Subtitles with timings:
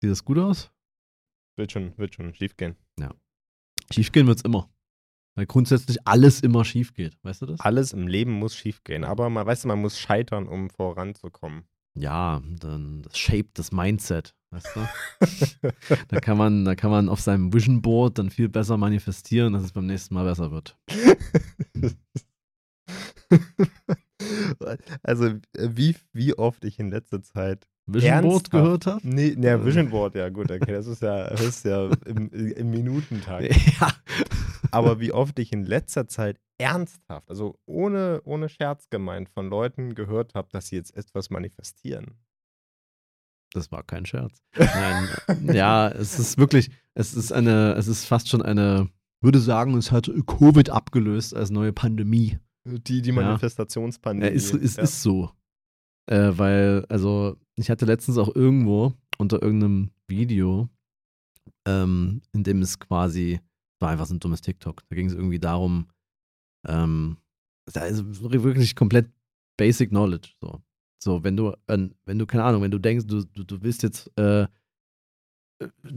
[0.00, 0.70] Sieht das gut aus?
[1.56, 2.76] Wird schon, wird schon schief gehen.
[3.92, 4.70] Schiefgehen wird's immer.
[5.34, 7.18] Weil grundsätzlich alles immer schief geht.
[7.22, 7.60] Weißt du das?
[7.60, 11.64] Alles im Leben muss schief gehen, aber man weißt du, man muss scheitern, um voranzukommen.
[11.94, 14.34] Ja, dann das Shape, das Mindset.
[14.50, 14.88] Weißt du?
[16.08, 19.62] da, kann man, da kann man auf seinem Vision Board dann viel besser manifestieren, dass
[19.64, 20.76] es beim nächsten Mal besser wird.
[25.02, 27.66] also, äh, wie, wie oft ich in letzter Zeit.
[27.86, 29.00] Vision Board gehört habe?
[29.02, 32.70] Nee, ne, Vision Board, ja, gut, okay, das ist ja, das ist ja im, im
[32.70, 33.50] Minutentag.
[33.80, 33.92] Ja.
[34.72, 39.94] Aber wie oft ich in letzter Zeit ernsthaft, also ohne, ohne Scherz gemeint, von Leuten
[39.94, 42.18] gehört habe, dass sie jetzt etwas manifestieren.
[43.52, 44.42] Das war kein Scherz.
[44.56, 45.08] Nein,
[45.52, 48.88] ja, es ist wirklich, es ist eine, es ist fast schon eine,
[49.20, 52.38] würde sagen, es hat Covid abgelöst als neue Pandemie.
[52.64, 53.12] Die, die.
[53.12, 54.30] Manifestationspandemie.
[54.30, 54.82] Ja, ist, ist, ja.
[54.82, 55.30] ist so.
[56.06, 60.68] Äh, weil, also, ich hatte letztens auch irgendwo unter irgendeinem Video,
[61.66, 63.40] ähm, in dem es quasi,
[63.80, 64.82] war einfach so ein dummes TikTok.
[64.88, 65.88] Da ging es irgendwie darum,
[66.66, 67.16] ähm,
[67.72, 69.10] da ist wirklich komplett
[69.56, 70.34] Basic Knowledge.
[70.40, 70.60] So,
[71.02, 73.82] so wenn du, an- wenn du, keine Ahnung, wenn du denkst, du, du, du willst
[73.82, 74.46] jetzt äh,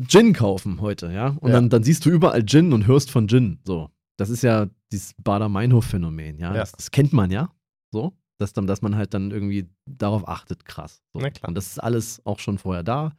[0.08, 1.56] Gin kaufen heute, ja, und Ja.
[1.56, 3.60] Dann, dann siehst du überall Gin und hörst von Gin.
[3.66, 6.50] So, das ist ja dieses Bader-Meinhof-Phänomen, ja.
[6.54, 6.60] Ja.
[6.60, 7.54] Das, das kennt man ja,
[7.92, 11.02] so, dass, dann, dass man halt dann irgendwie darauf achtet, krass.
[11.14, 11.20] So.
[11.20, 11.50] Na klar.
[11.50, 13.16] Und das ist alles auch schon vorher da,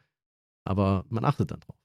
[0.66, 1.76] aber man achtet dann drauf.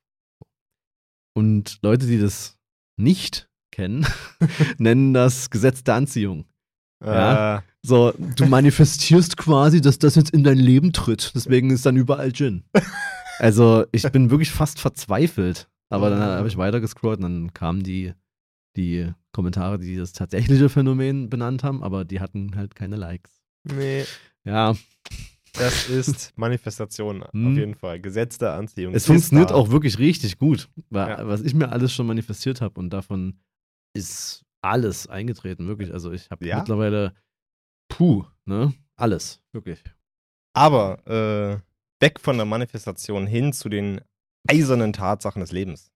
[1.35, 2.57] Und Leute, die das
[2.97, 4.05] nicht kennen,
[4.77, 6.45] nennen das Gesetz der Anziehung.
[7.03, 7.57] Ja.
[7.57, 11.31] Äh, So, du manifestierst quasi, dass das jetzt in dein Leben tritt.
[11.33, 12.63] Deswegen ist dann überall Gin.
[13.41, 15.69] Also, ich bin wirklich fast verzweifelt.
[15.89, 18.13] Aber dann habe ich weiter gescrollt und dann kamen die,
[18.79, 23.41] die Kommentare, die das tatsächliche Phänomen benannt haben, aber die hatten halt keine Likes.
[23.63, 24.05] nee,
[24.45, 24.73] Ja,
[25.53, 27.55] das ist Manifestation, auf Hm.
[27.57, 27.99] jeden Fall.
[27.99, 28.93] Gesetz der Anziehung.
[28.93, 29.55] es funktioniert da.
[29.55, 30.69] auch wirklich richtig gut.
[30.89, 31.27] Weil, Ja.
[31.27, 33.39] Was ich mir alles schon manifestiert habe und davon
[33.95, 35.91] ist alles eingetreten, wirklich.
[35.93, 36.57] Also, ich habe Ja?
[36.57, 37.13] mittlerweile,
[37.89, 38.73] puh, ne?
[38.95, 39.83] Alles, wirklich.
[40.53, 41.59] Aber äh,
[42.03, 44.01] weg von der Manifestation hin zu den
[44.49, 45.91] eisernen Tatsachen des Lebens.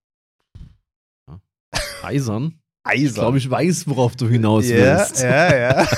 [2.04, 2.60] Eisern.
[2.86, 3.14] Ich Eisern.
[3.16, 5.22] glaube, ich weiß, worauf du hinaus ja, willst.
[5.24, 5.88] ja, ja.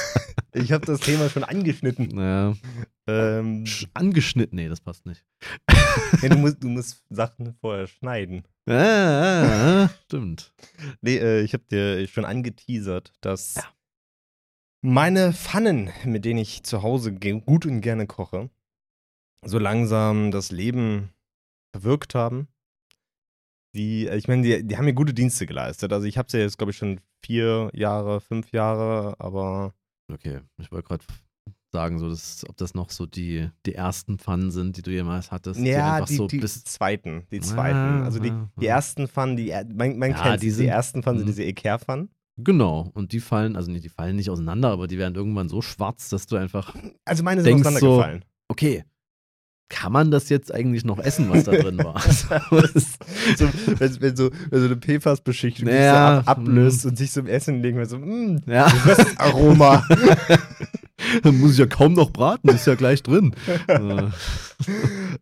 [0.57, 2.07] Ich habe das Thema schon angeschnitten.
[2.13, 2.55] Naja,
[3.07, 5.25] Ähm, sch- angeschnitten, nee, das passt nicht.
[6.21, 8.43] ja, du, musst, du musst Sachen vorher schneiden.
[8.69, 10.53] Ah, stimmt.
[11.01, 13.55] Nee, äh, ich habe dir schon angeteasert, dass
[14.81, 18.49] meine Pfannen, mit denen ich zu Hause gut und gerne koche,
[19.45, 21.09] so langsam das Leben
[21.73, 22.47] verwirkt haben.
[23.75, 25.91] Die, äh, ich meine, die, die haben mir gute Dienste geleistet.
[25.93, 29.73] Also ich habe sie jetzt, glaube ich, schon vier Jahre, fünf Jahre, aber
[30.11, 31.03] Okay, ich wollte gerade
[31.73, 35.31] sagen, so, dass, ob das noch so die, die ersten Pfannen sind, die du jemals
[35.31, 35.59] hattest.
[35.59, 38.01] die ja, einfach die, so die zweiten, die zweiten.
[38.01, 38.75] Ah, also die, ah, die ah.
[38.75, 41.31] ersten Pfannen, die, man, man Ja, kennt die die, sind- die ersten Pfannen sind Mhm.
[41.31, 42.09] diese Ikea-Pfannen.
[42.37, 45.61] Genau, und die fallen, also nee, die fallen nicht auseinander, aber die werden irgendwann so
[45.61, 46.75] schwarz, dass du einfach,
[47.05, 48.25] Also meine sind Denkst so- auseinandergefallen.
[48.47, 48.83] okay,
[49.69, 51.95] kann man das jetzt eigentlich noch essen, was da drin war?
[52.75, 52.97] Ist-
[53.37, 53.49] so,
[53.79, 56.89] wenn, wenn, so, wenn so eine PFAS-Beschichtung sich Ja, so ab, ablöst hm.
[56.91, 59.83] und sich so im Essen legen, wir so, mh, ja, das Aroma.
[61.23, 63.35] dann muss ich ja kaum noch braten, ist ja gleich drin.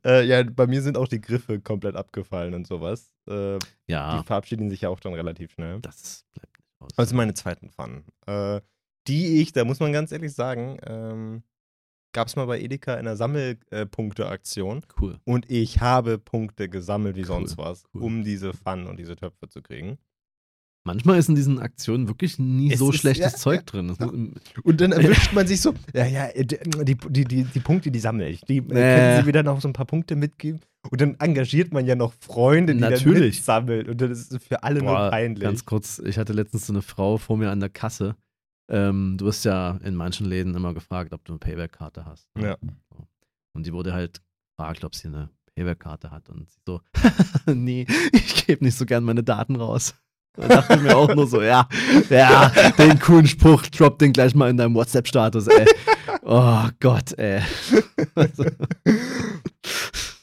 [0.05, 3.11] Äh, ja, bei mir sind auch die Griffe komplett abgefallen und sowas.
[3.27, 5.79] Äh, ja, Die verabschieden sich ja auch dann relativ schnell.
[5.81, 6.89] das bleibt nicht aus.
[6.97, 8.03] Also meine zweiten Pfannen.
[8.27, 8.61] Äh,
[9.07, 11.43] die ich, da muss man ganz ehrlich sagen, ähm,
[12.13, 14.81] gab es mal bei Edeka in der Sammelpunkte-Aktion.
[15.01, 15.17] cool.
[15.25, 18.01] Und ich habe Punkte gesammelt wie Cool, sonst was, cool.
[18.03, 19.97] um diese Pfannen und diese Töpfe zu kriegen.
[20.85, 23.63] Manchmal ist in diesen Aktionen wirklich nie Es so ist- schlechtes ja, Zeug ja.
[23.65, 23.87] drin.
[23.87, 24.07] Das Ja.
[24.63, 26.57] Und dann erwischt man sich so, ja, ja, äh, die,
[27.09, 28.41] die, die, die Punkte, die sammle ich.
[28.41, 29.19] Die äh, können ja.
[29.19, 30.59] sie mir dann auch so ein paar Punkte mitgeben.
[30.91, 33.37] Und dann engagiert man ja noch Freunde, die dann Natürlich.
[33.37, 33.87] mitsammeln.
[33.87, 35.41] Und dann ist es für alle nur Boah, peinlich.
[35.43, 38.17] Ganz kurz, ich hatte letztens so eine Frau vor mir an der Kasse.
[38.69, 42.27] Ähm, du wirst ja in manchen Läden immer gefragt, ob du eine Payback-Karte hast.
[42.35, 42.47] ne?
[42.47, 42.57] Ja.
[42.89, 43.07] So.
[43.55, 44.21] Und die wurde halt
[44.57, 46.29] gefragt, ob sie eine Payback-Karte hat.
[46.29, 46.81] Und sie so,
[47.53, 49.95] nee, ich gebe nicht so gern meine Daten raus.
[50.35, 51.67] Da dachte ich mir auch nur so, ja,
[52.09, 52.49] ja,
[52.79, 55.67] den coolen Spruch, drop den gleich mal in deinem WhatsApp-Status, ey.
[56.23, 57.41] Oh Gott, ey.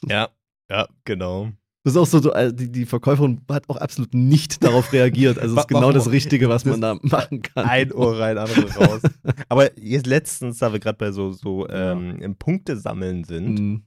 [0.08, 0.28] Ja,
[0.70, 1.52] ja, genau.
[1.82, 5.38] Das ist auch so, so, äh, die, die Verkäuferin hat auch absolut nicht darauf reagiert.
[5.38, 6.10] Also es ist genau das?
[6.10, 7.64] Richtige, was man da machen kann.
[7.64, 9.00] Ein Ohr rein, andere raus.
[9.48, 13.86] Aber jetzt letztens, da wir gerade bei so, so ähm, im Punktesammeln sind, Mhm.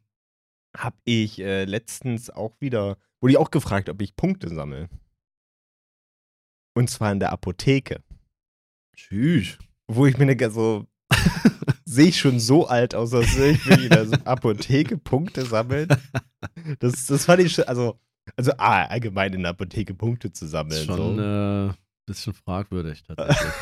[0.76, 4.90] habe ich äh, letztens auch wieder, wurde ich auch gefragt, ob ich Punkte sammle.
[6.76, 8.02] Und zwar in der Apotheke.
[8.96, 9.60] Tschüss.
[9.88, 10.88] Wo ich mir denke, so,
[11.94, 15.88] sehe ich schon so alt aus, als würde ich wirklich in der Apotheke Punkte sammeln.
[16.80, 18.00] Das, das fand ich schon, also,
[18.36, 20.86] also ah, allgemein in der Apotheke Punkte zu sammeln.
[20.86, 21.22] Schon so.
[21.70, 21.74] äh,
[22.06, 23.54] bisschen fragwürdig tatsächlich.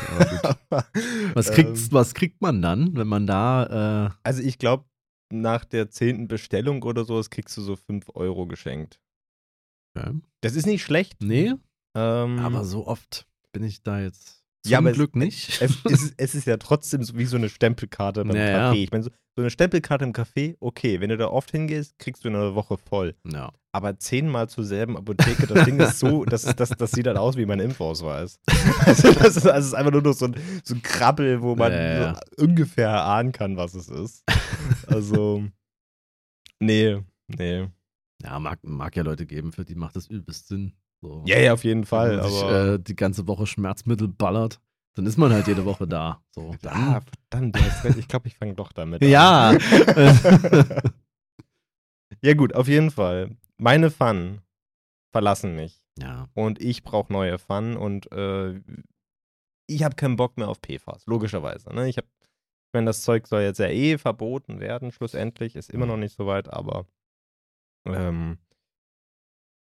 [1.34, 4.06] Was, kriegt, Ähm, was kriegt man dann, wenn man da.
[4.06, 4.84] Äh, Also ich glaube,
[5.32, 9.00] nach der zehnten Bestellung oder so, das kriegst du so 5 Euro geschenkt.
[9.96, 10.20] okay.
[10.40, 11.22] Das ist nicht schlecht.
[11.22, 11.54] Nee,
[11.94, 15.60] Ähm, aber so oft bin ich da jetzt zum Ja, aber es- Glück nicht.
[15.60, 18.70] es, ist, es ist ja trotzdem so wie so eine Stempelkarte beim Ja, ja.
[18.72, 18.76] Café.
[18.84, 22.24] Ich meine, so, so eine Stempelkarte im Café, okay, wenn du da oft hingehst, kriegst
[22.24, 23.14] du in einer Woche voll.
[23.30, 23.52] ja.
[23.74, 27.38] Aber zehnmal zur selben Apotheke, das Ding ist so, das, das, das sieht dann aus
[27.38, 28.38] wie mein Impfausweis.
[28.84, 31.56] Also das ist, also es ist einfach nur noch so ein, so ein Krabbel, wo
[31.56, 32.20] man Ja, ja, ja.
[32.36, 34.24] So ungefähr erahnen kann, was es ist.
[34.88, 35.44] Also,
[36.60, 36.98] nee,
[37.28, 37.68] nee.
[38.22, 40.74] Ja, mag, mag ja Leute geben, für die macht das übelst Sinn.
[41.02, 41.24] So.
[41.26, 42.16] Ja, ja, auf jeden Wenn Fall.
[42.16, 44.60] man sich äh, die ganze Woche Schmerzmittel ballert,
[44.94, 46.22] dann ist man halt jede Woche da.
[46.30, 47.00] So, ah,
[47.30, 47.98] dann, verdammt.
[47.98, 49.08] Ich glaube, ich fange doch damit an.
[49.08, 49.52] ja.
[52.22, 53.36] ja, gut, auf jeden Fall.
[53.58, 54.42] Meine Pfannen
[55.12, 55.82] verlassen mich.
[55.98, 56.28] ja.
[56.34, 58.60] Und ich brauche neue Pfannen und äh,
[59.66, 61.74] ich habe keinen Bock mehr auf PFAS, logischerweise.
[61.74, 61.88] Ne?
[61.88, 65.86] Ich habe, ich meine, das Zeug soll jetzt ja eh verboten werden, schlussendlich, ist immer
[65.86, 66.86] noch nicht so weit, aber
[67.86, 68.38] ähm,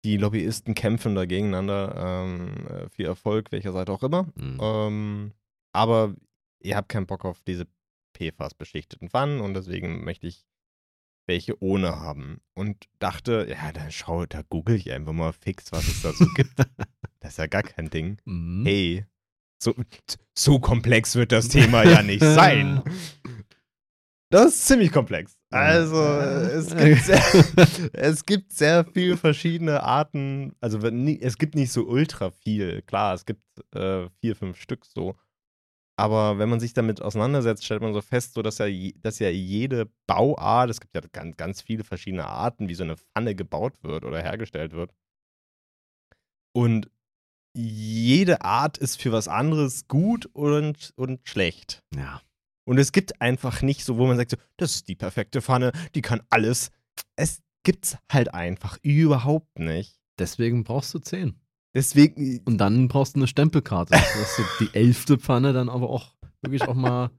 [0.04, 1.94] die Lobbyisten kämpfen da gegeneinander.
[2.24, 4.24] Ähm, äh, viel Erfolg, welcher Seite auch immer.
[4.34, 4.58] Mhm.
[4.60, 5.32] Ähm,
[5.72, 6.14] aber
[6.60, 7.66] ihr habt keinen Bock auf diese
[8.16, 10.46] PFAS-beschichteten Pfannen und deswegen möchte ich
[11.26, 12.40] welche ohne haben.
[12.54, 16.26] Und dachte, ja, dann schau, da google ich einfach mal fix, was es da so
[16.34, 16.58] gibt.
[17.20, 18.18] Das ist ja gar kein Ding.
[18.24, 18.64] Mhm.
[18.64, 19.06] Hey,
[19.62, 19.74] so,
[20.36, 22.82] so komplex wird das Thema ja nicht sein.
[24.30, 25.39] Das ist ziemlich komplex.
[25.50, 30.54] Also, es gibt sehr, es gibt sehr viele verschiedene Arten.
[30.60, 32.82] Also, es gibt nicht so ultra viel.
[32.82, 33.42] Klar, es gibt
[33.74, 35.16] äh, vier, fünf Stück so.
[36.00, 38.66] Aber wenn man sich damit auseinandersetzt, stellt man so fest, so dass ja,
[39.02, 42.96] dass ja jede Bauart, es gibt ja ganz, ganz viele verschiedene Arten, wie so eine
[42.96, 44.94] Pfanne gebaut wird oder hergestellt wird.
[46.56, 46.90] Und
[47.54, 51.82] jede Art ist für was anderes gut und, und schlecht.
[51.94, 52.22] Ja.
[52.70, 55.72] Und es gibt einfach nicht so, wo man sagt, so, das ist die perfekte Pfanne,
[55.96, 56.70] die kann alles.
[57.16, 59.98] Es gibt's halt einfach überhaupt nicht.
[60.20, 61.34] Deswegen brauchst du 10.
[61.74, 66.14] Deswegen, Und dann brauchst du eine Stempelkarte, dass du die elfte Pfanne dann aber auch
[66.42, 67.10] wirklich auch mal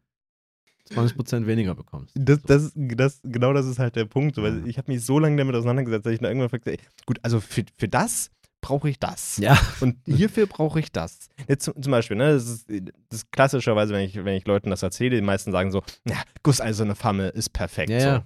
[0.89, 2.15] 20% weniger bekommst.
[2.17, 4.35] das, das, das, genau das ist halt der Punkt.
[4.35, 6.79] So, weil ich habe mich so lange damit auseinandergesetzt, dass ich dann irgendwann fragte, ey,
[7.05, 9.37] gut, also für, für das brauche ich das.
[9.37, 9.59] Ja.
[9.81, 11.29] Und hierfür brauche ich das.
[11.47, 12.83] Jetzt zum, zum Beispiel, ne, das ist, das
[13.23, 16.95] ist klassischerweise, wenn ich, wenn ich Leuten das erzähle, die meisten sagen so, ja, gusseiserne
[16.95, 17.89] Pfanne ist perfekt.
[17.89, 18.05] Ja, so.
[18.07, 18.25] ja.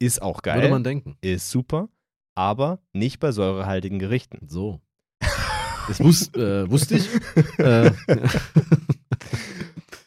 [0.00, 0.56] Ist auch geil.
[0.56, 1.16] Würde man denken.
[1.20, 1.88] ist super,
[2.34, 4.48] aber nicht bei säurehaltigen Gerichten.
[4.48, 4.80] So.
[5.86, 7.08] Das wus äh, wusste ich.
[7.58, 7.90] äh,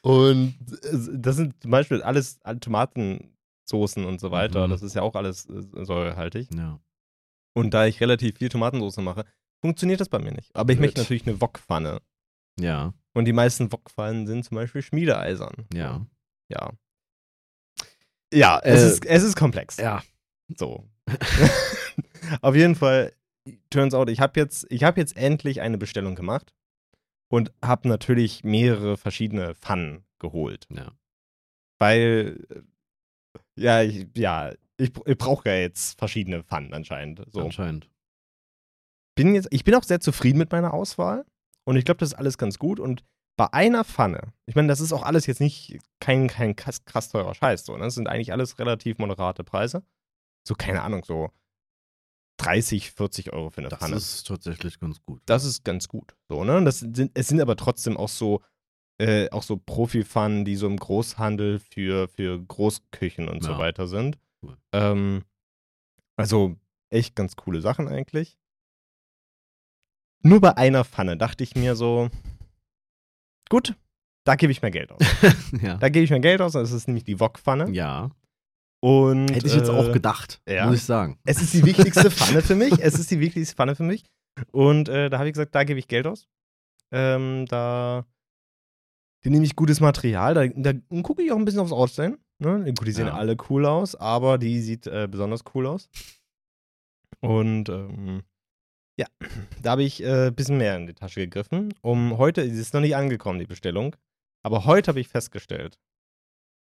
[0.01, 4.68] Und es- das sind zum Beispiel alles alle Tomatensoßen und so weiter.
[4.68, 4.71] Mhm.
[4.71, 6.50] Das ist ja auch alles äh, säurehaltig.
[6.56, 6.79] ja.
[7.53, 9.25] Und da ich relativ viel Tomatensauce mache,
[9.62, 10.56] funktioniert das bei mir nicht.
[10.56, 10.88] Aber ich Blöd.
[10.89, 12.01] möchte natürlich eine Wokpfanne.
[12.59, 12.94] Ja.
[13.13, 15.65] Und die meisten Wokpfannen sind zum Beispiel schmiedeeisern.
[15.74, 16.06] Ja.
[16.50, 16.71] Ja.
[18.33, 19.77] Ja, es, Äh, ist, es ist komplex.
[19.77, 20.04] Ja.
[20.56, 20.88] So.
[22.42, 23.13] Auf jeden Fall,
[23.69, 26.53] turns out, ich habe jetzt, ich hab jetzt endlich eine Bestellung gemacht
[27.30, 30.68] und habe natürlich mehrere verschiedene Pfannen geholt.
[30.69, 30.92] Ja.
[31.80, 32.62] Weil, äh,
[33.55, 37.24] ja, ich, ja, ich, ich brauche ja jetzt verschiedene Pfannen anscheinend.
[37.32, 37.41] So.
[37.41, 37.89] Anscheinend.
[39.17, 41.25] Bin jetzt, ich bin auch sehr zufrieden mit meiner Auswahl
[41.65, 42.79] und ich glaube, das ist alles ganz gut.
[42.79, 43.03] Und
[43.36, 47.09] bei einer Pfanne, ich meine, das ist auch alles jetzt nicht kein, kein krass, krass
[47.09, 47.65] teurer Scheiß.
[47.65, 47.83] So, ne?
[47.86, 49.83] Das sind eigentlich alles relativ moderate Preise.
[50.47, 51.29] So, keine Ahnung, so
[52.38, 53.95] 30, 40 Euro für eine Das Pfanne.
[53.95, 55.21] ist tatsächlich ganz gut.
[55.25, 56.15] das ist ganz gut.
[56.29, 56.63] So, ne?
[56.63, 58.41] Das sind, es sind aber trotzdem auch so,
[59.00, 63.57] äh, auch so Profi-Pfannen, die so im Großhandel für, für Großküchen und so Ja.
[63.57, 64.17] weiter sind.
[64.43, 64.57] Cool.
[64.71, 65.24] Ähm,
[66.15, 66.55] also
[66.89, 68.38] echt ganz coole Sachen eigentlich.
[70.24, 72.09] Nur bei einer Pfanne dachte ich mir so,
[73.50, 73.75] gut,
[74.25, 75.00] da gebe ich mehr Geld aus.
[75.62, 75.77] ja.
[75.77, 77.69] Da gebe ich mehr Geld aus, das ist nämlich die Wok-Pfanne.
[77.71, 78.09] ja.
[78.79, 80.67] Und, Hätte ich jetzt auch äh, gedacht, ja.
[80.67, 81.17] muss ich sagen.
[81.25, 82.74] Es ist die wichtigste Pfanne für mich.
[82.79, 84.05] Es ist die wichtigste Pfanne für mich.
[84.51, 86.27] Und äh, da habe ich gesagt, da gebe ich Geld aus.
[86.91, 88.05] Ähm, da
[89.25, 90.36] die nehme ich gutes Material.
[90.36, 92.19] Da, da gucke ich auch ein bisschen aufs Aussehen.
[92.38, 92.65] Ne?
[92.77, 93.15] Gut, die sehen Ja.
[93.15, 95.89] alle cool aus, aber die sieht äh, besonders cool aus.
[97.19, 98.21] Und ähm,
[98.98, 99.08] ja,
[99.62, 101.74] da habe ich äh, ein bisschen mehr in die Tasche gegriffen.
[101.82, 103.96] Um heute, sie ist noch nicht angekommen, die Bestellung.
[104.44, 105.77] Aber heute habe ich festgestellt,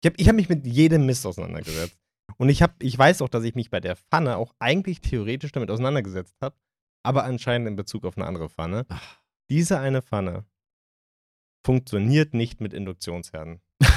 [0.02, 1.98] ich habe ich hab mich mit jedem Mist auseinandergesetzt.
[2.36, 5.52] Und ich, hab, ich weiß auch, dass ich mich bei der Pfanne auch eigentlich theoretisch
[5.52, 6.56] damit auseinandergesetzt habe,
[7.02, 8.86] aber anscheinend in Bezug auf eine andere Pfanne.
[8.88, 9.20] Ach.
[9.50, 10.44] Diese eine Pfanne
[11.66, 13.60] funktioniert nicht mit Induktionsherden.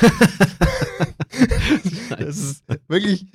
[2.09, 3.25] Das ist wirklich.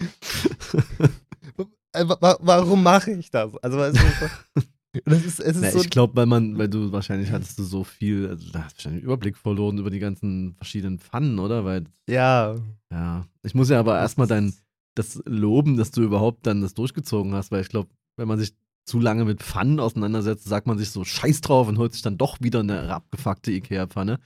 [1.92, 3.56] Äh, warum mache ich das?
[3.56, 4.68] Also, es ist,
[5.04, 7.62] das ist, es ist Na, so ich glaube, weil man, weil du wahrscheinlich hattest du
[7.62, 11.64] so viel, also da hast du wahrscheinlich Überblick verloren über die ganzen verschiedenen Pfannen, oder?
[11.64, 12.56] Weil, ja.
[12.90, 13.26] Ja.
[13.42, 14.54] Ich muss ja aber erstmal dein,
[14.94, 18.54] das loben, dass du überhaupt dann das durchgezogen hast, weil ich glaube, wenn man sich
[18.86, 22.16] zu lange mit Pfannen auseinandersetzt, sagt man sich so Scheiß drauf und holt sich dann
[22.16, 24.18] doch wieder eine abgefuckte Ikea-Pfanne,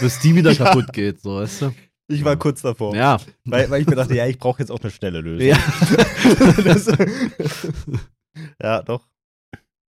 [0.00, 0.64] bis die wieder ja.
[0.64, 1.72] kaputt geht, so weißt du?
[2.08, 2.94] Ich war kurz davor.
[2.96, 3.18] Ja.
[3.44, 5.46] Weil, weil ich mir dachte, ja, ich brauche jetzt auch eine schnelle Lösung.
[5.46, 5.58] Ja.
[6.64, 6.88] das,
[8.60, 9.06] ja, doch.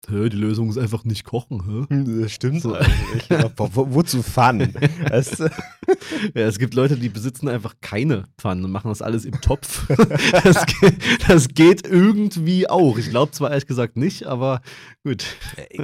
[0.09, 2.23] Hä, die Lösung ist einfach nicht kochen, hä?
[2.23, 2.75] Das stimmt so.
[2.75, 3.31] eigentlich.
[3.57, 4.75] wo, wo, wozu Pfannen?
[5.11, 9.41] Weißt ja, es gibt Leute, die besitzen einfach keine Pfannen und machen das alles im
[9.41, 9.87] Topf.
[10.45, 12.99] das, geht, das geht irgendwie auch.
[12.99, 14.61] Ich glaube zwar ehrlich gesagt nicht, aber
[15.05, 15.25] gut.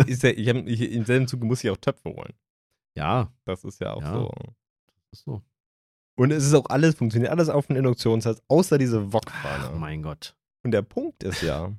[0.07, 2.33] Ist ja, ich hab, ich, Im selben Zuge muss ich auch Töpfe holen.
[2.97, 3.33] Ja.
[3.45, 4.31] Das ist ja auch ja, so.
[4.87, 5.43] Das ist so.
[6.17, 9.71] Und es ist auch alles, funktioniert alles auf dem Induktionsherd, außer diese Wokpfanne.
[9.73, 10.35] Ach, mein Gott.
[10.65, 11.73] Und der Punkt ist ja,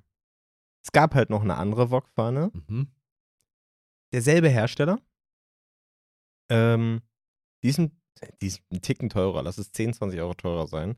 [0.90, 2.52] es gab halt noch eine andere Wokpfanne.
[2.68, 2.88] Mhm.
[4.12, 5.00] Derselbe Hersteller.
[6.50, 7.04] Ähm,
[7.64, 7.92] die, ist ein,
[8.42, 9.44] die ist ein Ticken teurer.
[9.44, 10.98] Lass es 10, 20 Euro teurer sein.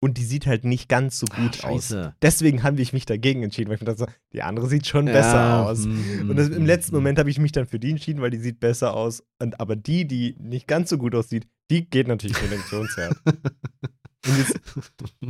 [0.00, 1.94] Und die sieht halt nicht ganz so gut Ach, aus.
[2.22, 5.12] Deswegen habe ich mich dagegen entschieden, weil ich mir dachte, die andere sieht schon ja,
[5.12, 5.84] besser aus.
[5.84, 6.98] Mm, und das, im letzten mm.
[6.98, 9.22] Moment habe ich mich dann für die entschieden, weil die sieht besser aus.
[9.38, 12.62] Und, aber die, die nicht ganz so gut aussieht, die geht natürlich für den.
[14.26, 14.60] Jetzt,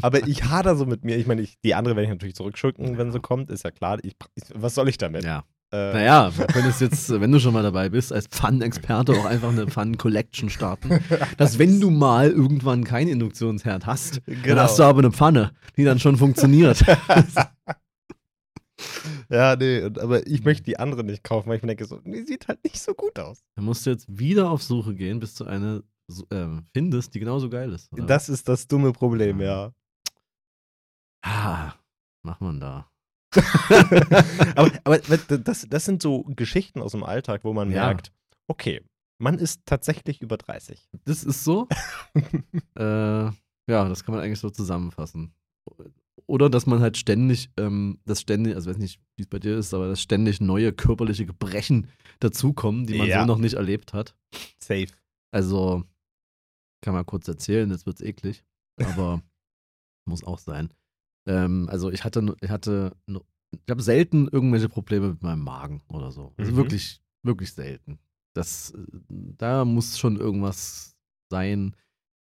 [0.02, 1.16] aber ich hader so mit mir.
[1.16, 3.98] Ich meine, die andere werde ich natürlich zurückschicken, wenn sie kommt, ist ja klar.
[4.02, 5.24] Ich, ich, was soll ich damit?
[5.24, 5.44] Ja.
[5.70, 9.50] Äh, naja, wir können jetzt, wenn du schon mal dabei bist, als Pfannenexperte auch einfach
[9.50, 11.00] eine Pfannen-Collection starten.
[11.36, 14.42] Dass wenn du mal irgendwann keinen Induktionsherd hast, genau.
[14.46, 16.82] dann hast du aber eine Pfanne, die dann schon funktioniert.
[19.28, 22.22] ja, nee, aber ich möchte die andere nicht kaufen, weil ich mir denke, so, die
[22.22, 23.42] sieht halt nicht so gut aus.
[23.54, 25.82] Dann musst du jetzt wieder auf Suche gehen, bis du eine
[26.30, 27.92] äh, findest, die genauso geil ist.
[27.92, 28.06] Oder?
[28.06, 29.72] Das ist das dumme Problem, ja.
[31.22, 31.74] Ah,
[32.22, 32.90] macht man da.
[34.56, 34.98] aber, aber
[35.38, 37.86] das, das sind so Geschichten aus dem Alltag, wo man ja.
[37.86, 38.12] merkt,
[38.46, 38.82] okay,
[39.18, 40.88] man ist tatsächlich über 30.
[41.04, 41.68] Das ist so.
[42.78, 43.34] äh, ja,
[43.66, 45.34] das kann man eigentlich so zusammenfassen.
[46.26, 49.56] Oder dass man halt ständig, ähm, das ständig, also weiß nicht, wie es bei dir
[49.56, 51.88] ist, aber dass ständig neue körperliche Gebrechen
[52.20, 53.20] dazukommen, die man ja.
[53.20, 54.14] so noch nicht erlebt hat.
[54.58, 54.88] Safe.
[55.30, 55.84] Also,
[56.80, 58.44] kann man kurz erzählen, jetzt wird's eklig,
[58.76, 59.22] aber
[60.06, 60.72] muss auch sein.
[61.26, 66.12] Ähm, also ich hatte, ich hatte, ich habe selten irgendwelche Probleme mit meinem Magen oder
[66.12, 66.32] so.
[66.36, 66.56] Also mhm.
[66.56, 67.98] wirklich, wirklich selten.
[68.34, 68.72] Das,
[69.08, 70.96] da muss schon irgendwas
[71.30, 71.74] sein.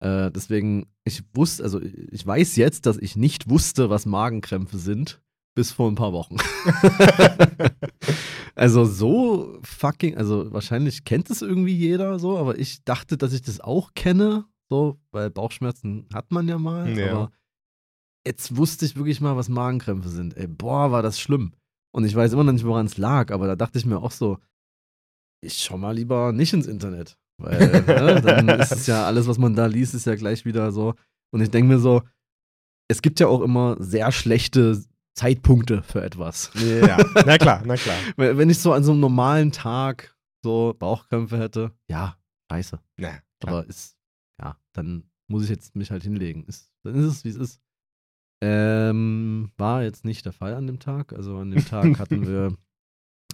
[0.00, 5.22] Äh, deswegen, ich wusste, also ich weiß jetzt, dass ich nicht wusste, was Magenkrämpfe sind,
[5.54, 6.36] bis vor ein paar Wochen.
[8.54, 13.42] also so fucking, also wahrscheinlich kennt es irgendwie jeder so, aber ich dachte, dass ich
[13.42, 17.10] das auch kenne, so, weil Bauchschmerzen hat man ja mal, ja.
[17.10, 17.32] aber
[18.26, 20.36] jetzt wusste ich wirklich mal, was Magenkrämpfe sind.
[20.36, 21.52] Ey, boah, war das schlimm.
[21.94, 24.12] Und ich weiß immer noch nicht, woran es lag, aber da dachte ich mir auch
[24.12, 24.38] so,
[25.44, 27.18] ich schau mal lieber nicht ins Internet.
[27.38, 30.72] Weil ne, dann ist es ja alles, was man da liest, ist ja gleich wieder
[30.72, 30.94] so.
[31.32, 32.02] Und ich denke mir so,
[32.88, 34.82] es gibt ja auch immer sehr schlechte
[35.14, 36.50] Zeitpunkte für etwas.
[36.54, 37.96] Ja, na klar, na klar.
[38.16, 42.16] Wenn ich so an so einem normalen Tag so Bauchkrämpfe hätte, ja,
[42.50, 42.80] scheiße.
[42.98, 43.96] Ja, Aber ist,
[44.40, 46.44] ja, dann muss ich jetzt mich halt hinlegen.
[46.44, 47.60] Ist, dann ist es, wie es ist.
[48.42, 51.12] Ähm, war jetzt nicht der Fall an dem Tag.
[51.12, 52.56] Also an dem Tag hatten wir,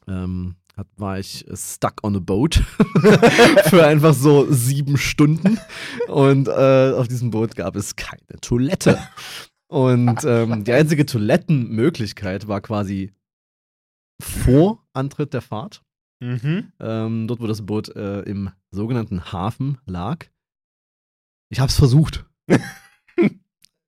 [0.06, 2.56] ähm, hat, war ich stuck on a boat
[3.70, 5.58] für einfach so sieben Stunden.
[6.08, 8.98] Und äh, auf diesem Boot gab es keine Toilette.
[9.68, 13.12] Und ähm, die einzige Toilettenmöglichkeit war quasi
[14.20, 15.82] vor Antritt der Fahrt.
[16.20, 16.72] Mhm.
[16.80, 20.26] Ähm, dort, wo das Boot äh, im sogenannten Hafen lag.
[21.50, 22.26] Ich habe es versucht.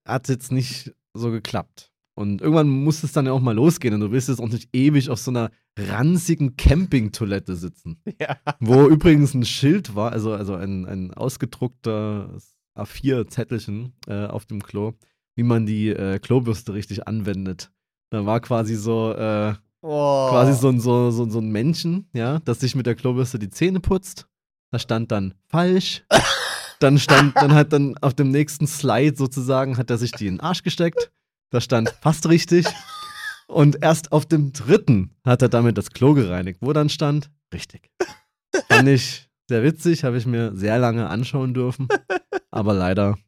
[0.07, 1.91] Hat jetzt nicht so geklappt.
[2.15, 4.69] Und irgendwann muss es dann ja auch mal losgehen und du willst jetzt auch nicht
[4.75, 8.01] ewig auf so einer ranzigen Campingtoilette sitzen.
[8.21, 8.37] Ja.
[8.61, 12.37] Wo übrigens ein Schild war, also, also ein, ein ausgedruckter
[12.77, 14.93] A4-Zettelchen äh, auf dem Klo
[15.37, 17.71] wie man die äh, Klobürste richtig anwendet.
[18.11, 20.29] Da war quasi so, äh, oh.
[20.31, 23.81] quasi so, so, so, so ein Männchen, ja, das sich mit der Klobürste die Zähne
[23.81, 24.27] putzt.
[24.73, 26.05] Da stand dann falsch.
[26.81, 30.37] dann stand, dann hat dann auf dem nächsten Slide sozusagen, hat er sich die in
[30.37, 31.13] den Arsch gesteckt.
[31.51, 32.67] Da stand fast richtig.
[33.47, 37.91] Und erst auf dem dritten hat er damit das Klo gereinigt, wo dann stand, richtig.
[38.69, 41.89] Fand ich sehr witzig, habe ich mir sehr lange anschauen dürfen.
[42.53, 43.19] Aber leider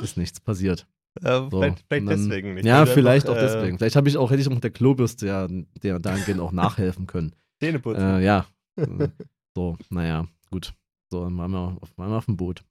[0.00, 0.86] ist nichts passiert.
[1.22, 2.64] Äh, so, vielleicht, vielleicht dann, deswegen nicht.
[2.64, 3.76] Ja, vielleicht auch deswegen.
[3.76, 5.48] Äh, vielleicht habe ich auch, hätte ich auch mit der Klobürste ja
[5.82, 7.34] der dahingehend auch nachhelfen können.
[7.60, 8.02] Zähneputzen.
[8.02, 8.46] Äh, ja.
[9.54, 10.74] so, naja, gut.
[11.10, 12.64] So, dann waren wir, auf, waren wir auf dem Boot.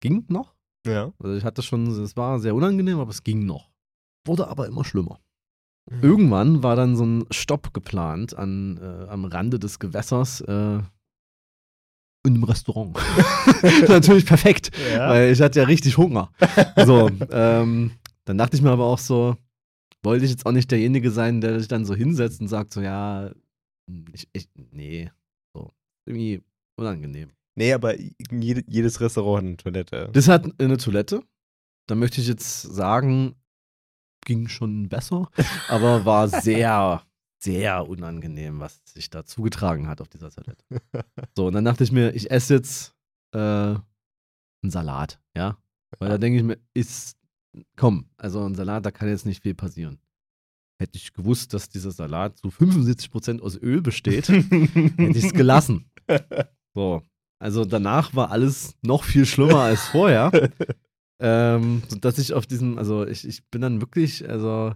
[0.00, 0.54] Ging noch?
[0.86, 1.12] Ja.
[1.18, 3.70] Also ich hatte schon, es war sehr unangenehm, aber es ging noch.
[4.26, 5.18] Wurde aber immer schlimmer.
[5.90, 6.02] Mhm.
[6.02, 10.80] Irgendwann war dann so ein Stopp geplant an, äh, am Rande des Gewässers äh,
[12.26, 12.96] in einem Restaurant.
[13.88, 15.08] Natürlich perfekt, Ja.
[15.10, 16.30] weil ich hatte ja richtig Hunger.
[16.84, 17.92] So, ähm,
[18.24, 19.36] dann dachte ich mir aber auch so,
[20.02, 22.80] wollte ich jetzt auch nicht derjenige sein, der sich dann so hinsetzt und sagt so,
[22.80, 23.30] ja,
[24.12, 25.10] ich, ich nee,
[25.54, 25.72] so,
[26.06, 26.42] irgendwie
[26.76, 27.30] unangenehm.
[27.54, 27.94] Nee, aber
[28.30, 30.10] jede, jedes Restaurant hat eine Toilette.
[30.12, 31.22] Das hat eine Toilette.
[31.88, 33.34] Da möchte ich jetzt sagen,
[34.24, 35.30] ging schon besser,
[35.68, 37.02] aber war sehr,
[37.38, 40.64] sehr unangenehm, was sich da zugetragen hat auf dieser Toilette.
[41.36, 42.94] So, und dann dachte ich mir, ich esse jetzt
[43.32, 43.82] äh, einen
[44.64, 45.58] Salat, ja.
[45.98, 47.16] Weil da denke ich mir, ist,
[47.76, 49.98] komm, also ein Salat, da kann jetzt nicht viel passieren.
[50.78, 54.44] Hätte ich gewusst, dass dieser Salat zu 75% aus Öl besteht, hätte
[54.98, 55.90] ich es gelassen.
[56.74, 57.02] So.
[57.38, 60.30] Also danach war alles noch viel schlimmer als vorher.
[61.20, 64.74] ähm, dass ich auf diesem, also ich, ich bin dann wirklich, also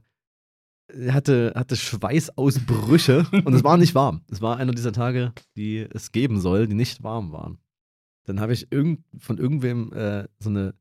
[1.11, 4.23] hatte, hatte Schweißausbrüche und es war nicht warm.
[4.31, 7.59] Es war einer dieser Tage, die es geben soll, die nicht warm waren.
[8.27, 10.75] Dann habe ich irgend, von irgendwem äh, so eine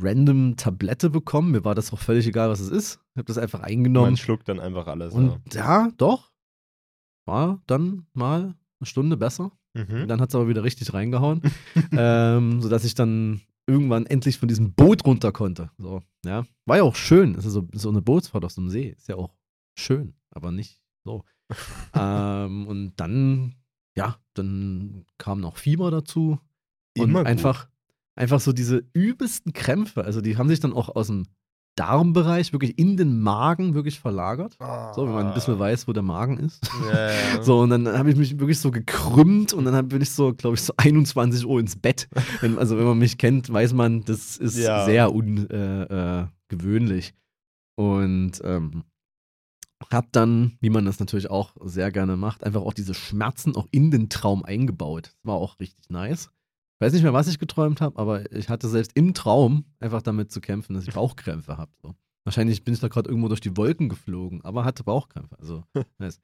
[0.00, 1.50] random Tablette bekommen.
[1.50, 3.00] Mir war das auch völlig egal, was es ist.
[3.14, 4.08] Ich habe das einfach eingenommen.
[4.08, 5.14] Man schluckt dann einfach alles.
[5.14, 6.32] und ja, doch.
[7.26, 9.52] War dann mal eine Stunde besser.
[9.76, 9.84] ja.
[9.84, 10.02] Mhm.
[10.02, 11.42] Und dann hat es aber wieder richtig reingehauen,
[11.92, 15.70] ähm, sodass ich dann irgendwann endlich von diesem Boot runter konnte.
[15.78, 16.44] So, ja.
[16.66, 17.34] War ja auch schön.
[17.34, 18.88] Es ist so, so eine Bootsfahrt auf so einem See.
[18.88, 19.34] Ist ja auch
[19.78, 21.24] schön, aber nicht so.
[21.94, 23.54] ähm, und dann,
[23.96, 26.38] ja, dann kam noch Fieber dazu.
[26.96, 27.28] Und Immer gut.
[27.28, 27.68] einfach,
[28.14, 30.04] einfach so diese übelsten Krämpfe.
[30.04, 31.26] Also die haben sich dann auch aus dem
[31.76, 34.56] Darmbereich wirklich in den Magen wirklich verlagert.
[34.94, 36.60] So, wenn man ein bisschen weiß, wo der Magen ist.
[36.92, 37.10] Ja.
[37.42, 40.54] So, und dann habe ich mich wirklich so gekrümmt und dann bin ich so, glaube
[40.54, 42.08] ich, so 21 Uhr ins Bett.
[42.40, 44.84] Wenn, also, wenn man mich kennt, weiß man, das ist Ja.
[44.84, 47.08] sehr ungewöhnlich.
[47.08, 47.12] Äh, äh,
[47.74, 48.84] und ähm,
[49.90, 53.66] hab dann, wie man das natürlich auch sehr gerne macht, einfach auch diese Schmerzen auch
[53.70, 55.06] in den Traum eingebaut.
[55.06, 56.30] Das war auch richtig nice.
[56.82, 60.02] Ich weiß nicht mehr, was ich geträumt habe, aber ich hatte selbst im Traum einfach
[60.02, 61.70] damit zu kämpfen, dass ich Bauchkrämpfe habe.
[61.80, 61.94] So.
[62.24, 65.38] Wahrscheinlich bin ich da gerade irgendwo durch die Wolken geflogen, aber hatte Bauchkrämpfe.
[65.38, 65.62] Also,
[65.98, 66.20] nice.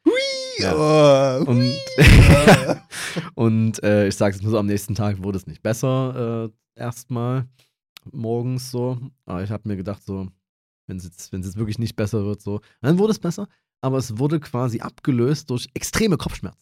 [0.59, 0.75] Ja.
[0.75, 1.73] Oh, Und,
[3.37, 6.81] und äh, ich sage es nur so, am nächsten Tag wurde es nicht besser, äh,
[6.81, 7.47] erstmal
[8.11, 8.99] morgens so.
[9.27, 10.27] Aber ich habe mir gedacht, so,
[10.88, 13.47] wenn es jetzt, wenn's jetzt wirklich nicht besser wird, so, dann wurde es besser.
[13.81, 16.59] Aber es wurde quasi abgelöst durch extreme Kopfschmerzen.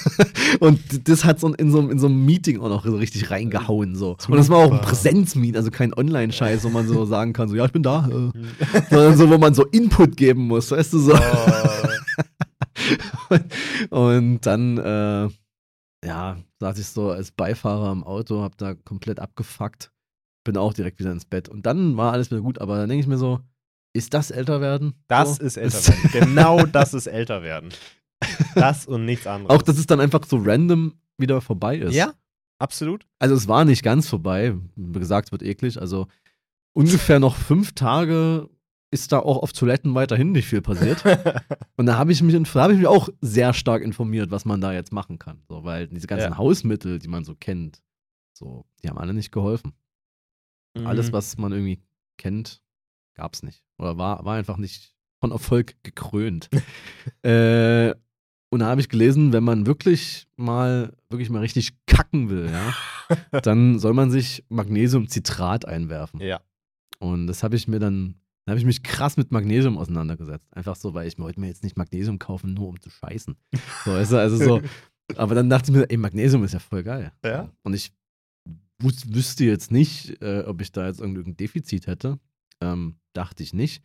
[0.60, 3.30] und das hat so in so, einem- in so einem Meeting auch noch so richtig
[3.30, 3.94] reingehauen.
[3.96, 4.16] So.
[4.28, 4.80] Und das war auch ein.
[4.80, 8.06] Präsenzmeet, also kein Online-Scheiß, wo man so sagen kann, so, ja, ich bin da.
[8.08, 8.30] Äh.
[8.90, 11.14] Sondern so, wo man so Input geben muss, weißt du, so.
[13.30, 13.38] oh.
[13.90, 15.28] Und dann, äh,
[16.06, 19.92] ja, saß ich so als Beifahrer im Auto, hab da komplett abgefuckt,
[20.44, 21.48] bin auch direkt wieder ins Bett.
[21.48, 23.40] Und dann war alles wieder gut, aber dann denke ich mir so,
[23.92, 24.94] ist das älter werden?
[25.08, 25.42] Das so?
[25.44, 26.10] ist älter werden.
[26.12, 27.70] Genau das ist älter werden.
[28.54, 29.56] Das und nichts anderes.
[29.56, 31.94] Auch, dass es dann einfach so random wieder vorbei ist.
[31.94, 32.12] Ja,
[32.58, 33.06] absolut.
[33.18, 35.80] Also es war nicht ganz vorbei, wie gesagt, es wird eklig.
[35.80, 36.06] Also
[36.74, 38.48] ungefähr noch fünf Tage
[38.90, 41.04] ist da auch auf Toiletten weiterhin nicht viel passiert.
[41.76, 44.60] Und da habe ich, mich da hab ich mich auch sehr stark informiert, was man
[44.60, 45.42] da jetzt machen kann.
[45.48, 46.38] So, weil diese ganzen Ja.
[46.38, 47.82] Hausmittel, die man so kennt,
[48.32, 49.72] so, die haben alle nicht geholfen.
[50.84, 51.12] Alles, Mhm.
[51.12, 51.82] was man irgendwie
[52.18, 52.62] kennt,
[53.18, 53.62] gab es nicht.
[53.78, 56.48] Oder war, war einfach nicht von Erfolg gekrönt.
[57.22, 57.94] äh,
[58.50, 63.40] und da habe ich gelesen, wenn man wirklich mal, wirklich mal richtig kacken will, ja,
[63.42, 66.20] dann soll man sich Magnesiumcitrat einwerfen.
[66.20, 66.40] Ja.
[66.98, 68.14] Und das habe ich mir dann,
[68.46, 70.46] dann habe ich mich krass mit Magnesium auseinandergesetzt.
[70.52, 73.36] Einfach so, weil ich wollte mir jetzt nicht Magnesium kaufen, nur um zu scheißen.
[73.84, 74.62] So, weißt du, also so.
[75.16, 77.12] Aber dann dachte ich mir, ey, Magnesium ist ja voll geil.
[77.24, 77.50] Ja.
[77.62, 77.92] Und ich
[78.80, 82.18] wüsste jetzt nicht, äh, ob ich da jetzt irgendein Defizit hätte.
[82.60, 83.82] Ähm, dachte ich nicht.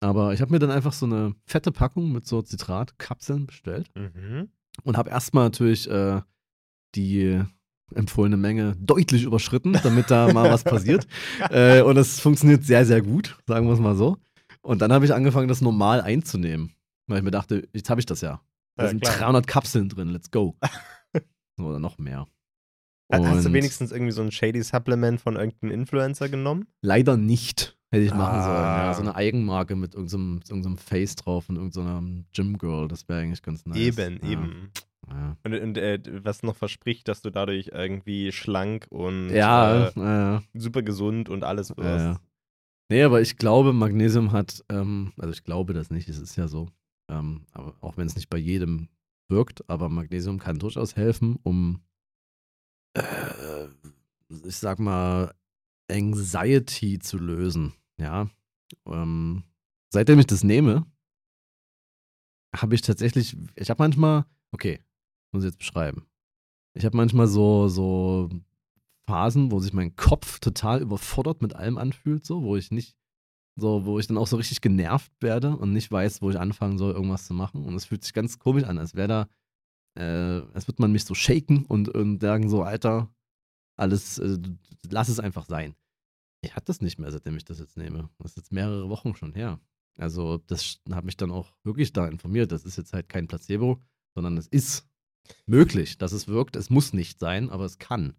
[0.00, 4.48] Aber ich habe mir dann einfach so eine fette Packung mit so Zitratkapseln bestellt Mhm.
[4.84, 6.20] und habe erstmal natürlich äh,
[6.94, 7.42] die
[7.94, 11.06] empfohlene Menge deutlich überschritten, damit da mal was passiert.
[11.50, 14.18] Äh, und das funktioniert sehr, sehr gut, sagen wir es mal so.
[14.62, 16.72] Und dann habe ich angefangen, das normal einzunehmen,
[17.06, 18.40] weil ich mir dachte, jetzt habe ich das ja.
[18.76, 19.16] Da Ja, sind klar.
[19.18, 20.56] 300 Kapseln drin, let's go.
[21.58, 22.26] Oder noch mehr.
[23.12, 26.66] Ha- Hast du Und wenigstens irgendwie so ein shady Supplement von irgendeinem Influencer genommen?
[26.82, 27.77] Leider nicht.
[27.90, 28.42] Hätte ich machen Ah.
[28.42, 28.86] sollen.
[28.86, 32.86] Ja, so eine Eigenmarke mit irgendeinem so irgendeinem Face drauf und irgendeinem Gym Girl.
[32.88, 33.78] Das wäre eigentlich ganz nice.
[33.78, 34.30] Eben, ja.
[34.30, 34.70] eben.
[35.08, 39.92] Ja, Und, und äh, was noch verspricht, dass du dadurch irgendwie schlank und ja, äh,
[39.96, 42.20] ja, super gesund und alles wirst.
[42.90, 46.46] Nee, aber ich glaube, Magnesium hat, ähm, also ich glaube das nicht, es ist ja
[46.46, 46.68] so.
[47.10, 48.88] Ähm, aber auch wenn es nicht bei jedem
[49.30, 51.80] wirkt, aber Magnesium kann durchaus helfen, um,
[52.94, 53.66] äh,
[54.46, 55.32] ich sag mal,
[55.90, 57.74] Anxiety zu lösen.
[57.98, 58.28] Ja.
[58.86, 59.44] Ähm,
[59.90, 60.86] seitdem ich das nehme,
[62.54, 64.80] habe ich tatsächlich, ich habe manchmal, okay,
[65.32, 66.06] muss ich jetzt beschreiben.
[66.74, 68.30] Ich habe manchmal so, so
[69.06, 72.96] Phasen, wo sich mein Kopf total überfordert mit allem anfühlt, so, wo ich nicht,
[73.56, 76.78] so, wo ich dann auch so richtig genervt werde und nicht weiß, wo ich anfangen
[76.78, 77.64] soll, irgendwas zu machen.
[77.64, 79.28] Und es fühlt sich ganz komisch an, als wäre da,
[79.98, 83.08] äh, als würde man mich so shaken und, und sagen so, Alter,
[83.78, 84.38] alles, äh,
[84.90, 85.74] lass es einfach sein.
[86.42, 88.10] Ich hatte das nicht mehr, seitdem ich das jetzt nehme.
[88.18, 89.58] Das ist jetzt mehrere Wochen schon her.
[89.98, 92.52] Also, das hat mich dann auch wirklich da informiert.
[92.52, 93.82] Das ist jetzt halt kein Placebo,
[94.14, 94.86] sondern es ist
[95.46, 96.54] möglich, dass es wirkt.
[96.56, 98.14] Es muss nicht sein, aber es kann.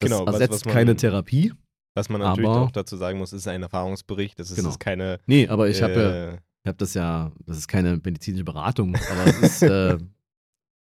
[0.00, 1.52] Das Genau, was- ersetzt was man- keine Therapie.
[1.94, 4.38] Was man natürlich Aber- auch dazu sagen muss, ist ein Erfahrungsbericht.
[4.38, 4.70] Das ist, Genau.
[4.70, 5.18] ist keine.
[5.26, 8.96] Nee, aber ich habe ja, äh, ich habe das ja, das ist keine medizinische Beratung,
[8.96, 9.98] aber es ist, äh,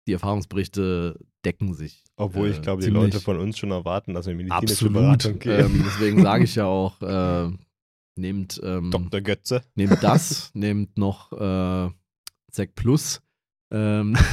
[0.07, 2.03] die Erfahrungsberichte decken sich.
[2.15, 4.93] obwohl äh, ich glaube, die Leute von uns schon erwarten, dass wir medizinische Absolut.
[4.93, 5.75] Beratung geben.
[5.75, 7.49] Ähm, deswegen sage ich ja auch, äh,
[8.17, 9.21] nehmt, ähm, Dr.
[9.21, 9.61] Götze.
[9.75, 11.89] nehmt das, nehmt noch äh,
[12.51, 13.21] Sec Plus.
[13.71, 14.17] Ähm,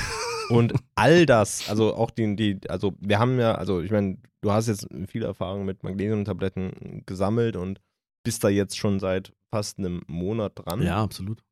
[0.48, 4.50] Und all das, also auch die, die, also wir haben ja, also ich meine, du
[4.50, 7.81] hast jetzt viel Erfahrung mit Magnesiumtabletten gesammelt und
[8.24, 10.83] bist da jetzt schon seit fast einem Monat dran.
[10.83, 11.44] ja, absolut.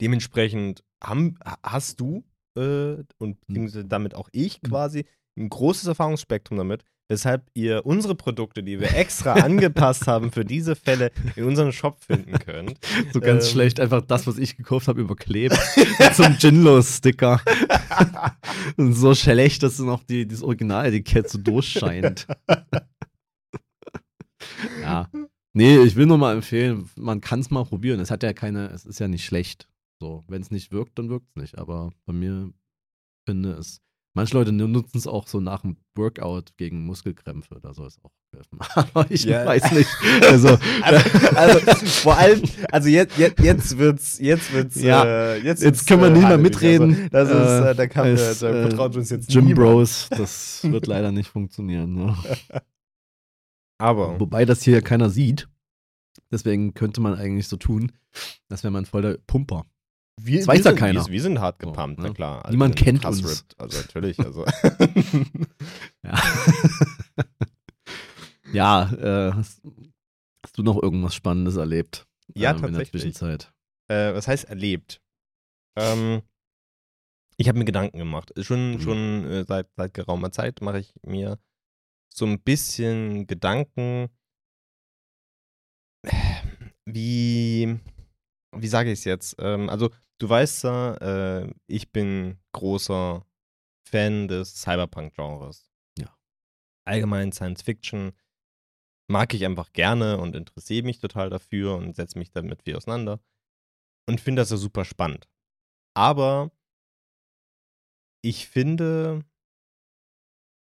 [0.00, 2.24] Dementsprechend haben, hast du
[2.58, 5.04] äh, und beziehungsweise damit auch ich quasi
[5.38, 10.76] ein großes Erfahrungsspektrum damit, weshalb ihr unsere Produkte, die wir extra angepasst haben für diese
[10.76, 12.78] Fälle, in unserem Shop finden könnt.
[13.12, 13.52] So ganz Ähm.
[13.52, 15.56] schlecht einfach das, was ich gekauft habe, überklebt.
[16.24, 17.40] einem Ginlos-Sticker.
[18.76, 22.26] Und so schlecht, dass noch die, das Originaletikett so durchscheint.
[24.82, 25.08] ja.
[25.54, 28.00] Nee, ich will nur mal empfehlen, man kann es mal probieren.
[28.00, 29.68] Es hat ja keine, es ist ja nicht schlecht.
[30.00, 31.58] So, wenn es nicht wirkt, dann wirkt es nicht.
[31.58, 32.52] Aber bei mir
[33.26, 33.80] finde es.
[34.14, 38.10] Manche Leute nutzen es auch so nach dem Workout gegen Muskelkrämpfe, da soll es auch
[38.34, 38.58] helfen.
[38.74, 39.44] Aber ich Ja.
[39.46, 39.88] weiß nicht.
[40.22, 45.04] Also, Also, also vor allem, also jetzt, jetzt, jetzt wird's, jetzt wird's, Ja.
[45.04, 47.08] äh, jetzt, Jetzt können wir äh, nicht mehr mitreden.
[47.12, 49.54] Also, das ist, äh, äh, da kann, als, da äh, vertraut uns jetzt niemand.
[49.54, 51.94] Bros, das wird leider nicht funktionieren.
[51.94, 52.16] Ne?
[53.78, 55.48] Aber, Wobei das hier keiner sieht.
[56.32, 57.92] Deswegen könnte man eigentlich so tun,
[58.48, 59.64] als wäre man voll der Pumper.
[60.20, 61.04] Wir, das weiß ja sind, keiner.
[61.06, 62.08] Wir, wir sind hart So, gepumpt, ne?
[62.08, 62.44] na klar.
[62.44, 63.24] Also Niemand kennt uns.
[63.24, 64.44] ripped, Also natürlich, also.
[66.04, 66.18] Ja,
[68.52, 69.62] ja äh, hast,
[70.44, 72.06] hast du noch irgendwas Spannendes erlebt?
[72.34, 73.02] Ja, ähm, In der tatsächlich.
[73.02, 73.52] Zwischenzeit.
[73.88, 75.00] äh, was heißt erlebt?
[75.78, 76.22] Ähm,
[77.36, 78.32] ich habe mir Gedanken gemacht.
[78.44, 78.80] Schon, Mhm.
[78.80, 81.38] schon äh, seit, seit geraumer Zeit mache ich mir
[82.12, 84.08] so ein bisschen Gedanken,
[86.86, 87.78] wie,
[88.56, 89.36] wie sage ich es jetzt?
[89.38, 90.94] Ähm, also, du weißt ja,
[91.42, 93.24] äh, ich bin großer
[93.88, 95.70] Fan des Cyberpunk-Genres.
[95.98, 96.16] Ja.
[96.84, 98.12] Allgemein Science Fiction
[99.10, 103.20] mag ich einfach gerne und interessiere mich total dafür und setze mich damit viel auseinander
[104.06, 105.28] und finde das ja super spannend.
[105.94, 106.50] Aber
[108.22, 109.24] ich finde,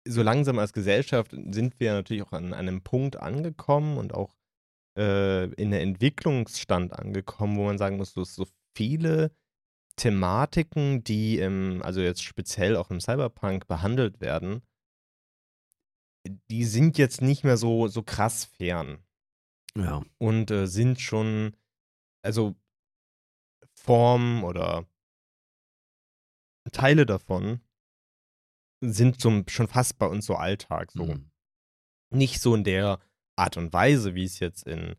[0.07, 4.37] so langsam als Gesellschaft sind wir natürlich auch an einem Punkt angekommen und auch
[4.97, 9.35] äh, in der Entwicklungsstand angekommen, wo man sagen muss, so, so viele
[9.97, 14.63] Thematiken, die im, also jetzt speziell auch im Cyberpunk behandelt werden,
[16.51, 19.05] die sind jetzt nicht mehr so, so krass fern
[19.77, 20.03] Ja.
[20.19, 21.57] und äh, sind schon,
[22.23, 22.55] also
[23.75, 24.87] Form oder
[26.73, 27.61] Teile davon
[28.81, 30.93] sind so, schon fast bei uns so Alltag.
[30.93, 31.07] So.
[31.07, 31.31] Mhm.
[32.11, 33.01] Nicht so in der
[33.37, 34.97] Art und Weise, wie es jetzt in,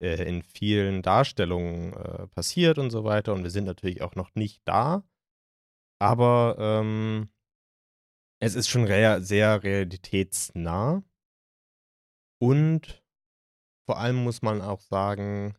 [0.00, 3.32] äh, in vielen Darstellungen äh, passiert und so weiter.
[3.32, 5.04] Und wir sind natürlich auch noch nicht da.
[6.00, 7.28] Aber ähm,
[8.40, 11.02] es ist schon rea sehr realitätsnah.
[12.40, 13.04] Und
[13.86, 15.54] vor allem muss man auch sagen,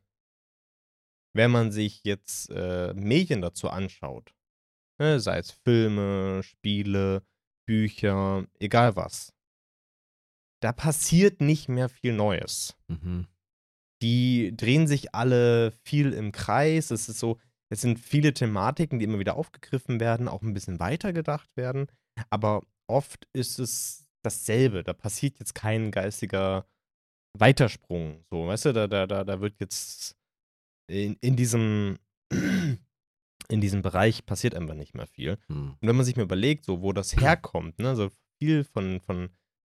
[1.34, 4.34] wenn man sich jetzt äh, Medien dazu anschaut,
[5.00, 7.24] ne, sei es Filme, Spiele,
[7.68, 9.34] Bücher, egal was,
[10.62, 12.76] da passiert nicht mehr viel Neues.
[12.88, 13.28] Mhm.
[14.02, 16.92] Die drehen sich alle viel im Kreis.
[16.92, 17.38] Es ist so,
[17.70, 21.88] es sind viele Thematiken, die immer wieder aufgegriffen werden, auch ein bisschen weitergedacht werden.
[22.30, 24.84] Aber oft ist es dasselbe.
[24.84, 26.66] Da passiert jetzt kein geistiger
[27.38, 28.24] Weitersprung.
[28.30, 30.18] So, weißt du, da, da, da, da wird jetzt
[30.90, 31.98] in, in diesem
[33.52, 35.38] in diesem Bereich passiert einfach nicht mehr viel.
[35.48, 35.76] Mhm.
[35.80, 38.10] Und wenn man sich mal überlegt, so wo das herkommt, ne, so
[38.40, 39.30] viel von, von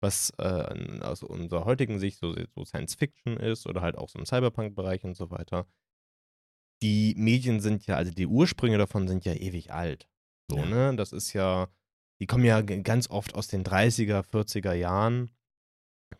[0.03, 4.19] was äh, aus unserer heutigen Sicht so, so Science Fiction ist oder halt auch so
[4.19, 5.67] im Cyberpunk-Bereich und so weiter,
[6.83, 10.09] die Medien sind ja, also die Ursprünge davon sind ja ewig alt.
[10.51, 10.67] So, Ja.
[10.67, 10.97] ne?
[10.97, 11.69] Das ist ja,
[12.21, 15.31] die kommen ja ganz oft aus den 30er, 40er Jahren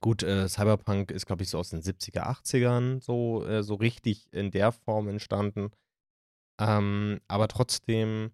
[0.01, 4.33] Gut, äh, Cyberpunk ist, glaube ich, so aus den 70er, 80ern so, äh, so richtig
[4.33, 5.71] in der Form entstanden.
[6.61, 8.31] Ähm, aber trotzdem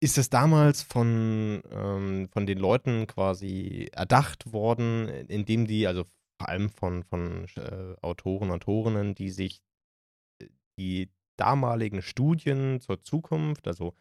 [0.00, 6.04] ist es damals von, ähm, von den Leuten quasi erdacht worden, indem die, also
[6.38, 9.60] vor allem von, von äh, Autoren und Autorinnen, die sich
[10.40, 10.46] äh,
[10.78, 13.94] die damaligen Studien zur Zukunft, also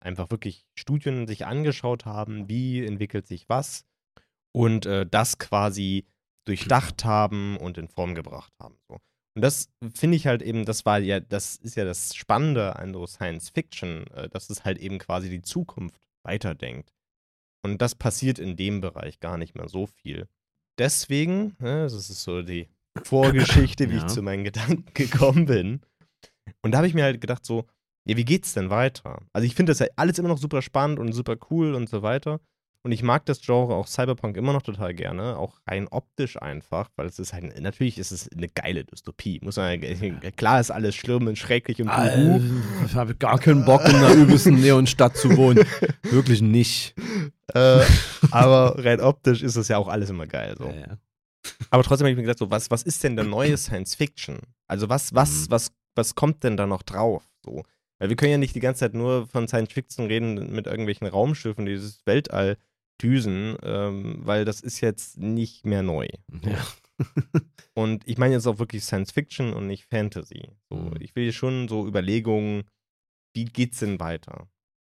[0.00, 3.86] einfach wirklich Studien sich angeschaut haben, wie entwickelt sich was
[4.52, 6.06] und äh, das quasi
[6.44, 8.78] durchdacht haben und in Form gebracht haben.
[8.88, 8.98] So.
[9.36, 12.94] Und das finde ich halt eben, das war ja, das ist ja das Spannende an
[12.94, 16.94] so Science Fiction, äh, dass es halt eben quasi die Zukunft weiterdenkt.
[17.62, 20.26] Und das passiert in dem Bereich gar nicht mehr so viel.
[20.78, 22.68] Deswegen, ne, das ist so die
[23.04, 24.06] Vorgeschichte, wie ja.
[24.06, 25.82] ich zu meinen Gedanken gekommen bin.
[26.62, 27.66] Und da habe ich mir halt gedacht, so,
[28.06, 29.20] ja, wie geht's denn weiter?
[29.34, 32.00] Also ich finde das ja alles immer noch super spannend und super cool und so
[32.00, 32.40] weiter.
[32.86, 36.88] Und ich mag das Genre auch Cyberpunk immer noch total gerne, auch rein optisch einfach,
[36.94, 39.40] weil es ist halt, natürlich ist es eine geile Dystopie.
[39.42, 39.80] Muss man,
[40.36, 42.40] klar ist alles schlimm und schrecklich und uh,
[42.86, 45.66] Ich habe gar keinen Bock, in einer übelsten Neonstadt zu wohnen.
[46.04, 46.94] Wirklich nicht.
[47.52, 47.80] Äh,
[48.30, 50.54] aber rein optisch ist es ja auch alles immer geil.
[50.56, 50.66] So.
[50.66, 50.98] Ja, ja.
[51.70, 54.38] Aber trotzdem habe ich mir gedacht, so, was, was ist denn der neue Science Fiction?
[54.68, 55.50] Also was, was, mhm.
[55.50, 57.24] was, was kommt denn da noch drauf?
[57.44, 57.64] So.
[57.98, 61.08] Weil wir können ja nicht die ganze Zeit nur von Science Fiction reden mit irgendwelchen
[61.08, 62.56] Raumschiffen, dieses Weltall
[63.02, 66.08] düsen, ähm, weil das ist jetzt nicht mehr neu.
[66.42, 66.66] Ja.
[67.74, 70.50] und ich meine jetzt auch wirklich Science Fiction und nicht Fantasy.
[70.70, 70.96] So, mhm.
[71.00, 72.64] Ich will schon so Überlegungen,
[73.34, 74.48] wie geht's denn weiter?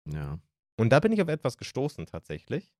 [0.05, 0.39] Ja.
[0.79, 2.71] Und da bin ich auf etwas gestoßen tatsächlich.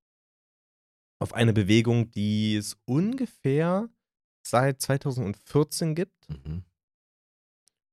[1.19, 3.89] Auf eine Bewegung, die es ungefähr
[4.45, 6.29] seit 2014 gibt.
[6.29, 6.63] Mhm.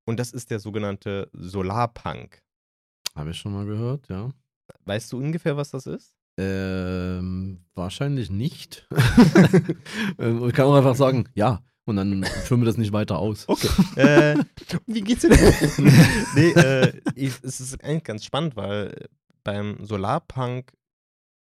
[0.07, 2.43] Und das ist der sogenannte Solarpunk.
[3.15, 4.31] Habe ich schon mal gehört, ja.
[4.85, 6.15] Weißt du ungefähr, was das ist?
[6.37, 8.89] Ähm, wahrscheinlich nicht.
[10.19, 11.63] Ähm, ich kann auch einfach sagen, ja.
[11.87, 13.49] Und dann führen wir das nicht weiter aus.
[13.49, 13.69] Okay.
[13.97, 14.45] äh,
[14.87, 15.93] wie geht's dir denn?
[16.35, 19.09] nee, äh, ich, es ist eigentlich ganz spannend, weil
[19.43, 20.73] beim Solarpunk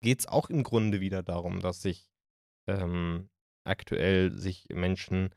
[0.02, 2.10] geht es auch im Grunde wieder darum, dass sich
[2.68, 3.30] ähm,
[3.66, 5.30] aktuell sich Menschen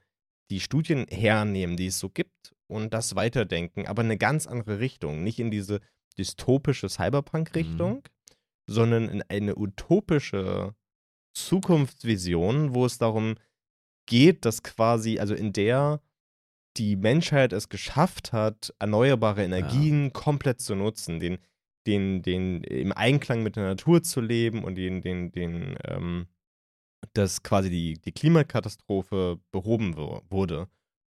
[0.51, 4.79] die Studien hernehmen, die es so gibt und das weiterdenken, aber in eine ganz andere
[4.79, 5.25] Richtung.
[5.25, 5.81] Nicht in diese
[6.17, 8.03] dystopische Cyberpunk-Richtung, mhm
[8.67, 10.75] sondern in eine utopische
[11.35, 13.37] Zukunftsvision, wo es darum
[14.07, 16.01] geht, dass quasi, also in der
[16.77, 20.11] die Menschheit es geschafft hat, erneuerbare Energien ja.
[20.11, 21.39] komplett zu nutzen, den,
[21.87, 26.27] den, den im Einklang mit der Natur zu leben und den, den, den, ähm,
[27.15, 30.69] dass quasi die, die Klimakatastrophe behoben wurde.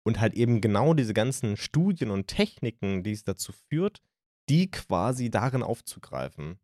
[0.02, 4.00] Und halt eben genau diese ganzen Studien und Techniken, die es dazu führt,
[4.48, 6.58] die quasi darin aufzugreifen.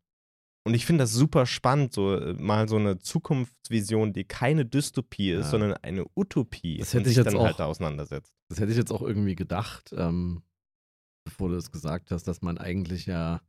[0.67, 5.31] Und ich finde das super spannend, so äh, mal so eine Zukunftsvision, die keine Dystopie
[5.31, 5.51] ist, ja.
[5.51, 8.35] sondern eine Utopie, das hätte ich jetzt dann auch, halt da auseinandersetzt.
[8.49, 10.43] Das hätte ich jetzt auch irgendwie gedacht, ähm,
[11.23, 13.41] bevor du es gesagt hast, dass man eigentlich ja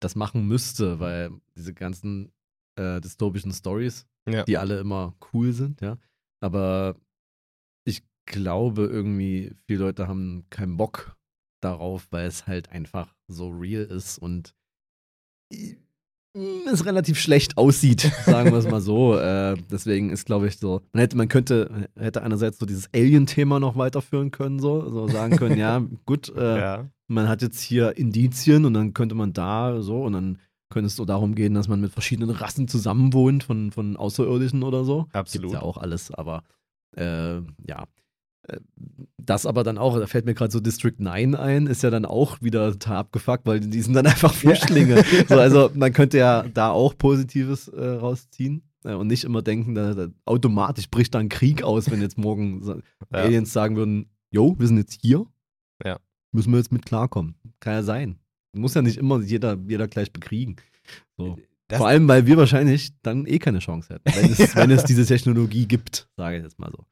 [0.00, 2.32] das machen müsste, weil diese ganzen
[2.76, 4.44] äh, dystopischen Stories, ja.
[4.44, 5.98] die alle immer cool sind, ja.
[6.42, 6.96] Aber
[7.86, 11.18] ich glaube irgendwie, viele Leute haben keinen Bock
[11.62, 14.54] darauf, weil es halt einfach so real ist und
[16.70, 19.16] es relativ schlecht aussieht, sagen wir es mal so.
[19.18, 23.60] äh, deswegen ist, glaube ich, so, man hätte, man könnte, hätte einerseits so dieses Alien-Thema
[23.60, 26.90] noch weiterführen können, so, so sagen können, ja, gut, äh, ja.
[27.08, 30.96] man hat jetzt hier Indizien und dann könnte man da so und dann könnte es
[30.96, 35.06] so darum gehen, dass man mit verschiedenen Rassen zusammenwohnt von, von Außerirdischen oder so.
[35.12, 35.50] Absolut.
[35.50, 36.42] Gibt's ja auch alles, aber
[36.96, 37.84] äh, ja
[39.18, 42.04] das aber dann auch, da fällt mir gerade so District 9 ein, ist ja dann
[42.04, 44.96] auch wieder total abgefuckt, weil die sind dann einfach Flüchtlinge.
[44.96, 45.24] Ja.
[45.28, 49.74] so, also man könnte ja da auch Positives äh, rausziehen äh, und nicht immer denken,
[49.74, 52.76] da, da, automatisch bricht da ein Krieg aus, wenn jetzt morgen ja.
[53.10, 55.26] Aliens sagen würden, yo, wir sind jetzt hier,
[55.84, 55.98] ja.
[56.32, 57.34] müssen wir jetzt mit klarkommen.
[57.60, 58.18] Kann ja sein.
[58.52, 60.56] Muss ja nicht immer jeder, jeder gleich bekriegen.
[61.18, 61.36] So.
[61.70, 65.04] Vor allem, weil wir wahrscheinlich dann eh keine Chance hätten, wenn es, wenn es diese
[65.04, 66.86] Technologie gibt, sage ich jetzt mal so.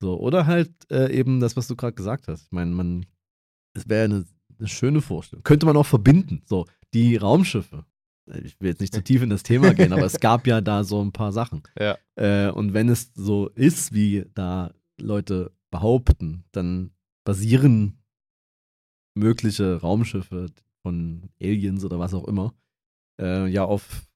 [0.00, 2.44] So, oder halt äh, eben das, was du gerade gesagt hast.
[2.44, 3.06] Ich meine, man,
[3.74, 4.24] es wäre eine,
[4.58, 5.42] eine schöne Vorstellung.
[5.42, 6.42] Könnte man auch verbinden.
[6.46, 7.84] So, die Raumschiffe.
[8.42, 10.82] Ich will jetzt nicht zu tief in das Thema gehen, aber es gab ja da
[10.82, 11.62] so ein paar Sachen.
[11.78, 11.96] Ja.
[12.16, 16.90] Äh, und wenn es so ist, wie da Leute behaupten, dann
[17.24, 17.98] basieren
[19.14, 20.46] mögliche Raumschiffe
[20.82, 22.54] von Aliens oder was auch immer
[23.20, 24.06] äh, ja auf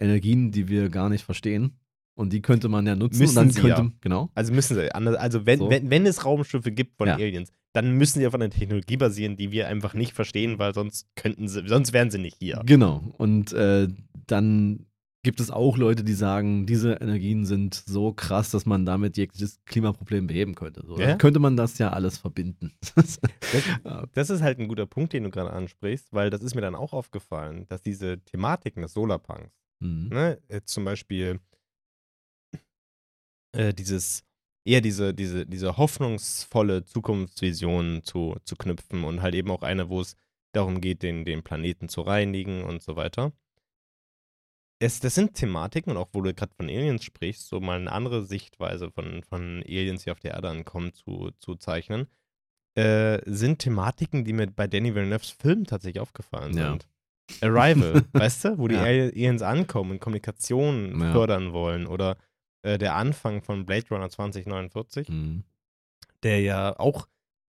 [0.00, 1.78] Energien, die wir gar nicht verstehen.
[2.18, 3.20] Und die könnte man ja nutzen.
[3.20, 3.92] Müssen und dann sie könnte, ja.
[4.00, 4.28] Genau.
[4.34, 4.92] Also müssen sie.
[4.92, 5.70] Also wenn, so.
[5.70, 7.14] wenn, wenn es Raumschiffe gibt von ja.
[7.14, 11.06] Aliens, dann müssen sie auf einer Technologie basieren, die wir einfach nicht verstehen, weil sonst
[11.14, 12.60] könnten sie, sonst wären sie nicht hier.
[12.66, 13.14] Genau.
[13.18, 13.86] Und äh,
[14.26, 14.86] dann
[15.22, 19.60] gibt es auch Leute, die sagen, diese Energien sind so krass, dass man damit jegliches
[19.66, 20.82] Klimaproblem beheben könnte.
[20.86, 21.06] So, Ja.
[21.08, 22.72] dann könnte man das ja alles verbinden.
[23.84, 24.04] Ja.
[24.12, 26.74] Das ist halt ein guter Punkt, den du gerade ansprichst, weil das ist mir dann
[26.74, 29.50] auch aufgefallen, dass diese Thematiken des Solarpunks,
[29.80, 30.08] Mhm.
[30.08, 31.38] ne, jetzt zum Beispiel
[33.52, 34.22] äh, dieses,
[34.66, 40.00] eher diese, diese, diese hoffnungsvolle Zukunftsvision zu, zu knüpfen und halt eben auch eine, wo
[40.00, 40.14] es
[40.52, 43.32] darum geht, den, den Planeten zu reinigen und so weiter.
[44.80, 47.90] Es, das sind Thematiken, und auch wo du gerade von Aliens sprichst, so mal eine
[47.90, 52.06] andere Sichtweise von, von Aliens, die auf der Erde ankommen, zu, zu zeichnen,
[52.76, 56.70] äh, sind Thematiken, die mir bei Danny Villeneuves Film tatsächlich aufgefallen Ja.
[56.70, 56.88] sind.
[57.42, 58.82] Arrival, weißt du, wo die Ja.
[58.82, 61.12] Aliens ankommen und Kommunikation Ja.
[61.12, 61.86] fördern wollen.
[61.88, 62.16] Oder
[62.62, 65.44] äh, der Anfang von Blade Runner 2049, Mhm.
[66.22, 67.08] der ja auch,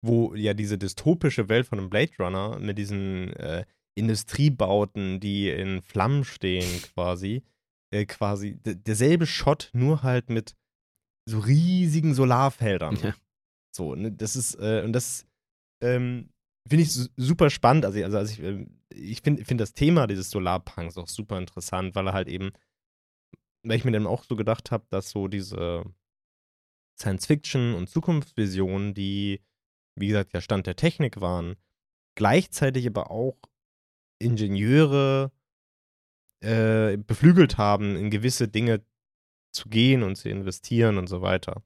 [0.02, 5.82] wo ja diese dystopische Welt von einem Blade Runner mit diesen äh, Industriebauten, die in
[5.82, 7.44] Flammen stehen, quasi,
[7.92, 10.56] äh, quasi derselbe Shot, nur halt mit
[11.28, 12.96] so riesigen Solarfeldern.
[12.98, 13.16] Ja.
[13.76, 15.26] So, ne, das ist, äh, und das
[15.82, 16.30] ähm,
[16.68, 17.86] finde ich su- super spannend.
[17.86, 21.94] Also, also, also ich, ähm, ich finde find das Thema dieses Solarpunks auch super interessant,
[21.96, 22.52] weil er halt eben,
[23.64, 25.84] weil ich mir dann auch so gedacht habe, dass so diese
[27.00, 29.42] Science-Fiction und Zukunftsvisionen, die,
[29.96, 31.56] wie gesagt, ja Stand der Technik waren,
[32.16, 33.38] gleichzeitig aber auch
[34.20, 35.32] Ingenieure
[36.42, 38.84] äh, beflügelt haben, in gewisse Dinge
[39.52, 41.64] zu gehen und zu investieren und so weiter.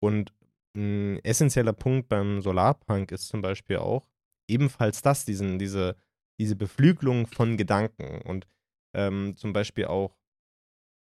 [0.00, 0.32] Und
[0.74, 4.08] ein essentieller Punkt beim Solarpunk ist zum Beispiel auch
[4.48, 5.96] ebenfalls das, diesen, diese,
[6.38, 8.46] diese Beflügelung von Gedanken und
[8.94, 10.16] ähm, zum Beispiel auch,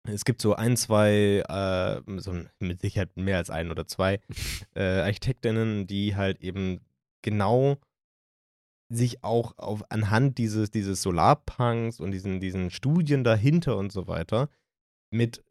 [0.08, 4.20] es gibt so ein, zwei, äh, so mit Sicherheit mehr als ein oder zwei
[4.74, 6.80] äh, Architektinnen, die halt eben
[7.22, 7.78] genau
[8.88, 14.48] sich auch auf, anhand dieses, dieses Solarpunks und diesen, diesen Studien dahinter und so weiter
[15.10, 15.42] mit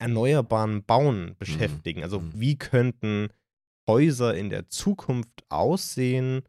[0.00, 2.02] erneuerbaren Bauen beschäftigen.
[2.02, 2.32] Also Mhm.
[2.34, 3.28] wie könnten
[3.86, 6.42] Häuser in der Zukunft aussehen,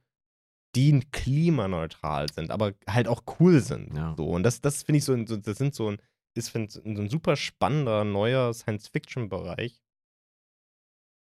[0.76, 3.94] die klimaneutral sind, aber halt auch cool sind.
[3.94, 4.14] Ja.
[4.16, 4.30] So.
[4.30, 5.98] Und das, das finde ich so, das sind so ein,
[6.34, 9.82] ist ein super spannender, neuer Science-Fiction-Bereich,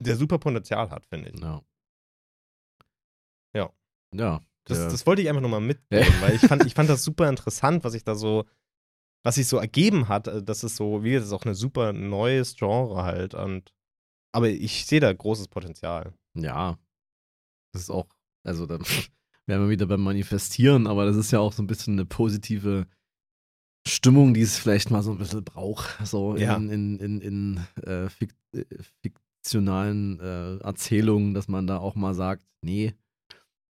[0.01, 1.41] der super Potenzial hat, finde ich.
[1.41, 1.63] Ja.
[3.55, 3.73] Ja.
[4.13, 4.41] Ja.
[4.65, 7.85] Das, das wollte ich einfach nochmal mitnehmen, weil ich fand, ich fand das super interessant,
[7.85, 8.45] was sich da so,
[9.25, 10.29] was sich so ergeben hat.
[10.29, 13.35] äh, Das ist so, wie das ist auch eine super neues Genre halt.
[13.35, 13.73] Und,
[14.33, 16.13] aber ich sehe da großes Potenzial.
[16.35, 16.79] Ja.
[17.73, 18.09] Das ist auch,
[18.45, 18.79] also da
[19.47, 22.87] wären wir wieder beim Manifestieren, aber das ist ja auch so ein bisschen eine positive
[23.89, 26.57] Stimmung, die es vielleicht mal so ein bisschen braucht, so Ja.
[26.57, 28.65] in, in, in, in äh, fik äh,
[29.03, 32.95] fiktionalen äh, Erzählungen, dass man da auch mal sagt, nee,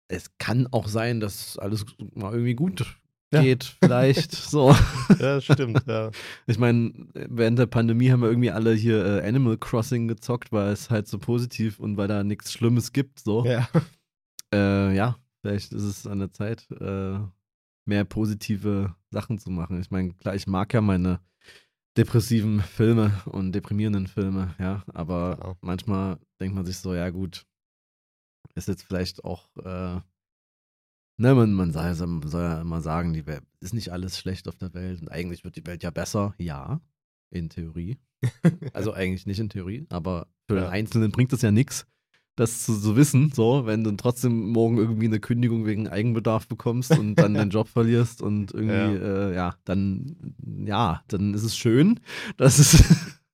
[0.08, 2.84] es kann auch sein, dass alles mal irgendwie gut
[3.32, 3.40] Ja.
[3.42, 4.32] geht, vielleicht.
[4.50, 4.74] so.
[5.18, 6.10] Ja, stimmt, ja.
[6.46, 10.68] Ich meine, während der Pandemie haben wir irgendwie alle hier äh, Animal Crossing gezockt, weil
[10.72, 13.20] es halt so positiv und weil da nichts Schlimmes gibt.
[13.20, 13.44] So.
[13.44, 13.68] Ja.
[14.54, 17.18] Äh, ja, vielleicht ist es an der Zeit, äh,
[17.86, 19.80] mehr positive Sachen zu machen.
[19.80, 21.20] Ich meine, klar, ich mag ja meine
[21.96, 25.56] depressiven Filme und deprimierenden Filme, ja, aber Genau.
[25.60, 27.46] manchmal denkt man sich so, ja gut,
[28.56, 30.00] ist jetzt vielleicht auch, äh,
[31.16, 34.56] ne, man, man soll, soll ja immer sagen, die Welt ist nicht alles schlecht auf
[34.56, 36.80] der Welt und eigentlich wird die Welt ja besser, ja,
[37.30, 37.98] in Theorie.
[38.72, 40.70] Also eigentlich nicht in Theorie, aber für den Ja.
[40.70, 41.86] Einzelnen bringt es ja nichts,
[42.36, 46.90] das zu, zu wissen, so, wenn du trotzdem morgen irgendwie eine Kündigung wegen Eigenbedarf bekommst
[46.90, 50.16] und dann deinen Job verlierst und irgendwie, ja, äh, ja dann,
[50.66, 52.00] ja, dann ist es schön,
[52.36, 52.84] das ist,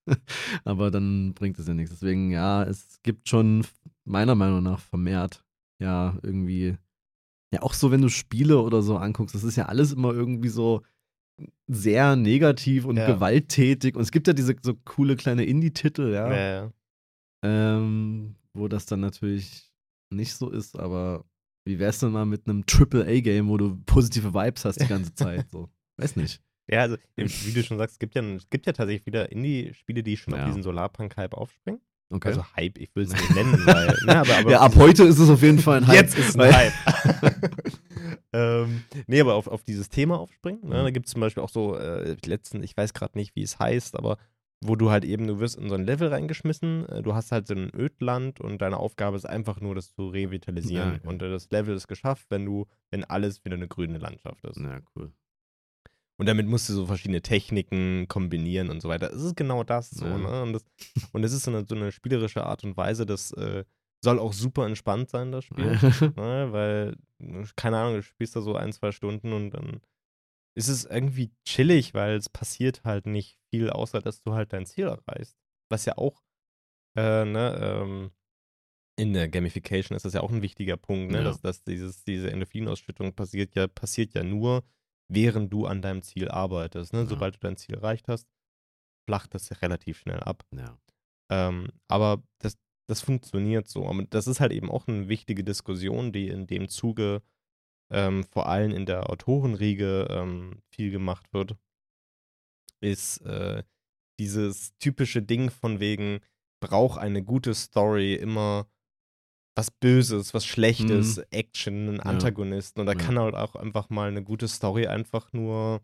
[0.65, 1.93] aber dann bringt es ja nichts.
[1.93, 3.65] Deswegen, ja, es gibt schon
[4.05, 5.45] meiner Meinung nach vermehrt,
[5.81, 6.77] ja, irgendwie,
[7.53, 10.49] ja, auch so, wenn du Spiele oder so anguckst, das ist ja alles immer irgendwie
[10.51, 10.83] so
[11.67, 13.07] sehr negativ und Ja.
[13.15, 16.73] gewalttätig und es gibt ja diese so coole kleine Indie-Titel, ja, Ja, ja.
[17.43, 19.71] ähm, wo das dann natürlich
[20.11, 21.25] nicht so ist, aber
[21.65, 25.51] wie wär's denn mal mit einem Triple-A-Game, wo du positive Vibes hast die ganze Zeit?
[25.51, 26.43] So, weiß nicht.
[26.71, 30.03] Ja, also, wie du schon sagst, es gibt ja, es gibt ja tatsächlich wieder Indie-Spiele,
[30.03, 30.41] die schon Ja.
[30.43, 31.81] auf diesen Solarpunk-Hype aufspringen.
[32.13, 32.29] Okay.
[32.29, 33.97] Also Hype, ich will es nicht nennen, weil.
[34.05, 35.97] Ne, aber, aber ja, ab heute ist es auf jeden Fall ein Hype.
[35.97, 36.73] Jetzt ist ein weil- Hype.
[38.33, 40.61] ähm, nee, aber auf, auf dieses Thema aufspringen.
[40.63, 40.81] Ne?
[40.81, 40.85] Mhm.
[40.85, 43.59] Da gibt es zum Beispiel auch so, äh, letzten, ich weiß gerade nicht, wie es
[43.59, 44.17] heißt, aber
[44.63, 47.47] wo du halt eben, du wirst in so ein Level reingeschmissen, äh, du hast halt
[47.47, 50.91] so ein Ödland und deine Aufgabe ist einfach nur, das zu revitalisieren.
[50.93, 51.09] Ja, okay.
[51.09, 54.59] Und äh, das Level ist geschafft, wenn du, wenn alles wieder eine grüne Landschaft ist.
[54.59, 55.13] Ja, cool.
[56.19, 59.11] Und damit musst du so verschiedene Techniken kombinieren und so weiter.
[59.11, 60.19] Es ist genau das so, Ja.
[60.19, 60.43] ne?
[60.43, 60.65] Und das,
[61.13, 63.65] und es ist so eine, so eine spielerische Art und Weise, das äh,
[64.05, 65.65] soll auch super entspannt sein, das Spiel.
[66.17, 66.49] ne?
[66.51, 66.97] Weil,
[67.57, 69.81] keine Ahnung, du spielst da so ein, zwei Stunden und dann
[70.55, 74.67] ist es irgendwie chillig, weil es passiert halt nicht viel, außer dass du halt dein
[74.67, 75.37] Ziel erreichst.
[75.71, 76.23] Was ja auch,
[76.97, 78.11] äh, ne, ähm,
[78.97, 81.19] in der Gamification ist das ja auch ein wichtiger Punkt, ne?
[81.19, 81.25] Ja.
[81.25, 84.65] Dass, dass dieses, diese Endorphinausschüttung passiert ja, passiert ja nur,
[85.09, 86.93] während du an deinem Ziel arbeitest.
[86.93, 87.01] Ne?
[87.01, 87.07] Ja.
[87.07, 88.29] Sobald du dein Ziel erreicht hast,
[89.09, 90.45] flacht das ja relativ schnell ab.
[90.55, 90.79] Ja.
[91.31, 93.87] Ähm, aber das, das funktioniert so.
[93.87, 97.23] Aber das ist halt eben auch eine wichtige Diskussion, die in dem Zuge
[97.91, 101.57] ähm, vor allem in der Autorenriege ähm, viel gemacht wird,
[102.81, 103.63] ist äh,
[104.19, 106.21] dieses typische Ding von wegen,
[106.61, 108.67] braucht eine gute Story immer
[109.57, 112.03] was Böses, was Schlechtes, Action, einen Ja.
[112.05, 112.81] Antagonisten.
[112.81, 112.99] Und da Ja.
[112.99, 115.81] kann halt auch einfach mal eine gute Story einfach nur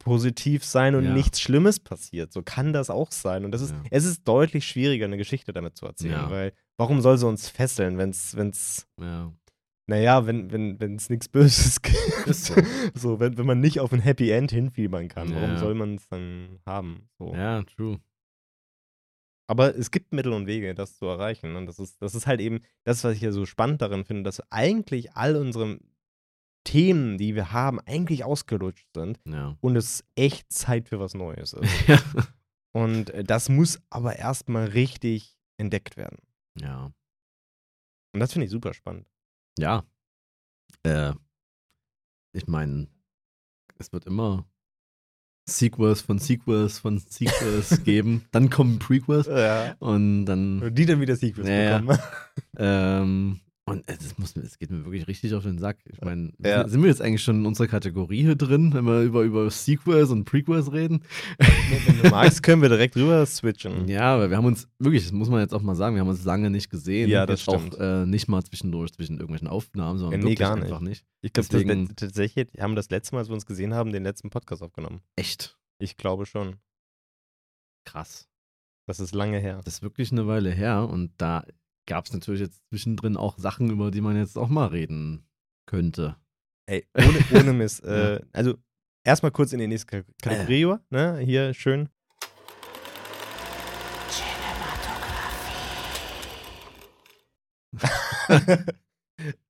[0.00, 1.12] positiv sein und Ja.
[1.14, 2.32] nichts Schlimmes passiert.
[2.32, 3.44] So kann das auch sein.
[3.44, 3.82] Und das ist, Ja.
[3.90, 6.30] es ist deutlich schwieriger, eine Geschichte damit zu erzählen, Ja.
[6.30, 9.32] weil warum soll sie uns fesseln, wenn es, wenn's, Ja.
[9.88, 12.26] Naja, wenn wenn wenn, es nichts Böses gibt.
[12.26, 12.54] Ist so.
[12.94, 15.58] so, wenn, wenn man nicht auf ein Happy End hinfiebern kann, warum Ja.
[15.58, 17.08] soll man es dann haben?
[17.18, 17.34] So.
[17.34, 18.00] ja, true.
[19.48, 21.56] Aber es gibt Mittel und Wege, das zu erreichen.
[21.56, 24.22] Und das ist, das ist halt eben das, was ich ja so spannend darin finde,
[24.22, 25.78] dass eigentlich all unsere
[26.64, 29.56] Themen, die wir haben, eigentlich ausgelutscht sind Ja.
[29.60, 31.62] und es echt Zeit für was Neues ist.
[31.88, 31.98] ja.
[32.72, 36.18] und äh, das muss aber erstmal richtig entdeckt werden.
[36.58, 36.92] Ja.
[38.14, 39.06] Und das finde ich super spannend.
[39.58, 39.84] Ja.
[40.82, 41.12] Äh,
[42.32, 42.88] ich meine,
[43.78, 44.46] es wird immer
[45.48, 48.24] Sequels von Sequels von Sequels geben.
[48.30, 49.74] Dann kommen Prequels Ja.
[49.80, 51.78] und dann Und die dann wieder Sequels Ja, ja.
[51.78, 51.98] bekommen.
[52.56, 55.78] Ähm, und es das muss, es geht mir wirklich richtig auf den Sack.
[55.84, 56.66] Ich meine, Ja.
[56.66, 60.10] sind- wir jetzt eigentlich schon in unserer Kategorie hier drin, wenn wir über, über Sequels
[60.10, 61.04] und Prequels reden?
[61.38, 63.86] Wenn du magst, können wir direkt rüber switchen.
[63.88, 66.08] Ja, aber wir haben uns, wirklich, das muss man jetzt auch mal sagen, wir haben
[66.08, 67.08] uns lange nicht gesehen.
[67.08, 67.76] Ja, das stimmt.
[67.76, 70.64] Auch äh, nicht mal zwischendurch, zwischen irgendwelchen Aufnahmen, sondern Ja, nee, wirklich gar nicht.
[70.64, 71.04] einfach nicht.
[71.20, 71.48] Ich glaube,
[71.94, 75.02] tatsächlich haben wir das letzte Mal, als wir uns gesehen haben, den letzten Podcast aufgenommen.
[75.16, 76.56] Echt Ich glaube schon.
[77.84, 78.28] krass.
[78.88, 79.60] Das ist lange her.
[79.64, 81.44] Das ist wirklich eine Weile her und da
[81.86, 85.26] gab es natürlich jetzt zwischendrin auch Sachen, über die man jetzt auch mal reden
[85.66, 86.16] könnte.
[86.66, 87.80] Ey, ohne, ohne Miss.
[87.80, 88.54] äh, also,
[89.04, 90.80] erstmal kurz in die nächste Ka- Kategorie über.
[90.90, 91.18] Ne?
[91.18, 91.88] Hier, schön.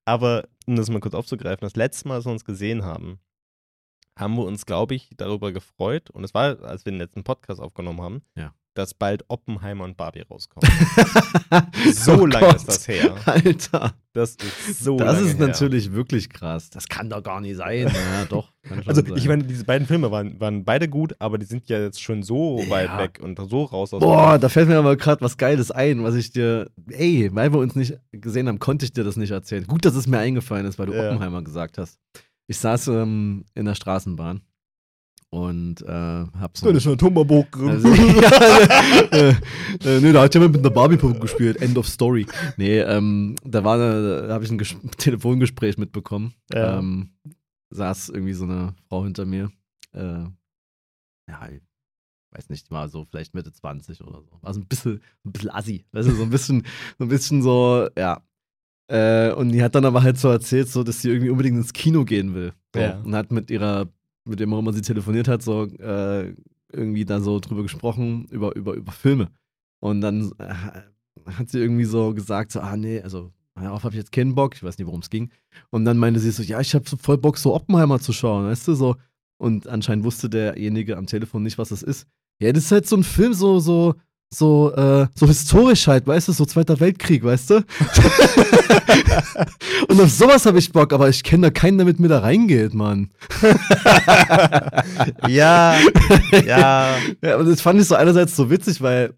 [0.05, 3.21] Aber, um das mal kurz aufzugreifen, das letzte Mal, als wir uns gesehen haben,
[4.19, 6.11] haben wir uns, glaube ich, darüber gefreut.
[6.11, 8.55] Und es war, als wir den letzten Podcast aufgenommen haben, Ja.
[8.75, 10.71] Dass bald Oppenheimer und Barbie rauskommen.
[11.93, 12.57] So Oh lange Gott.
[12.57, 13.15] ist das her.
[13.27, 13.93] Alter.
[14.15, 14.37] Das
[14.69, 15.47] ist so das lange ist her.
[15.49, 16.71] natürlich wirklich krass.
[16.71, 17.89] Das kann doch gar nicht sein.
[17.89, 18.53] Ja, doch.
[18.87, 19.17] Also, sein.
[19.17, 22.23] ich meine, diese beiden Filme waren, waren beide gut, aber die sind ja jetzt schon
[22.23, 22.71] so Ja.
[22.71, 26.03] weit weg und so raus aus Boah, da fällt mir aber gerade was Geiles ein,
[26.05, 29.31] was ich dir, ey, weil wir uns nicht gesehen haben, konnte ich dir das nicht
[29.33, 29.67] erzählen.
[29.67, 31.09] Gut, dass es mir eingefallen ist, weil du Ja.
[31.11, 31.99] Oppenheimer gesagt hast.
[32.47, 34.41] Ich saß ähm, in der Straßenbahn
[35.33, 36.69] und äh, hab so.
[36.69, 37.57] ist ein Tomahawk.
[37.59, 39.31] Also, ja, äh,
[39.83, 41.57] äh, nee, da hat jemand mit einer Barbie-Puppe gespielt.
[41.63, 42.27] End of Story.
[42.59, 46.35] Nee, ähm, da war eine, da habe ich ein Ges Telefongespräch mitbekommen.
[46.53, 46.79] Ja.
[46.79, 47.15] Ähm,
[47.71, 49.51] saß irgendwie so eine Frau hinter mir.
[49.95, 50.25] Äh,
[51.31, 51.63] ja, ich
[52.33, 54.39] weiß nicht, war so vielleicht Mitte 20 oder so.
[54.43, 55.87] War so ein bisschen, ein bisschen assi.
[55.93, 56.67] Weißt du, so ein bisschen,
[56.99, 58.23] so ein bisschen so, ja.
[58.91, 61.73] Äh, und die hat dann aber halt so erzählt, so, dass sie irgendwie unbedingt ins
[61.73, 62.53] Kino gehen will.
[62.75, 62.99] So, Ja.
[62.99, 63.89] Und hat mit ihrer,
[64.25, 66.35] mit dem auch immer sie telefoniert hat, so äh,
[66.73, 69.31] irgendwie da so drüber gesprochen, über, über, über Filme.
[69.81, 70.55] Und dann äh,
[71.31, 74.55] hat sie irgendwie so gesagt, so, ah nee, also darauf habe ich jetzt keinen Bock,
[74.55, 75.31] ich weiß nicht, worum es ging.
[75.71, 78.47] Und dann meinte sie so, ja, ich habe so voll Bock, so Oppenheimer zu schauen,
[78.47, 78.97] weißt du, so.
[79.39, 82.07] Und anscheinend wusste derjenige am Telefon nicht, was das ist.
[82.41, 83.95] Ja, das ist halt so ein Film, so, so,
[84.33, 87.55] so, äh, so historisch halt, weißt du, so Zweiter Weltkrieg, weißt du?
[89.89, 92.21] Und auf sowas habe ich Bock, aber ich kenne da keinen, der mit mir da
[92.21, 93.11] reingeht, Mann.
[95.29, 95.77] ja,
[96.47, 96.97] ja.
[97.23, 99.15] Ja, und das fand ich so einerseits so witzig, weil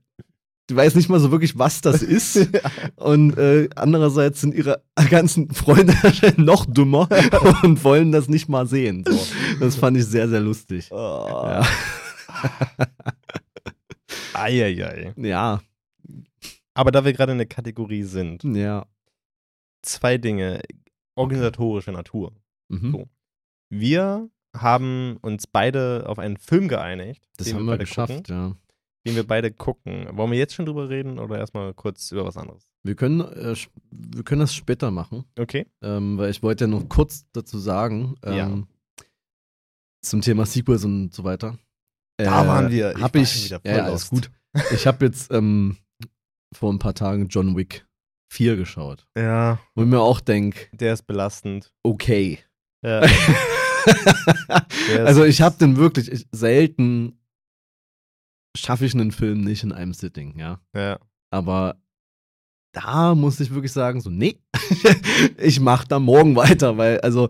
[0.66, 2.48] du weißt nicht mal so wirklich, was das ist.
[2.96, 5.94] Und äh, andererseits sind ihre ganzen Freunde
[6.36, 7.08] noch dümmer
[7.62, 9.04] und wollen das nicht mal sehen.
[9.06, 9.18] So.
[9.60, 10.88] Das fand ich sehr, sehr lustig.
[10.90, 11.26] Oh.
[11.44, 11.62] Ja.
[14.35, 15.12] Eieiei.
[15.16, 15.62] Ja,
[16.74, 18.87] Aber da wir gerade in der Kategorie sind, ja.
[19.82, 20.61] zwei Dinge
[21.16, 22.32] organisatorischer Natur.
[22.68, 22.93] Mhm.
[22.93, 23.09] So.
[23.70, 28.35] Wir haben uns beide auf einen Film geeinigt, Das den haben wir beide geschafft, gucken,
[28.35, 28.57] ja.
[29.07, 30.09] den wir beide gucken.
[30.16, 32.68] Wollen wir jetzt schon drüber reden oder erstmal kurz über was anderes?
[32.82, 33.55] Wir können, äh,
[33.91, 35.66] wir können das später machen, Okay.
[35.82, 39.07] ähm, weil ich wollte ja noch kurz dazu sagen, ähm, Ja.
[40.03, 41.57] zum Thema Sequels und so weiter.
[42.16, 42.94] Da waren wir.
[42.96, 44.30] Ich Hab ich, ja, alles gut.
[44.72, 45.76] Ich habe jetzt ähm,
[46.54, 47.86] vor ein paar Tagen John Wick
[48.32, 49.06] 4 geschaut.
[49.16, 51.72] Ja, Wo ich mir auch denke, der ist belastend.
[51.82, 52.38] okay.
[52.82, 53.02] Ja.
[55.04, 57.18] Also ich habe den wirklich ich, selten
[58.56, 60.60] schaffe ich einen Film nicht in einem Sitting, ja.
[60.74, 60.98] Ja.
[61.30, 61.76] Aber
[62.72, 64.38] da muss ich wirklich sagen, so, nee,
[65.38, 67.28] ich mach da morgen weiter, weil, also,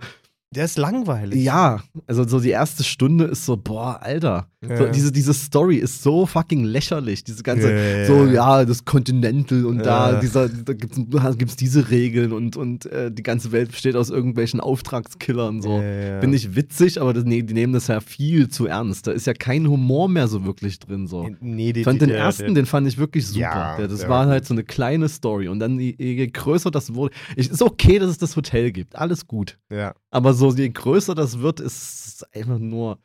[0.55, 1.43] Der ist langweilig.
[1.43, 4.49] ja, also so die erste Stunde ist so, boah, Alter.
[4.67, 4.91] So, Ja.
[4.91, 7.25] diese, diese Story ist so fucking lächerlich.
[7.25, 8.65] Diese ganze, Ja, so, ja.
[8.65, 10.99] das Continental und da, dieser, da gibt's,
[11.39, 15.81] gibt's diese Regeln und, und äh, die ganze Welt besteht aus irgendwelchen Auftragskillern, so.
[15.81, 16.21] Ja.
[16.21, 19.07] Finde ich witzig, aber das, nee, die nehmen das ja viel zu ernst.
[19.07, 21.29] Da ist ja kein Humor mehr so wirklich drin, so.
[21.41, 23.77] Nee, die, Ich fand den ersten, den fand ich wirklich super.
[23.89, 25.49] Das war halt so eine kleine Story.
[25.49, 28.97] Und dann, je, je größer das wurde, ich, ist okay, dass es das Hotel gibt.
[28.97, 29.59] Alles gut.
[29.71, 29.95] Ja.
[30.11, 32.99] Aber so, je größer das wird, ist es einfach nur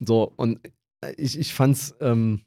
[0.00, 0.32] so.
[0.36, 0.58] Und
[1.16, 2.40] ich, ich fand's ähm,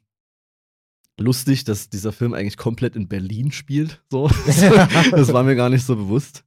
[1.18, 4.02] lustig, dass dieser Film eigentlich komplett in Berlin spielt.
[4.10, 4.28] So.
[5.10, 6.44] das war mir gar nicht so bewusst.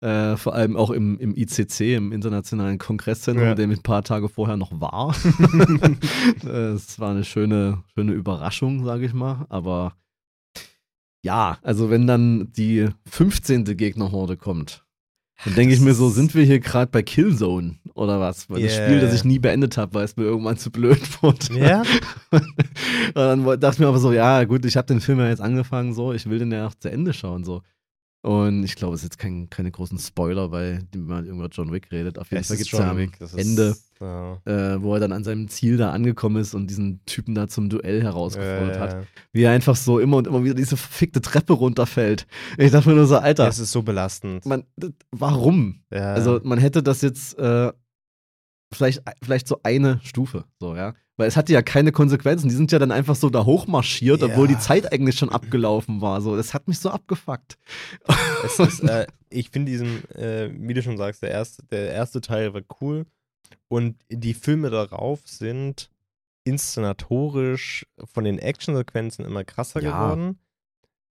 [0.00, 3.54] Äh, vor allem auch im, im ICC, im Internationalen Kongresszentrum, Ja.
[3.54, 5.14] dem ich ein paar Tage vorher noch war.
[6.44, 9.46] Es war eine schöne, schöne Überraschung, sage ich mal.
[9.48, 9.96] Aber
[11.22, 13.64] ja, also wenn dann die 15.
[13.76, 14.83] Gegnerhorde kommt,
[15.44, 18.48] dann denke ich mir so, sind wir hier gerade bei Killzone oder was?
[18.48, 18.86] Weil das Yeah.
[18.86, 21.58] Spiel, das ich nie beendet habe, weil es mir irgendwann zu blöd wurde.
[21.58, 21.82] Ja?
[22.30, 25.42] Und dann dachte ich mir aber so, ja gut, ich habe den Film ja jetzt
[25.42, 27.62] angefangen, so, ich will den ja auch zu Ende schauen, so.
[28.24, 31.92] Und ich glaube, es ist jetzt kein, keine großen Spoiler, weil man über John Wick
[31.92, 32.18] redet.
[32.18, 34.38] Auf jeden Es Fall gibt es John am Wick, das ist- Ende, Ja.
[34.46, 37.68] äh, wo er dann an seinem Ziel da angekommen ist und diesen Typen da zum
[37.68, 39.06] Duell herausgefordert Äh, hat.
[39.32, 42.26] Wie er einfach so immer und immer wieder diese verfickte Treppe runterfällt.
[42.56, 44.46] Ich dachte mir nur so, Alter, Das ist so belastend.
[44.46, 44.64] man,
[45.10, 45.80] warum?
[45.92, 46.14] ja.
[46.14, 47.72] Also man hätte das jetzt äh,
[48.72, 50.94] vielleicht, vielleicht so eine Stufe, so, ja.
[51.16, 52.48] Weil es hatte ja keine Konsequenzen.
[52.48, 54.26] Die sind ja dann einfach so da hochmarschiert, Ja.
[54.26, 56.20] obwohl die Zeit eigentlich schon abgelaufen war.
[56.20, 57.56] So, das hat mich so abgefuckt.
[58.44, 62.20] es ist, äh, ich finde diesen, äh, wie du schon sagst, der erste, der erste
[62.20, 63.06] Teil war cool.
[63.68, 65.88] Und die Filme darauf sind
[66.42, 69.92] inszenatorisch von den Actionsequenzen immer krasser Ja.
[70.08, 70.38] geworden.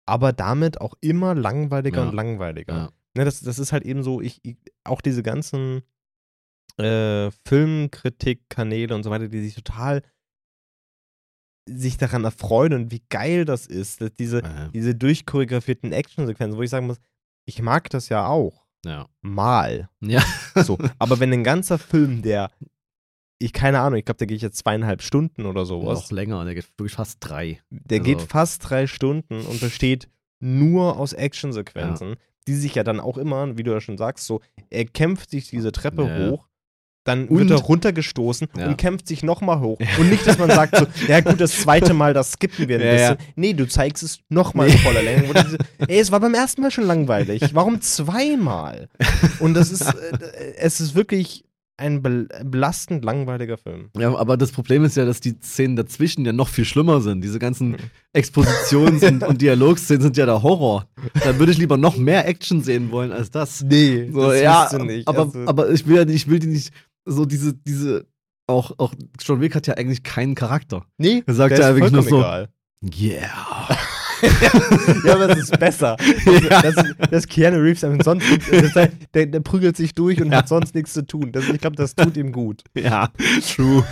[0.05, 2.09] Aber damit auch immer langweiliger Ja.
[2.09, 2.91] und langweiliger.
[3.15, 5.81] Ne, das, das ist halt eben so, ich, ich auch diese ganzen
[6.77, 10.01] äh, Filmkritik-Kanäle und so weiter, die sich total
[11.69, 16.61] sich daran erfreuen und wie geil das ist, dass diese, Äh, diese durchchoreografierten Actionsequenzen, wo
[16.63, 16.99] ich sagen muss,
[17.45, 18.65] ich mag das ja auch.
[18.85, 19.07] ja.
[19.21, 19.89] Mal.
[20.01, 20.23] Ja.
[20.55, 20.77] So.
[20.97, 22.51] Aber wenn ein ganzer Film, der,
[23.39, 26.55] ich keine Ahnung, ich glaube, der geht jetzt zweieinhalb Stunden oder sowas, Noch länger, der
[26.55, 27.59] geht wirklich fast drei.
[27.69, 30.07] der also- geht fast drei Stunden und besteht
[30.39, 32.15] nur aus Actionsequenzen,
[32.47, 34.39] die sich ja dann auch immer, wie du ja schon sagst, so,
[34.69, 36.31] er kämpft sich diese Treppe Ja, ja.
[36.31, 36.47] hoch,
[37.07, 38.67] dann Und- wird er runtergestoßen Ja.
[38.67, 39.77] und kämpft sich nochmal hoch.
[39.99, 42.85] Und nicht, dass man sagt so, ja gut, das zweite Mal, das skippen wir ein
[42.85, 43.13] Ja, ja.
[43.15, 43.33] bisschen.
[43.35, 45.23] Nee, du zeigst es nochmal in voller Länge.
[45.87, 47.41] Ey, es war beim ersten Mal schon langweilig.
[47.53, 48.89] Warum zweimal?
[49.39, 49.93] Und das ist, äh,
[50.57, 51.43] es ist wirklich
[51.79, 53.89] ein bel belastend langweiliger Film.
[53.95, 57.21] Ja, aber das Problem ist ja, dass die Szenen dazwischen ja noch viel schlimmer sind.
[57.23, 57.77] Diese ganzen.
[58.15, 60.87] Expositions- und, und Dialogszenen sind ja der Horror.
[61.23, 63.63] Da würde ich lieber noch mehr Action sehen wollen als das.
[63.63, 65.07] Nee, So, das ja, willst du nicht.
[65.07, 66.71] aber, Also- aber ich will ja nicht, ich will die nicht
[67.07, 68.05] so diese, diese,
[68.47, 70.85] auch, auch John Wick hat ja eigentlich keinen Charakter.
[70.97, 72.49] nee, er sagt ja wirklich nur so- egal.
[72.83, 73.67] Yeah.
[75.03, 75.97] ja, aber das ist besser.
[76.49, 76.61] Ja.
[76.61, 76.75] Das,
[77.11, 80.39] das Keanu Reeves einfach sonst nichts- heißt, der, der prügelt sich durch und Ja.
[80.39, 81.31] hat sonst nichts zu tun.
[81.31, 82.63] Das, ich glaube, das tut ihm gut.
[82.77, 83.09] Ja,
[83.55, 83.83] true.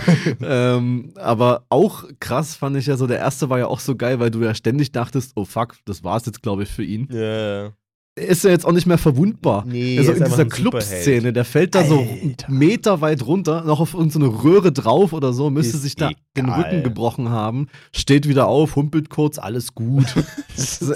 [0.41, 4.19] ähm, aber auch krass fand ich ja so, der erste war ja auch so geil,
[4.19, 7.07] weil du ja ständig dachtest, oh fuck, das war's jetzt, glaube ich, für ihn.
[7.11, 7.17] Ja.
[7.19, 7.73] Er
[8.15, 9.65] ist ja jetzt auch nicht mehr verwundbar.
[9.67, 12.49] Nee, also in dieser Club-Szene, der fällt da so Alter.
[12.49, 16.45] Meter weit runter, noch auf irgendeine Röhre drauf oder so, müsste Ist sich da den
[16.45, 16.61] egal.
[16.63, 20.15] Rücken gebrochen haben, steht wieder auf, humpelt kurz, alles gut.
[20.55, 20.79] Das,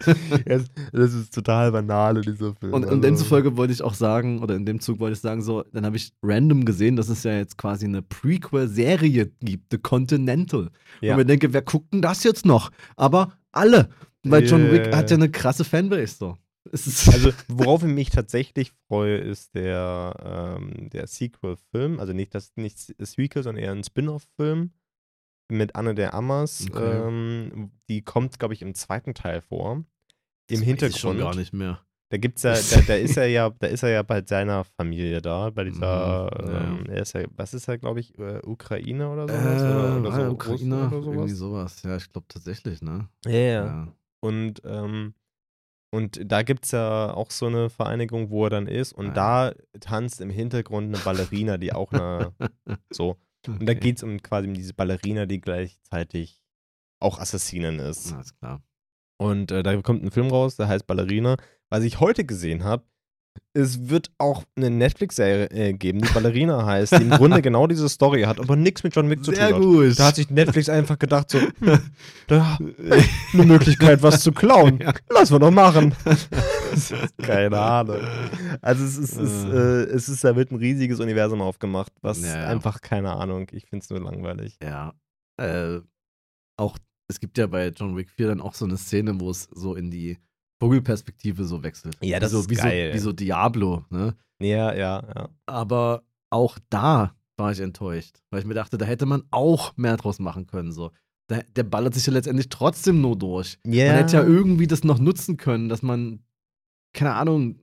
[0.92, 2.72] das ist total banal, dieser Film.
[2.72, 5.42] Und, und Also- demzufolge wollte ich auch sagen, oder in dem Zug wollte ich sagen,
[5.42, 9.78] so, dann habe ich random gesehen, dass es ja jetzt quasi eine Prequel-Serie gibt, The
[9.78, 10.70] Continental.
[11.02, 11.12] Ja.
[11.12, 12.70] Und mir denke, wer guckt denn das jetzt noch?
[12.96, 13.90] Aber alle.
[14.24, 14.96] Weil John Wick Yeah.
[14.96, 16.36] hat ja eine krasse Fanbase so.
[16.72, 21.98] Also, worauf ich mich tatsächlich freue, ist der, ähm, der Sequel-Film.
[21.98, 24.70] Also nicht das nicht das Sequel, sondern eher ein Spin-off-Film
[25.50, 26.66] mit Anne der Ammers.
[26.70, 27.06] Okay.
[27.08, 29.72] Ähm, die kommt, glaube ich, im zweiten Teil vor.
[29.76, 29.84] Im
[30.48, 30.98] Das weiß ich Hintergrund.
[31.00, 31.80] schon gar nicht mehr.
[32.12, 35.22] Da gibt's ja, da, da ist er ja, da ist er ja bei seiner Familie
[35.22, 38.40] da, bei dieser, Mhm, ja, ähm, er ist ja, was ist er, glaube ich, äh,
[38.44, 39.62] Ukraine oder Äh, sowas?
[39.62, 41.80] oder, oder war so, Ukrainer, oder irgendwie sowas.
[41.80, 41.82] sowas.
[41.84, 43.08] Ja, ich glaube tatsächlich, ne?
[43.24, 43.88] Ja, ja.
[44.20, 45.14] Und, ähm,
[45.92, 48.92] und da gibt es ja auch so eine Vereinigung, wo er dann ist.
[48.92, 52.32] Und Ah, da tanzt im Hintergrund eine Ballerina, die auch eine.
[52.92, 53.16] so.
[53.46, 56.42] Und da geht es um quasi um diese Ballerina, die gleichzeitig
[57.00, 58.12] auch Assassinin ist.
[58.12, 58.62] Alles klar.
[59.18, 61.36] Und äh, da kommt ein Film raus, der heißt Ballerina.
[61.70, 62.84] Was ich heute gesehen habe,
[63.52, 67.88] es wird auch eine Netflix-Serie äh, geben, die Ballerina heißt, die im Grunde genau diese
[67.88, 69.60] Story hat, aber nichts mit John Wick zu tun Sehr hat.
[69.60, 69.98] gut.
[69.98, 71.78] Da hat sich Netflix einfach gedacht, so, hm,
[72.28, 72.58] da
[73.32, 74.78] eine Möglichkeit, was zu klauen.
[74.80, 74.92] Ja.
[75.08, 75.94] Lass wir doch machen.
[77.22, 77.98] Keine Ahnung.
[78.62, 79.48] Also es ist, es, Äh.
[79.48, 82.46] äh, es ist, da wird ein riesiges Universum aufgemacht, was Ja, ja.
[82.48, 84.58] einfach, keine Ahnung, ich finde es nur langweilig.
[84.62, 84.94] Ja.
[85.38, 85.80] Äh,
[86.56, 86.78] auch,
[87.08, 89.74] es gibt ja bei John Wick 4 dann auch so eine Szene, wo es so
[89.74, 90.18] in die
[90.60, 91.96] Vogelperspektive so wechselt.
[92.02, 92.90] Ja, das wie so, ist wie geil.
[92.90, 94.14] So, wie so Diablo, ne?
[94.40, 95.28] Ja, ja, ja.
[95.46, 99.96] Aber auch da war ich enttäuscht, weil ich mir dachte, da hätte man auch mehr
[99.96, 100.72] draus machen können.
[100.72, 100.90] So.
[101.30, 103.58] Der, der ballert sich ja letztendlich trotzdem nur durch.
[103.66, 103.88] Ja.
[103.88, 106.22] Man hätte ja irgendwie das noch nutzen können, dass man,
[106.92, 107.60] keine Ahnung,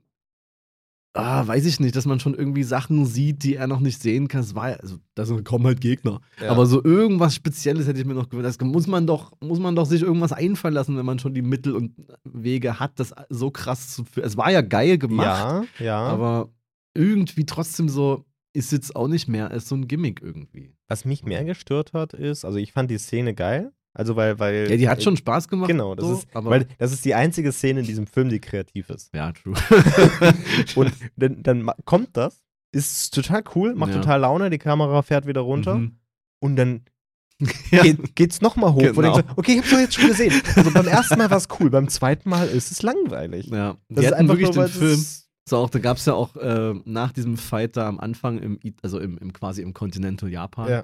[1.17, 4.27] ah, weiß ich nicht, dass man schon irgendwie Sachen sieht, die er noch nicht sehen
[4.27, 4.41] kann.
[4.41, 6.21] Es war ja, also da kommen halt Gegner.
[6.41, 6.51] Ja.
[6.51, 8.47] Aber so irgendwas Spezielles hätte ich mir noch gewünscht.
[8.59, 11.41] Das muss man doch, muss man doch sich irgendwas einfallen lassen, wenn man schon die
[11.41, 11.93] Mittel und
[12.23, 14.25] Wege hat, das so krass zu führen.
[14.25, 15.99] Es war ja geil gemacht, Ja, ja.
[15.99, 16.49] aber
[16.93, 20.73] irgendwie trotzdem so, ist jetzt auch nicht mehr als so ein Gimmick irgendwie.
[20.87, 23.71] Was mich mehr gestört hat, ist, also ich fand die Szene geil.
[23.97, 24.69] Also weil, weil.
[24.69, 25.67] Ja, die hat schon Spaß gemacht.
[25.69, 28.39] Genau, das so, ist, aber weil das ist die einzige Szene in diesem Film, die
[28.39, 29.13] kreativ ist.
[29.13, 29.55] ja, true.
[30.75, 33.97] Und dann, dann kommt das, ist total cool, macht Ja.
[34.01, 35.97] total Laune, die Kamera fährt wieder runter Mhm.
[36.39, 36.81] und dann
[37.71, 37.83] ja.
[37.83, 38.79] geht, geht's nochmal hoch.
[38.81, 39.01] Genau.
[39.15, 40.33] denkst, okay, ich hab's doch jetzt schon gesehen.
[40.55, 43.47] Also beim ersten Mal war es cool, beim zweiten Mal ist es langweilig.
[43.47, 43.77] ja.
[43.89, 45.05] Das Die ist einfach wirklich nur, den Film.
[45.49, 48.59] So auch, da gab es ja auch äh, nach diesem Fight da am Anfang, im,
[48.81, 50.83] also im, im quasi im Continental Japan, Ja.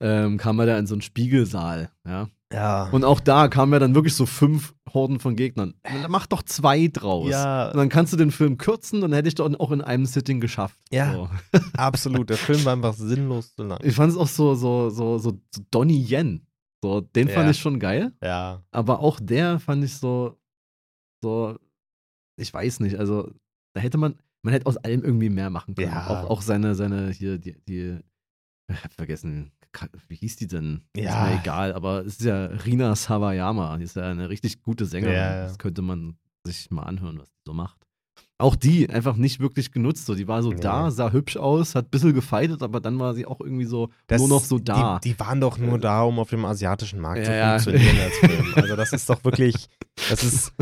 [0.00, 2.28] ähm, kam er da in so einen Spiegelsaal, ja.
[2.52, 2.88] Ja.
[2.90, 5.74] Und auch da kamen ja dann wirklich so fünf Horden von Gegnern.
[5.82, 7.28] Dann mach doch zwei draus.
[7.30, 10.06] ja, Und dann kannst du den Film kürzen, dann hätte ich doch auch in einem
[10.06, 10.78] Sitting geschafft.
[10.92, 11.12] Ja.
[11.12, 11.28] So.
[11.76, 12.30] absolut.
[12.30, 13.80] Der Film war einfach sinnlos zu lang.
[13.82, 16.46] Ich fand es auch so, so, so, so, so Donnie Yen.
[16.84, 17.50] So, den fand Ja.
[17.50, 18.12] ich schon geil.
[18.22, 18.62] Ja.
[18.70, 20.38] Aber auch der fand ich so,
[21.24, 21.58] so,
[22.38, 23.28] ich weiß nicht, also
[23.74, 25.90] da hätte man, man hätte aus allem irgendwie mehr machen können.
[25.90, 26.06] Ja.
[26.06, 27.98] Auch, auch seine, seine, hier, die, die,
[28.70, 29.50] ich hab vergessen,
[30.08, 30.82] wie hieß die denn?
[30.96, 31.26] Ja.
[31.26, 34.86] Ist mir egal, aber es ist ja Rina Sawayama, die ist ja eine richtig gute
[34.86, 35.14] Sängerin.
[35.14, 35.42] Ja, ja.
[35.44, 37.76] Das könnte man sich mal anhören, was die so macht.
[38.38, 40.04] Auch die einfach nicht wirklich genutzt.
[40.04, 40.60] So, die war so Nee.
[40.60, 43.88] da, sah hübsch aus, hat ein bisschen gefeitet, aber dann war sie auch irgendwie so
[44.08, 44.98] Das- nur noch so da.
[45.02, 47.58] Die, die waren doch nur da, um auf dem asiatischen Markt zu Ja, ja.
[47.58, 48.54] funktionieren als Film.
[48.54, 49.68] Also das ist doch wirklich,
[50.10, 50.52] das ist,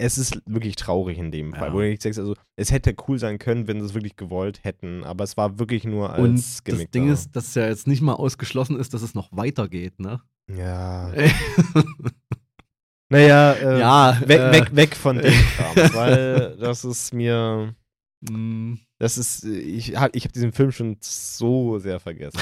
[0.00, 1.74] es ist wirklich traurig in dem Fall, Ja.
[1.74, 4.62] wo du nicht sagst, also es hätte cool sein können, wenn sie es wirklich gewollt
[4.64, 7.12] hätten, aber es war wirklich nur als Und das Gimmick Ding da.
[7.14, 10.22] ist, dass ja jetzt nicht mal ausgeschlossen ist, dass es noch weitergeht, ne?
[10.50, 11.12] ja,
[13.10, 17.74] naja, äh, ja, weg, äh, weg, weg von dem Kram, weil das ist mir,
[18.20, 22.40] mh, das ist, ich habe ich hab diesen Film schon so sehr vergessen.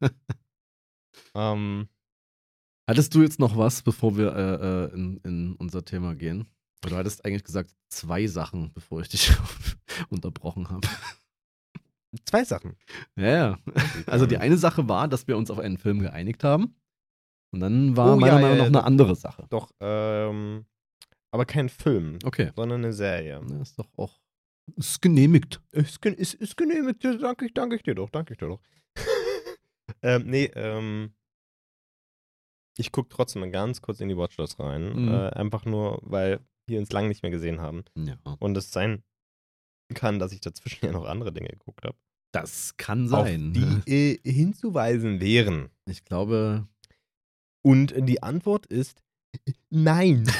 [1.34, 1.88] ähm,
[2.86, 6.46] Hattest du jetzt noch was, bevor wir äh, äh, in, in unser Thema gehen?
[6.90, 9.32] Du hattest eigentlich gesagt zwei Sachen, bevor ich dich
[10.10, 10.86] unterbrochen habe.
[12.26, 12.76] zwei Sachen.
[13.16, 13.58] Ja, ja.
[14.06, 16.76] Also die eine Sache war, dass wir uns auf einen Film geeinigt haben.
[17.52, 19.46] Und dann war Oh, meiner ja, Meinung ja, nach eine andere Sache.
[19.48, 20.66] Doch, ähm,
[21.30, 22.50] aber kein Film, Okay.
[22.56, 23.40] sondern eine Serie.
[23.48, 24.20] Ja, ist doch auch.
[24.76, 25.60] Ist genehmigt.
[25.72, 28.60] Ist, ist, ist genehmigt, danke ich, danke ich dir doch, danke ich dir doch.
[30.02, 31.12] ähm, nee, ähm,
[32.76, 34.92] ich gucke trotzdem mal ganz kurz in die Watchlist rein.
[35.04, 35.08] Mhm.
[35.14, 37.84] Äh, einfach nur, weil wir uns lange nicht mehr gesehen haben.
[37.96, 38.16] Ja.
[38.38, 39.02] Und es sein
[39.94, 41.96] kann, dass ich dazwischen ja noch andere Dinge geguckt habe.
[42.32, 43.52] Das kann sein.
[43.52, 45.70] Die äh, hinzuweisen wären.
[45.86, 46.66] Ich glaube.
[47.62, 49.02] Und die Antwort ist
[49.70, 50.24] nein.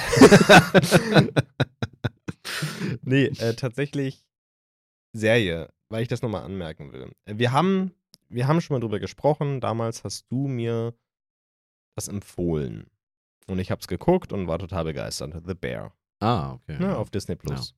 [3.03, 4.27] nee, äh, tatsächlich
[5.15, 7.13] Serie, weil ich das nochmal anmerken will.
[7.25, 7.93] Äh, Wir haben,
[8.29, 9.61] wir haben schon mal drüber gesprochen.
[9.61, 10.95] Damals hast du mir
[11.97, 12.91] das empfohlen.
[13.47, 15.35] Und ich habe es geguckt und war total begeistert.
[15.47, 15.95] The Bear
[16.25, 16.79] Ah, okay.
[16.79, 17.75] ne, auf Disney Plus.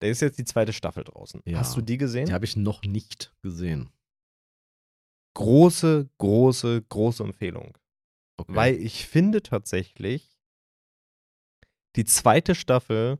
[0.00, 1.42] Da ist jetzt die zweite Staffel draußen.
[1.46, 1.58] Ja.
[1.58, 2.26] Hast du die gesehen?
[2.26, 3.90] Die habe ich noch nicht gesehen.
[5.34, 7.78] Große, große, große Empfehlung.
[8.36, 8.54] Okay.
[8.54, 10.36] Weil ich finde tatsächlich,
[11.96, 13.18] die zweite Staffel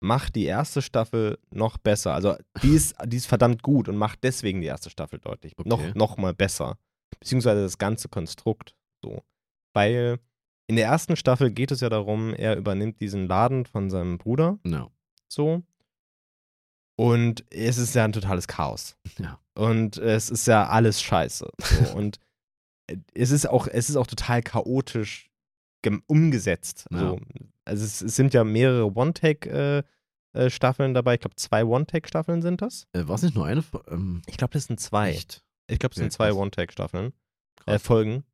[0.00, 2.14] macht die erste Staffel noch besser.
[2.14, 5.68] Also die ist, die ist verdammt gut und macht deswegen die erste Staffel deutlich Okay.
[5.68, 6.78] noch, noch mal besser.
[7.20, 9.22] Beziehungsweise das ganze Konstrukt so.
[9.74, 10.20] Weil
[10.68, 14.58] in der ersten Staffel geht es ja darum, er übernimmt diesen Laden von seinem Bruder
[14.62, 14.92] No.
[15.26, 15.64] so.
[16.96, 18.96] Und es ist ja ein totales Chaos.
[19.18, 19.38] Ja.
[19.54, 21.48] Und es ist ja alles scheiße.
[21.58, 21.92] So.
[21.96, 22.18] Und
[23.14, 25.30] es ist auch, es ist auch total chaotisch
[26.06, 26.86] umgesetzt.
[26.90, 26.98] Ja.
[26.98, 27.20] So.
[27.64, 31.14] Also es, es sind ja mehrere One-Take-Staffeln dabei.
[31.14, 32.86] Ich glaube, zwei One-Take-Staffeln sind das.
[32.92, 33.62] Äh, War es nicht nur eine?
[33.88, 35.10] Ähm, Ich glaube, das sind zwei.
[35.10, 35.44] Echt?
[35.68, 36.32] Ich glaube, es Ja, sind zwei.
[36.32, 37.12] One-Take-Staffeln.
[37.66, 37.78] Äh.
[37.78, 38.24] Folgen.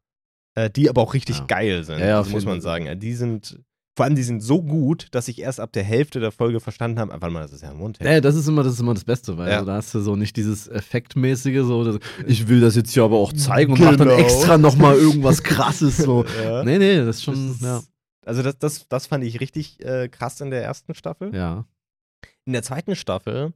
[0.56, 1.44] Äh, die aber auch richtig Ja.
[1.46, 1.98] geil sind.
[1.98, 2.86] Ja, muss man sagen.
[2.86, 3.58] Äh, Die sind,
[3.96, 6.98] vor allem, die sind so gut, dass ich erst ab der Hälfte der Folge verstanden
[7.00, 8.08] habe, warte mal, das ist ja ein Mundtext.
[8.12, 9.54] Ja, das ist immer das, ist immer das Beste, weil Ja.
[9.56, 13.02] also, da hast du so nicht dieses Effektmäßige, so, das, ich will das jetzt hier
[13.04, 14.20] aber auch zeigen und mach dann Genau.
[14.20, 16.24] extra nochmal irgendwas krasses, so.
[16.44, 16.62] Ja.
[16.64, 17.82] Nee, nee, das ist Das schon, ist- ja.
[18.26, 21.34] Also das, das, das fand ich richtig äh, krass in der ersten Staffel.
[21.34, 21.66] Ja.
[22.46, 23.52] In der zweiten Staffel,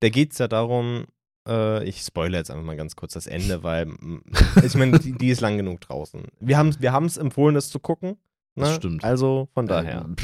[0.00, 1.06] da geht es ja darum,
[1.46, 3.88] äh, ich spoilere jetzt einfach mal ganz kurz das Ende, weil
[4.64, 6.22] ich meine, die, die ist lang genug draußen.
[6.40, 8.10] Wir haben wir es empfohlen, das zu gucken.
[8.54, 8.64] Ne?
[8.64, 9.04] Das stimmt.
[9.04, 10.08] Also von daher.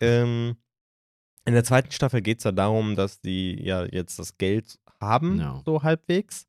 [0.00, 0.56] Ähm,
[1.44, 5.38] in der zweiten Staffel geht es ja darum, dass die ja jetzt das Geld haben,
[5.38, 5.60] Ja.
[5.66, 6.46] so halbwegs.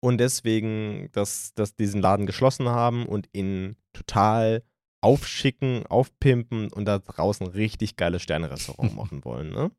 [0.00, 4.62] Und deswegen, dass, dass diesen Laden geschlossen haben und ihn total
[5.00, 9.50] aufschicken, aufpimpen und da draußen richtig geiles Sterne-Restaurant machen wollen.
[9.50, 9.70] Ne?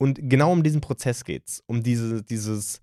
[0.00, 1.62] Und genau um diesen Prozess geht's.
[1.66, 2.80] Um diese, dieses,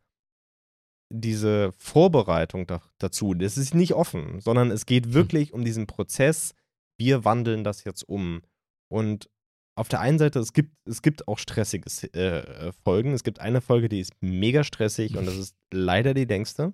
[1.14, 3.34] diese Vorbereitung da, dazu.
[3.34, 6.54] Das ist nicht offen, sondern es geht wirklich um diesen Prozess.
[6.98, 8.42] Wir wandeln das jetzt um.
[8.90, 9.30] Und
[9.78, 13.14] auf der einen Seite, es gibt, es gibt auch stressige äh, äh, Folgen.
[13.14, 16.74] Es gibt eine Folge, die ist mega stressig und das ist leider die längste.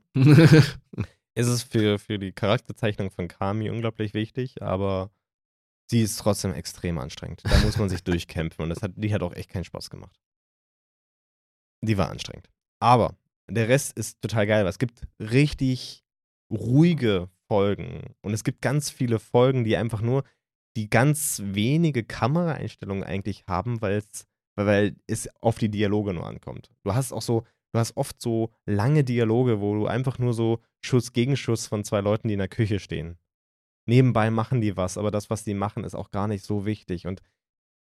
[1.33, 5.11] Es ist für, für die Charakterzeichnung von Kami unglaublich wichtig, aber
[5.89, 7.41] sie ist trotzdem extrem anstrengend.
[7.43, 10.19] Da muss man sich durchkämpfen und das hat, die hat auch echt keinen Spaß gemacht.
[11.81, 12.49] Die war anstrengend.
[12.79, 13.15] Aber
[13.49, 16.03] der Rest ist total geil, weil es gibt richtig
[16.51, 20.23] ruhige Folgen und es gibt ganz viele Folgen, die einfach nur
[20.77, 24.25] die ganz wenige Kameraeinstellungen eigentlich haben, weil es
[24.55, 26.71] weil es auf die Dialoge nur ankommt.
[26.83, 30.59] Du hast auch so, du hast oft so lange Dialoge, wo du einfach nur so
[30.83, 33.17] Schuss gegen Schuss von zwei Leuten, die in der Küche stehen.
[33.87, 37.07] Nebenbei machen die was, aber das, was die machen, ist auch gar nicht so wichtig.
[37.07, 37.21] Und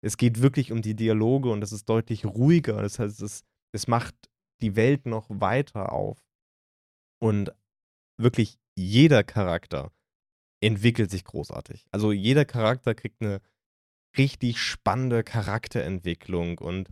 [0.01, 2.81] es geht wirklich um die Dialoge und es ist deutlich ruhiger.
[2.81, 4.15] Das heißt, es, es macht
[4.61, 6.23] die Welt noch weiter auf.
[7.21, 7.51] Und
[8.17, 9.91] wirklich jeder Charakter
[10.61, 11.85] entwickelt sich großartig.
[11.91, 13.41] Also jeder Charakter kriegt eine
[14.17, 16.89] richtig spannende Charakterentwicklung und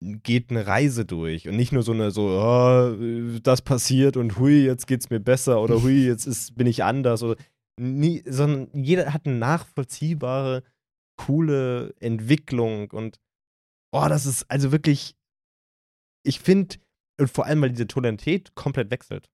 [0.00, 4.38] geht eine Reise durch und nicht nur so eine so oh, äh, das passiert und
[4.38, 7.36] hui jetzt geht's mir besser oder hui jetzt ist bin ich anders oder
[7.80, 10.62] nie, sondern jeder hat eine nachvollziehbare
[11.16, 13.18] coole Entwicklung und
[13.92, 15.16] oh das ist also wirklich
[16.28, 16.76] ich finde
[17.20, 19.28] und vor allem weil diese Tonalität komplett wechselt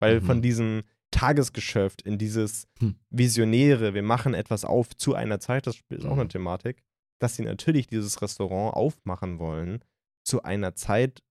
[0.00, 0.26] weil Mhm.
[0.26, 2.96] von diesem Tagesgeschäft in dieses Hm.
[3.10, 6.20] Visionäre, wir machen etwas auf zu einer Zeit, das ist auch Mhm.
[6.20, 6.82] eine Thematik,
[7.20, 9.82] dass sie natürlich dieses Restaurant aufmachen wollen
[10.24, 11.22] zu einer Zeit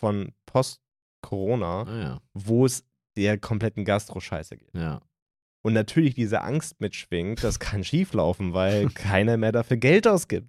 [0.00, 2.20] von Post-Corona, ah, ja.
[2.32, 2.84] wo es
[3.16, 4.74] der kompletten Gastro-Scheiße geht.
[4.74, 5.02] Ja.
[5.62, 10.48] Und natürlich diese Angst mitschwingt, das kann schieflaufen, weil keiner mehr dafür Geld ausgibt.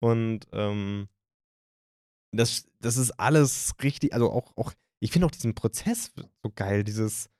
[0.00, 1.08] Und ähm,
[2.36, 6.12] das, das ist alles richtig, also auch, auch ich finde auch diesen Prozess
[6.42, 7.30] so geil, dieses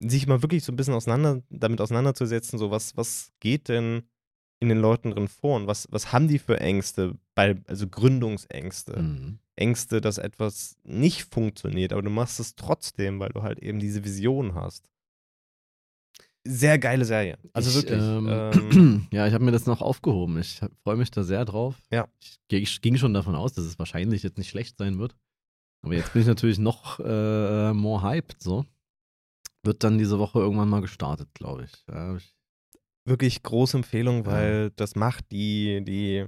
[0.00, 4.02] sich mal wirklich so ein bisschen auseinander, damit auseinanderzusetzen, so was, was geht denn
[4.60, 9.00] in den Leuten drin vor und was, was haben die für Ängste, bei, also Gründungsängste.
[9.00, 9.38] Mhm.
[9.54, 14.04] Ängste, dass etwas nicht funktioniert, aber du machst es trotzdem, weil du halt eben diese
[14.04, 14.88] Vision hast.
[16.48, 17.38] Sehr geile Serie.
[17.52, 18.00] Also ich, wirklich.
[18.02, 20.38] Ähm, Ähm, ja, ich habe mir das noch aufgehoben.
[20.38, 21.74] Ich freue mich da sehr drauf.
[21.90, 22.08] Ja.
[22.48, 25.16] Ich, ging schon davon aus, dass es wahrscheinlich jetzt nicht schlecht sein wird.
[25.82, 28.64] Aber jetzt bin ich natürlich noch äh, more hyped, so.
[29.62, 31.84] Wird dann diese Woche irgendwann mal gestartet, glaube ich.
[31.88, 32.34] Ja, ich.
[33.04, 34.26] wirklich große Empfehlung, Ja.
[34.26, 36.24] weil das macht die, die,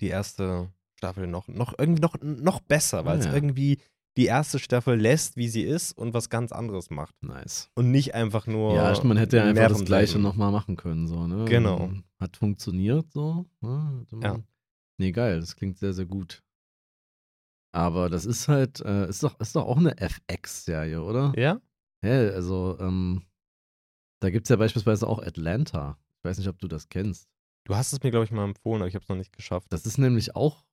[0.00, 3.34] die erste Staffel noch, noch irgendwie noch, noch besser, weil Ah, es ja.
[3.34, 3.78] irgendwie
[4.20, 7.14] die erste Staffel lässt, wie sie ist und was ganz anderes macht.
[7.22, 7.70] Nice.
[7.74, 8.74] Und nicht einfach nur.
[8.74, 11.46] ja, man hätte ja einfach das Gleiche nochmal machen können, so, ne?
[11.46, 11.80] Genau.
[11.80, 13.46] Ähm, Hat funktioniert, so.
[13.62, 14.06] Ne?
[14.22, 14.38] Ja.
[14.98, 16.42] Nee, geil, das klingt sehr, sehr gut.
[17.72, 21.32] Aber das ist halt, äh, ist doch, ist doch auch eine FX-Serie, oder?
[21.36, 21.58] Ja?
[22.04, 23.22] Hä, also, ähm,
[24.20, 25.96] da gibt es ja beispielsweise auch Atlanta.
[26.18, 27.26] Ich weiß nicht, ob du das kennst.
[27.64, 29.68] Du hast es mir, glaube ich, mal empfohlen, aber ich habe es noch nicht geschafft.
[29.72, 30.66] Das ist nämlich auch.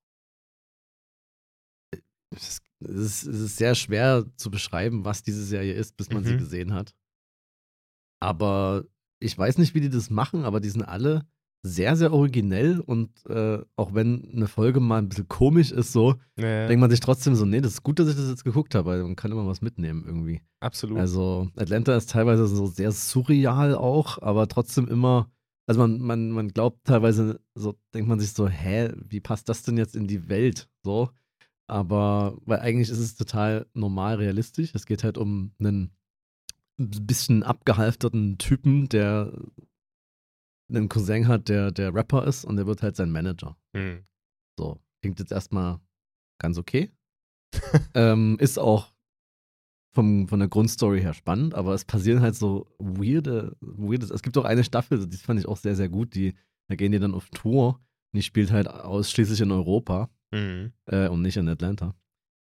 [1.94, 2.02] äh,
[2.80, 6.34] Es ist, es ist, sehr schwer zu beschreiben, was diese Serie ist, bis man sie
[6.34, 6.38] Mhm.
[6.38, 6.94] gesehen hat.
[8.20, 8.84] Aber
[9.20, 11.26] ich weiß nicht, wie die das machen, aber die sind alle
[11.64, 16.16] sehr, sehr originell und äh, auch wenn eine Folge mal ein bisschen komisch ist, so,
[16.38, 18.76] Ja, denkt man sich trotzdem so, nee, das ist gut, dass ich das jetzt geguckt
[18.76, 20.42] habe, weil man kann immer was mitnehmen irgendwie.
[20.60, 21.00] absolut.
[21.00, 25.30] Also Atlanta ist teilweise so sehr surreal auch, aber trotzdem immer,
[25.66, 29.64] also man, man, man glaubt teilweise, so denkt man sich so, hä, wie passt das
[29.64, 30.70] denn jetzt in die Welt?
[30.84, 31.10] So.
[31.68, 34.72] Aber, weil eigentlich ist es total normal realistisch.
[34.74, 35.92] Es geht halt um einen
[36.78, 39.34] bisschen abgehalfterten Typen, der
[40.70, 43.58] einen Cousin hat, der, der Rapper ist und der wird halt sein Manager.
[43.76, 44.06] Hm.
[44.58, 45.80] So, klingt jetzt erstmal
[46.40, 46.92] ganz okay.
[47.94, 48.94] ähm, ist auch
[49.94, 54.12] vom, von der Grundstory her spannend, aber es passieren halt so weirde, weirdes.
[54.12, 56.14] Es gibt auch eine Staffel, die fand ich auch sehr, sehr gut.
[56.14, 56.36] Die,
[56.68, 57.80] da gehen die dann auf Tour
[58.14, 60.72] und die spielt halt ausschließlich in Europa Mhm.
[60.86, 61.96] äh, und nicht in Atlanta.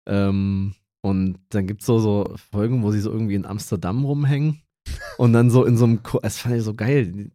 [0.08, 4.62] Ähm, und dann gibt es so, so Folgen, wo sie so irgendwie in Amsterdam rumhängen
[5.18, 7.32] und dann so in so einem, das fand ich so geil, die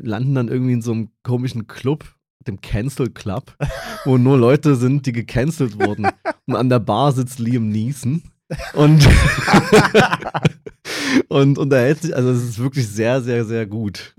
[0.00, 2.04] landen dann irgendwie in so einem komischen Club,
[2.46, 3.56] dem Cancel Club,
[4.04, 6.08] wo nur Leute sind, die gecancelt wurden.
[6.46, 8.22] Und an der Bar sitzt Liam Neeson
[8.72, 9.06] und,
[11.28, 14.14] und unterhält sich, also es ist wirklich sehr, sehr, sehr gut.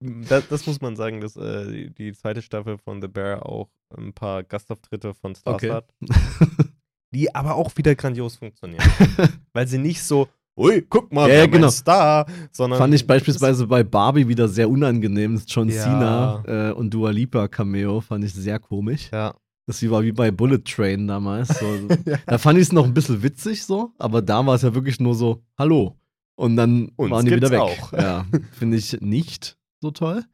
[0.00, 4.12] Das, das muss man sagen, dass äh, die, zweite Staffel von The Bear auch ein
[4.12, 5.72] paar Gastauftritte von Stars Okay.
[5.72, 5.92] hat,
[7.12, 8.84] die aber auch wieder grandios funktionieren.
[9.52, 11.70] Weil sie nicht so, ui, guck mal, Ja, ja, genau.
[11.70, 15.34] Star, sondern Fand ich beispielsweise bei Barbie wieder sehr unangenehm.
[15.34, 15.82] Das John Ja.
[15.82, 19.08] Cena äh, und Dua Lipa Cameo fand ich sehr komisch.
[19.12, 19.34] Ja.
[19.66, 21.48] Das war wie bei Bullet Train damals.
[21.48, 21.66] So,
[22.26, 25.00] Da fand ich es noch ein bisschen witzig so, aber da war es ja wirklich
[25.00, 25.98] nur so, hallo.
[26.36, 27.58] Und dann Uns waren die wieder weg.
[27.60, 27.92] auch.
[27.92, 30.24] Ja, finde ich nicht so toll.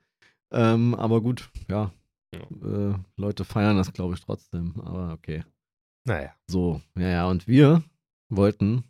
[0.52, 1.92] Ähm, aber gut, ja.
[2.34, 4.74] Äh, Leute feiern das, glaube ich, trotzdem.
[4.80, 5.44] Aber okay.
[6.04, 6.30] Naja.
[6.46, 7.26] So, ja, ja.
[7.28, 7.82] Und wir
[8.28, 8.84] wollten,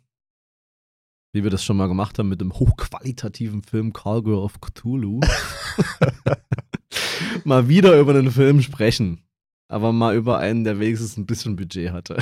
[1.33, 5.21] wie wir das schon mal gemacht haben mit dem hochqualitativen Film Call Girl of Cthulhu,
[7.43, 9.21] mal wieder über einen Film sprechen.
[9.67, 12.17] Aber mal über einen, der wenigstens ein bisschen Budget hatte.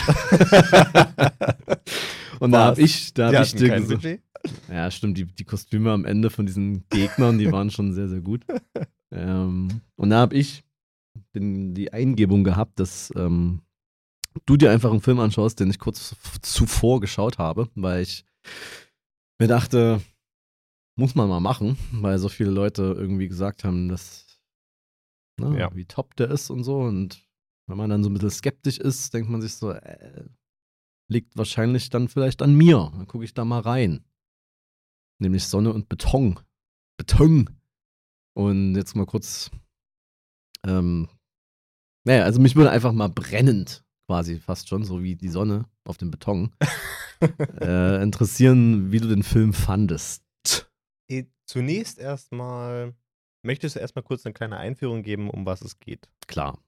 [2.39, 2.67] Und da Was?
[2.67, 4.21] habe ich, da habe ich dir gesagt?
[4.69, 8.21] Ja, stimmt, die, die Kostüme am Ende von diesen Gegnern, die waren schon sehr, sehr
[8.21, 8.45] gut.
[9.11, 10.63] Ähm, und da habe ich
[11.35, 13.61] den, die Eingebung gehabt, dass ähm,
[14.45, 18.25] du dir einfach einen Film anschaust, den ich kurz zuvor geschaut habe, weil ich
[19.39, 20.01] mir dachte,
[20.95, 24.25] muss man mal machen, weil so viele Leute irgendwie gesagt haben, dass
[25.39, 25.75] ne, Ja.
[25.75, 26.79] wie top der ist und so.
[26.79, 27.25] Und
[27.67, 30.25] wenn man dann so ein bisschen skeptisch ist, denkt man sich so, äh,
[31.11, 32.91] liegt wahrscheinlich dann vielleicht an mir.
[32.95, 34.03] Dann gucke ich da mal rein.
[35.23, 36.37] Nämlich Sonne und Beton.
[36.97, 37.49] Beton.
[38.35, 39.51] Und jetzt mal kurz.
[40.65, 41.07] Ähm,
[42.05, 45.97] naja, also mich würde einfach mal brennend, quasi fast schon, so wie die Sonne auf
[45.97, 46.53] dem Beton,
[47.61, 50.23] äh, interessieren, wie du den Film fandest.
[51.09, 52.93] Eh, Zunächst erstmal,
[53.43, 56.09] möchtest du erstmal kurz eine kleine Einführung geben, um was es geht?
[56.27, 56.59] Klar.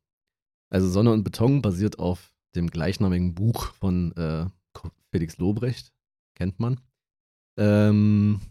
[0.69, 4.45] Also Sonne und Beton basiert auf dem gleichnamigen Buch von äh,
[5.11, 5.93] Felix Lobrecht,
[6.35, 6.79] kennt man.
[7.57, 8.41] Ähm,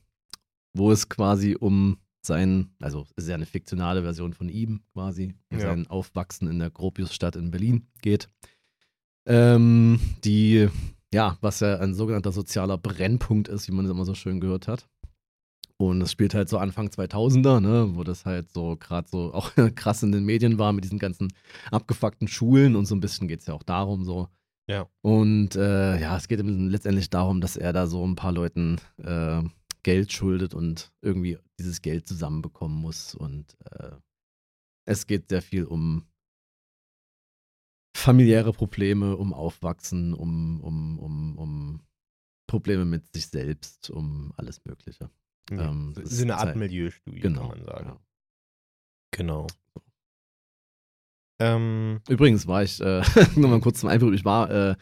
[0.76, 5.34] wo es quasi um sein, also es ist ja eine fiktionale Version von ihm quasi,
[5.52, 5.66] um Ja.
[5.66, 8.28] sein Aufwachsen in der Gropiusstadt in Berlin geht.
[9.26, 10.68] Ähm, die,
[11.12, 14.68] ja, was ja ein sogenannter sozialer Brennpunkt ist, wie man es immer so schön gehört
[14.68, 14.88] hat.
[15.76, 19.50] Und es spielt halt so Anfang 2000er, ne, wo das halt so gerade so auch
[19.74, 21.32] krass in den Medien war mit diesen ganzen
[21.70, 24.28] abgefuckten Schulen und so ein bisschen geht es ja auch darum so.
[24.66, 24.88] Ja.
[25.02, 28.80] Und äh, ja, es geht ihm letztendlich darum, dass er da so ein paar Leuten
[28.96, 29.42] äh,
[29.82, 33.14] Geld schuldet und irgendwie dieses Geld zusammenbekommen muss.
[33.14, 33.90] Und äh,
[34.86, 36.06] es geht sehr viel um
[37.96, 41.80] familiäre Probleme, um Aufwachsen, um, um, um, um
[42.46, 45.10] Probleme mit sich selbst, um alles Mögliche.
[45.50, 47.40] Ähm, so, das so eine Art Zeit- Milieustudie, Genau.
[47.40, 47.86] kann man sagen.
[47.88, 48.00] Ja.
[49.12, 49.46] Genau.
[51.40, 53.02] Ähm, Übrigens war ich, äh,
[53.36, 54.74] nochmal kurz zum Einführung, ich war äh,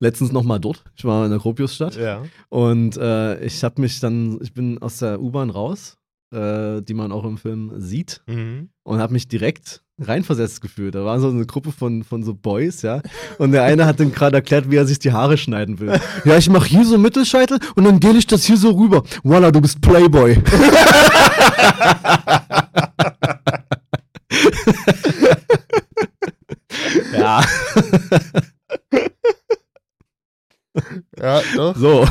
[0.00, 0.82] letztens nochmal dort.
[0.96, 2.22] Ich war in der Gropiusstadt ja.
[2.48, 5.98] und äh, ich habe mich dann, ich bin aus der U-Bahn raus,
[6.34, 8.70] äh, die man auch im Film sieht Mhm.
[8.82, 10.94] und habe mich direkt reinversetzt gefühlt.
[10.94, 13.02] Da war so eine Gruppe von, von so Boys, ja.
[13.36, 16.00] Und der eine hat dann gerade erklärt, wie er sich die Haare schneiden will.
[16.24, 19.02] Ja, ich mache hier so Mittelscheitel und dann gehe ich das hier so rüber.
[19.22, 20.42] Voila, du bist Playboy.
[27.12, 27.44] ja.
[31.18, 31.76] Ja, doch.
[31.76, 32.06] So.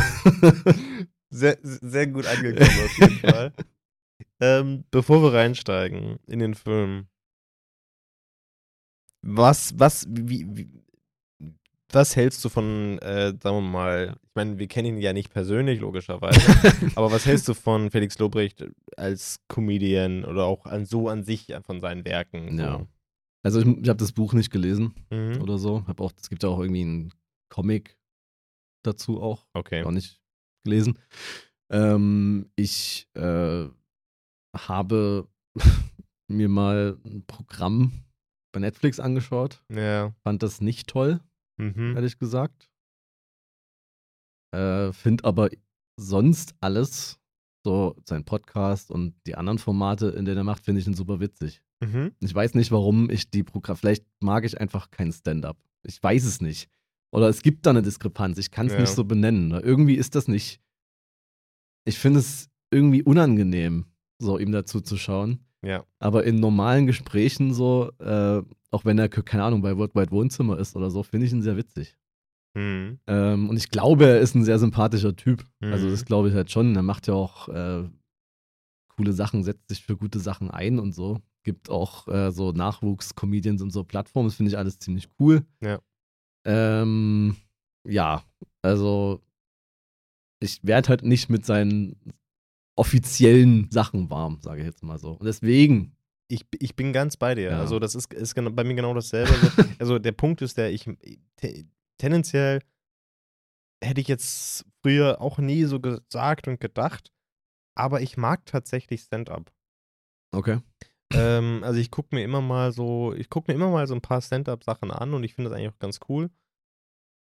[1.30, 3.54] Sehr, sehr gut angekommen auf jeden Fall.
[4.39, 7.08] Ähm, bevor wir reinsteigen in den Film,
[9.22, 10.70] was, was, wie, wie,
[11.91, 15.32] was hältst du von, äh, sagen wir mal, ich meine, wir kennen ihn ja nicht
[15.32, 16.39] persönlich, logischerweise,
[16.95, 21.54] aber was hältst du von Felix Lobrecht als Comedian oder auch an so an sich
[21.64, 22.58] von seinen Werken?
[22.58, 22.64] So?
[22.64, 22.88] Ja.
[23.44, 25.42] Also ich, ich habe das Buch nicht gelesen Mhm.
[25.42, 25.86] oder so.
[25.88, 27.14] Hab auch, es gibt ja auch irgendwie einen
[27.50, 27.98] Comic
[28.84, 29.48] dazu auch.
[29.54, 29.84] Okay.
[29.84, 30.22] Auch nicht
[30.66, 31.00] gelesen.
[31.72, 33.68] Ähm, ich äh,
[34.56, 35.28] habe
[36.28, 38.04] mir mal ein Programm
[38.54, 39.64] bei Netflix angeschaut.
[39.72, 40.14] Ja.
[40.24, 41.20] Fand das nicht toll,
[41.58, 41.96] Mhm.
[41.96, 42.70] ehrlich gesagt.
[44.54, 45.50] Äh, Find aber
[46.00, 47.20] sonst alles,
[47.66, 51.20] so sein Podcast und die anderen Formate, in denen er macht, finde ich ihn super
[51.20, 51.62] witzig.
[51.82, 52.12] Mhm.
[52.20, 53.78] Ich weiß nicht, warum ich die Programm.
[53.78, 55.58] Vielleicht mag ich einfach kein Stand-up.
[55.84, 56.70] Ich weiß es nicht.
[57.12, 58.38] Oder es gibt da eine Diskrepanz.
[58.38, 58.80] Ich kann es Ja.
[58.82, 59.48] nicht so benennen.
[59.48, 59.60] Ne?
[59.62, 60.60] Irgendwie ist das nicht.
[61.86, 63.86] Ich finde es irgendwie unangenehm,
[64.20, 65.40] so ihm dazu zu schauen.
[65.64, 65.86] Ja.
[66.00, 70.76] Aber in normalen Gesprächen so, äh, auch wenn er, keine Ahnung, bei Worldwide Wohnzimmer ist
[70.76, 71.96] oder so, finde ich ihn sehr witzig.
[72.58, 73.00] Hm.
[73.08, 75.44] Ähm, und ich glaube, er ist ein sehr sympathischer Typ.
[75.62, 75.92] Also Mhm.
[75.92, 76.76] das glaube ich halt schon.
[76.76, 77.90] Er macht ja auch äh,
[78.96, 81.20] coole Sachen, setzt sich für gute Sachen ein und so.
[81.44, 84.28] Gibt auch äh, so Nachwuchs-Comedians und so Plattformen.
[84.28, 85.46] Das finde ich alles ziemlich cool.
[85.62, 85.80] Ja.
[86.46, 87.38] Ähm,
[87.88, 88.24] ja,
[88.62, 89.22] also
[90.40, 91.96] ich werde halt nicht mit seinen
[92.76, 95.12] offiziellen Sachen warm, sage ich jetzt mal so.
[95.12, 95.96] Und deswegen,
[96.30, 97.52] Ich, ich bin ganz bei dir.
[97.52, 97.60] Ja.
[97.60, 99.32] Also, das ist, ist bei mir genau dasselbe.
[99.32, 100.90] Also, also, der Punkt ist der, ich
[101.36, 101.66] te,
[101.98, 102.62] tendenziell
[103.84, 107.12] hätte ich jetzt früher auch nie so gesagt und gedacht,
[107.76, 109.52] aber ich mag tatsächlich Stand-up.
[110.32, 110.60] okay.
[111.14, 114.01] Ähm, also ich gucke mir immer mal so, ich gucke mir immer mal so ein
[114.01, 116.30] paar Stand-up-Sachen an und ich finde das eigentlich auch ganz cool.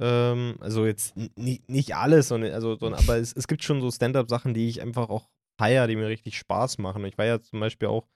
[0.01, 4.55] Ähm, also jetzt nicht alles, sondern, also, sondern, aber es, es gibt schon so Stand-up-Sachen,
[4.55, 5.29] die ich einfach auch
[5.59, 7.05] feier, die mir richtig Spaß machen.
[7.05, 8.07] Ich war ja zum Beispiel auch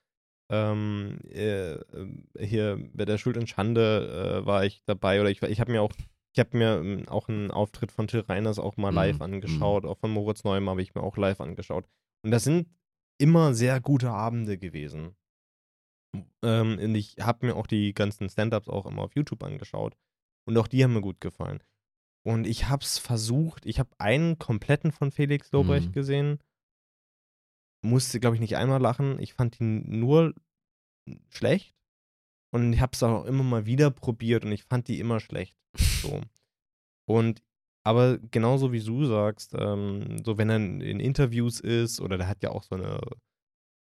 [0.50, 1.76] ähm, äh,
[2.38, 5.72] hier bei der Schuld und Schande äh, war ich dabei oder ich, war- ich habe
[5.72, 5.92] mir auch
[6.34, 9.22] ich habe mir ähm, auch einen Auftritt von Till Reiners auch mal Mhm, live mhm.
[9.22, 11.84] angeschaut, auch von Moritz Neumann habe ich mir auch live angeschaut.
[12.24, 12.68] Und das sind
[13.18, 15.14] immer sehr gute Abende gewesen.
[16.42, 19.96] Ähm, und ich habe mir auch die ganzen Stand-Ups auch immer auf YouTube angeschaut.
[20.46, 21.62] Und auch die haben mir gut gefallen.
[22.24, 25.92] Und ich habe es versucht, ich habe einen kompletten von Felix Lobrecht Mhm.
[25.92, 26.38] gesehen.
[27.84, 29.18] Musste, glaube ich, nicht einmal lachen.
[29.20, 30.34] Ich fand ihn nur
[31.30, 31.74] schlecht.
[32.54, 35.56] Und ich habe es auch immer mal wieder probiert und ich fand die immer schlecht.
[35.76, 36.20] So.
[37.08, 37.42] Und
[37.84, 42.28] aber genauso wie du sagst, ähm, so wenn er in in Interviews ist oder der
[42.28, 43.00] hat ja auch so eine,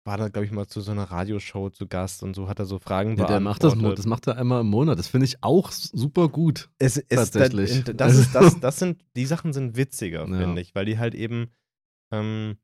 [0.06, 2.66] war da, glaube ich, mal zu so einer Radioshow zu Gast und so hat er
[2.66, 3.99] so Fragen Ja, der macht das, beantwortet.
[3.99, 4.99] das macht er einmal im Monat.
[4.99, 6.70] Das finde ich auch super gut.
[6.78, 7.84] Es, es, Tatsächlich.
[7.84, 10.38] Das, das, ist, das, das sind, die Sachen sind witziger, Ja.
[10.38, 11.51] finde ich, weil die halt eben,
[12.14, 12.58] ähm,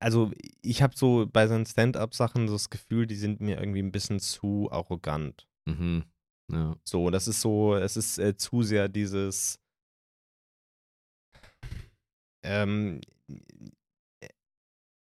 [0.00, 0.30] also
[0.62, 4.18] ich habe so bei seinen Stand-up-Sachen so das Gefühl, die sind mir irgendwie ein bisschen
[4.20, 5.46] zu arrogant.
[5.66, 6.04] Mhm.
[6.50, 6.76] Ja.
[6.84, 9.58] So, das ist so, es ist äh, zu sehr dieses,
[12.42, 13.34] ähm, äh,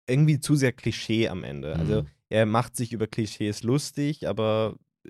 [0.07, 1.75] irgendwie zu sehr Klischee am Ende.
[1.75, 2.07] Also Mhm.
[2.29, 5.09] er macht sich über Klischees lustig, aber äh,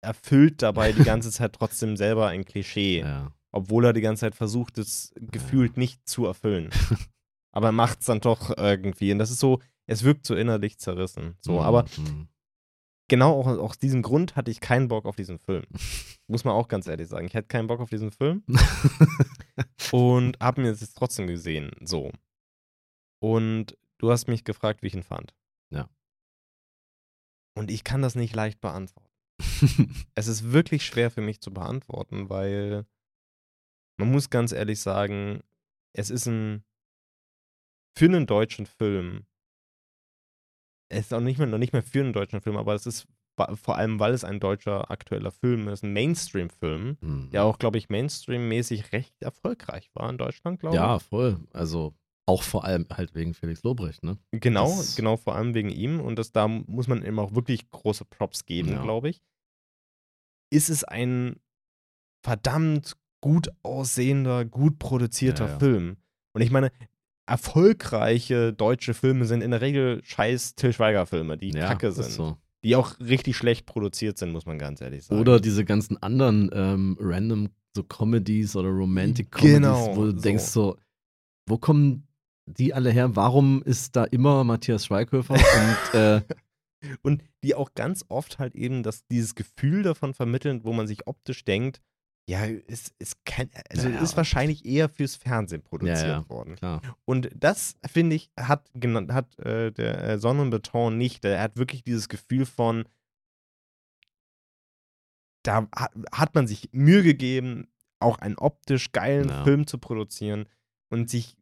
[0.00, 3.32] erfüllt dabei die ganze Zeit trotzdem selber ein Klischee, ja.
[3.52, 6.70] obwohl er die ganze Zeit versucht, es gefühlt nicht zu erfüllen.
[7.52, 9.12] aber er macht es dann doch irgendwie.
[9.12, 11.36] Und das ist so, es wirkt so innerlich zerrissen.
[11.40, 12.28] So, Mhm, aber mhm.
[13.08, 15.64] genau auch aus diesem Grund hatte ich keinen Bock auf diesen Film.
[16.30, 17.26] Muss man auch ganz ehrlich sagen.
[17.26, 18.44] Ich hatte keinen Bock auf diesen Film
[19.92, 21.70] und habe mir das jetzt trotzdem gesehen.
[21.82, 22.12] So.
[23.20, 25.34] Und du hast mich gefragt, wie ich ihn fand.
[25.70, 25.88] Ja.
[27.56, 29.08] Und ich kann das nicht leicht beantworten.
[30.14, 32.86] Es ist wirklich schwer für mich zu beantworten, weil
[33.98, 35.42] man muss ganz ehrlich sagen,
[35.92, 36.64] es ist ein
[37.96, 39.26] für einen deutschen Film.
[40.90, 43.06] Es ist auch nicht mehr, noch nicht mehr für einen deutschen Film, aber es ist
[43.54, 47.30] vor allem, weil es ein deutscher aktueller Film ist, ein Mainstream-Film, Mhm.
[47.30, 51.38] der auch, glaube ich, Mainstream-mäßig recht erfolgreich war in Deutschland, glaube ja, voll.
[51.52, 51.94] Also
[52.28, 54.18] auch vor allem halt wegen Felix Lobrecht, ne?
[54.32, 55.98] Genau, das- genau, vor allem wegen ihm.
[56.00, 58.82] Und das, da muss man ihm auch wirklich große Props geben, Ja.
[58.82, 59.22] glaube ich.
[60.50, 61.36] Ist es ein
[62.24, 65.58] verdammt gut aussehender, gut produzierter Ja, ja.
[65.58, 65.96] Film.
[66.34, 66.70] Und ich meine,
[67.26, 72.10] erfolgreiche deutsche Filme sind in der Regel scheiß Till Schweiger-Filme, die kacke sind.
[72.10, 72.36] So.
[72.64, 75.20] Die auch richtig schlecht produziert sind, muss man ganz ehrlich sagen.
[75.20, 80.20] Oder diese ganzen anderen ähm, random so Comedies oder Romantic Comedies, Genau, wo du so.
[80.20, 80.76] denkst so,
[81.46, 82.07] wo kommen
[82.48, 83.14] die alle her?
[83.16, 85.34] Warum ist da immer Matthias Schweighöfer?
[85.92, 86.22] Und äh,
[87.02, 91.06] Und die auch ganz oft halt eben das, dieses Gefühl davon vermitteln, wo man sich
[91.08, 91.80] optisch denkt,
[92.28, 94.00] ja, es, es kann, also Ja, ja.
[94.02, 96.28] ist wahrscheinlich eher fürs Fernsehen produziert Ja, ja.
[96.28, 96.56] worden.
[96.56, 96.82] klar.
[97.04, 98.70] Und das, finde ich, hat,
[99.08, 101.24] hat äh, der äh, Sonnenbeton nicht.
[101.24, 102.84] Er hat wirklich dieses Gefühl von,
[105.42, 107.66] da hat, hat man sich Mühe gegeben,
[107.98, 109.44] auch einen optisch geilen Ja.
[109.44, 110.46] Film zu produzieren
[110.90, 111.36] und sich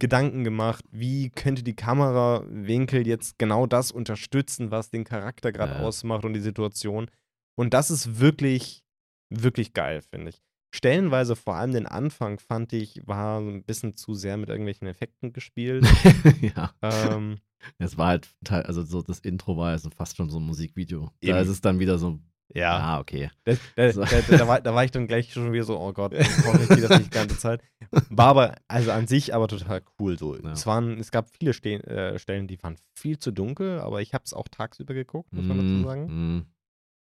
[0.00, 5.80] Gedanken gemacht, wie könnte die Kamerawinkel jetzt genau das unterstützen, was den Charakter gerade Ja.
[5.80, 7.08] ausmacht und die Situation.
[7.56, 8.82] Und das ist wirklich,
[9.28, 10.42] wirklich geil, finde ich.
[10.74, 15.32] Stellenweise, vor allem den Anfang, fand ich, war ein bisschen zu sehr mit irgendwelchen Effekten
[15.32, 15.84] gespielt.
[16.40, 16.72] ja.
[16.82, 17.38] ähm,
[17.78, 21.10] Es war halt, also so das Intro war also fast schon so ein Musikvideo.
[21.20, 21.32] Eben.
[21.32, 22.20] Da ist es dann wieder so,
[22.54, 23.30] ja, ah, okay.
[23.44, 24.04] da, da, So.
[24.04, 26.84] da, da, war, da war ich dann gleich schon wieder so, oh Gott, hoffentlich geht
[26.90, 27.62] das nicht die ganze Zeit.
[28.08, 30.36] War aber, also an sich aber total cool so.
[30.36, 30.52] Ja.
[30.52, 34.14] Es, waren, es gab viele Ste äh, Stellen, die waren viel zu dunkel, aber ich
[34.14, 36.36] habe es auch tagsüber geguckt, muss man dazu Mm, sagen.
[36.36, 36.46] mm.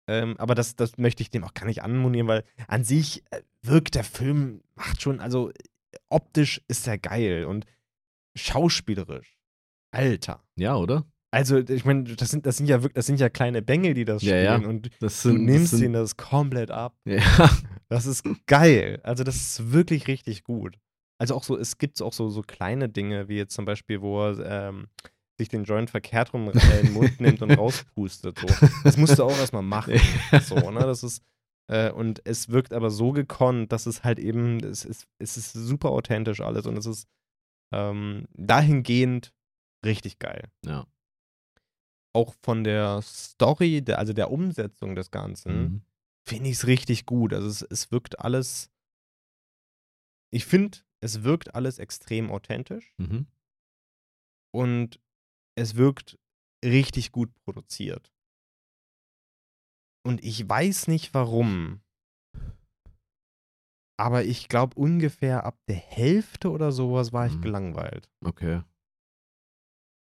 [0.09, 3.41] Ähm, aber das, das möchte ich dem auch gar nicht anmonieren, weil an sich äh,
[3.63, 5.51] wirkt der Film, macht schon, also
[6.11, 7.67] optisch ist er geil und
[8.37, 9.37] schauspielerisch.
[9.91, 10.43] Alter.
[10.57, 11.05] Ja, oder?
[11.37, 14.05] Also, ich meine, das sind, das sind ja wirklich, das sind ja kleine Bengel, die
[14.05, 14.69] das Ja, spielen ja.
[14.69, 16.97] und Das du sind, nimmst das sind, ihnen das komplett ab.
[17.05, 17.21] Ja,
[17.89, 19.01] Das ist geil.
[19.03, 20.79] Also, das ist wirklich richtig gut.
[21.19, 24.23] Also auch so, es gibt auch so, so kleine Dinge, wie jetzt zum Beispiel, wo
[24.27, 24.89] er ähm,
[25.39, 28.39] sich den Joint verkehrt rum äh, in den Mund nimmt und rauspustet.
[28.39, 28.47] So.
[28.85, 30.01] Das musst du auch erstmal machen.
[30.43, 30.81] So, ne?
[30.81, 31.23] Das ist,
[31.71, 35.53] äh, und es wirkt aber so gekonnt, dass es halt eben, es ist, es ist
[35.53, 37.07] super authentisch alles und es ist
[37.73, 39.33] ähm, dahingehend
[39.85, 40.49] richtig geil.
[40.65, 40.87] ja.
[42.17, 45.83] Auch von der Story, der, also der Umsetzung des Ganzen, Mhm.
[46.27, 47.35] finde ich es richtig gut.
[47.35, 48.71] Also es, es wirkt alles,
[50.33, 53.27] ich finde, es wirkt alles extrem authentisch Mhm.
[54.55, 54.99] und
[55.59, 56.19] es wirkt
[56.65, 58.13] richtig gut produziert.
[60.07, 61.83] Und ich weiß nicht warum,
[63.99, 67.43] aber ich glaube ungefähr ab der Hälfte oder sowas war ich Mhm.
[67.43, 68.09] gelangweilt.
[68.25, 68.63] Okay.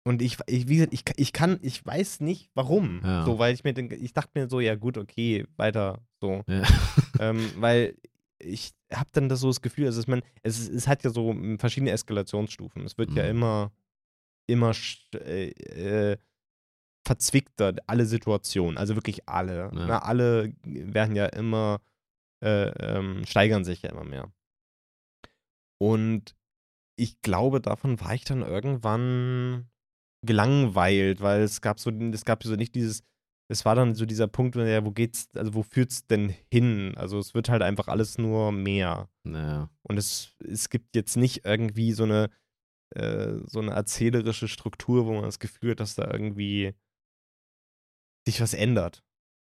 [0.06, 3.00] Und ich, ich wie gesagt, ich, ich kann, ich weiß nicht warum.
[3.02, 3.24] Ja.
[3.24, 6.44] So, weil ich mir, ich dachte mir so, ja gut, okay, weiter so.
[6.46, 6.62] Ja.
[7.20, 7.96] ähm, weil
[8.38, 11.32] ich habe dann das so das Gefühl, also es, man, es, es hat ja so
[11.32, 12.84] mm, verschiedene Eskalationsstufen.
[12.84, 13.30] Es wird ja Mhm.
[13.30, 13.72] immer,
[14.46, 15.48] immer sch- äh,
[16.12, 16.18] äh,
[17.06, 19.70] verzwickter, alle Situationen, also wirklich alle.
[19.74, 19.86] Ja.
[19.86, 21.80] Na, alle werden ja immer,
[22.42, 24.30] äh, ähm, steigern sich ja immer mehr.
[25.80, 26.36] Und
[26.96, 29.68] ich glaube, davon war ich dann irgendwann
[30.24, 33.02] gelangweilt, weil es gab so, es gab so nicht dieses,
[33.48, 36.94] es war dann so dieser Punkt, ja, wo geht's, also wo führt's denn hin?
[36.96, 39.08] Also es wird halt einfach alles nur mehr.
[39.24, 39.70] Naja.
[39.82, 42.30] Und es, es gibt jetzt nicht irgendwie so eine,
[42.94, 46.74] äh, so eine erzählerische Struktur, wo man das Gefühl hat, dass da irgendwie
[48.26, 49.02] sich was ändert.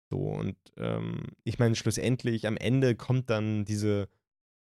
[0.10, 4.08] So, und ähm, ich meine, schlussendlich am Ende kommt dann diese,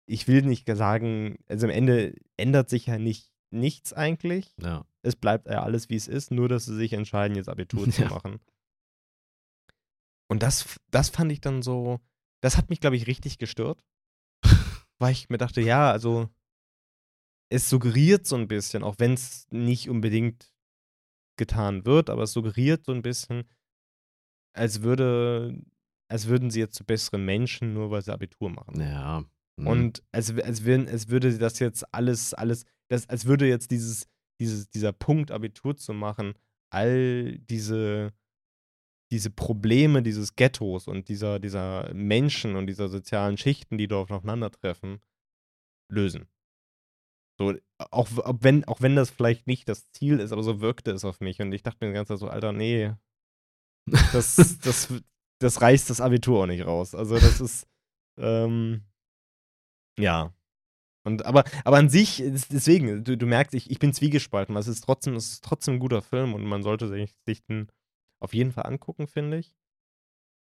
[0.07, 4.55] ich will nicht sagen, also am Ende ändert sich ja nicht nichts eigentlich.
[4.61, 4.85] Ja.
[5.03, 8.03] Es bleibt ja alles, wie es ist, nur dass sie sich entscheiden, jetzt Abitur zu
[8.03, 8.09] Ja.
[8.09, 8.41] machen.
[10.29, 12.01] Und das, das fand ich dann so,
[12.43, 13.85] das hat mich, glaube ich, richtig gestört.
[14.99, 16.29] Weil ich mir dachte, ja, also
[17.51, 20.53] es suggeriert so ein bisschen, auch wenn es nicht unbedingt
[21.37, 23.49] getan wird, aber es suggeriert so ein bisschen,
[24.57, 25.61] als würde,
[26.09, 28.81] als würden sie jetzt zu besseren Menschen, nur weil sie Abitur machen.
[28.81, 29.25] Ja.
[29.57, 29.67] Mhm.
[29.67, 34.09] Und als, als, würden, als würde das jetzt alles, alles, das, als würde jetzt dieses,
[34.41, 36.35] dieses, dieser Punkt, Abitur zu machen,
[36.71, 38.13] all diese,
[39.11, 45.01] diese Probleme dieses Ghettos und dieser, dieser Menschen und dieser sozialen Schichten, die dort aufeinandertreffen,
[45.91, 46.27] lösen.
[47.39, 50.93] So, auch, auch, wenn, auch wenn das vielleicht nicht das Ziel ist, aber so wirkte
[50.93, 51.41] es auf mich.
[51.41, 52.93] Und ich dachte mir die ganze Zeit so, Alter, nee,
[54.13, 54.89] das, das,
[55.41, 56.95] das reißt das Abitur auch nicht raus.
[56.95, 57.67] Also das ist,
[58.19, 58.83] ähm,
[59.99, 60.33] ja.
[61.07, 64.69] Und aber, aber an sich, deswegen, du, du merkst, ich, ich bin zwiegespalten, weil es
[64.69, 67.71] ist trotzdem, es ist trotzdem ein guter Film und man sollte sich, sich den
[68.21, 69.55] auf jeden Fall angucken, finde ich.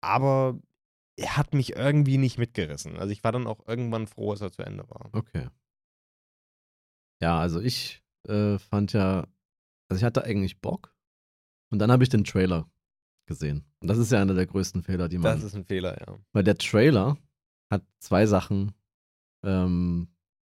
[0.03, 0.59] Aber
[1.17, 2.97] er hat mich irgendwie nicht mitgerissen.
[2.97, 5.11] Also ich war dann auch irgendwann froh, als er zu Ende war.
[5.13, 5.49] Okay.
[7.21, 9.27] Ja, also ich äh, fand ja,
[9.89, 10.95] also ich hatte eigentlich Bock
[11.71, 12.71] und dann habe ich den Trailer
[13.27, 13.65] gesehen.
[13.81, 15.35] Und das ist ja einer der größten Fehler, die man.
[15.35, 16.19] Das ist ein Fehler, ja.
[16.33, 17.19] weil der Trailer
[17.71, 18.73] hat zwei Sachen
[19.47, 20.09] ähm,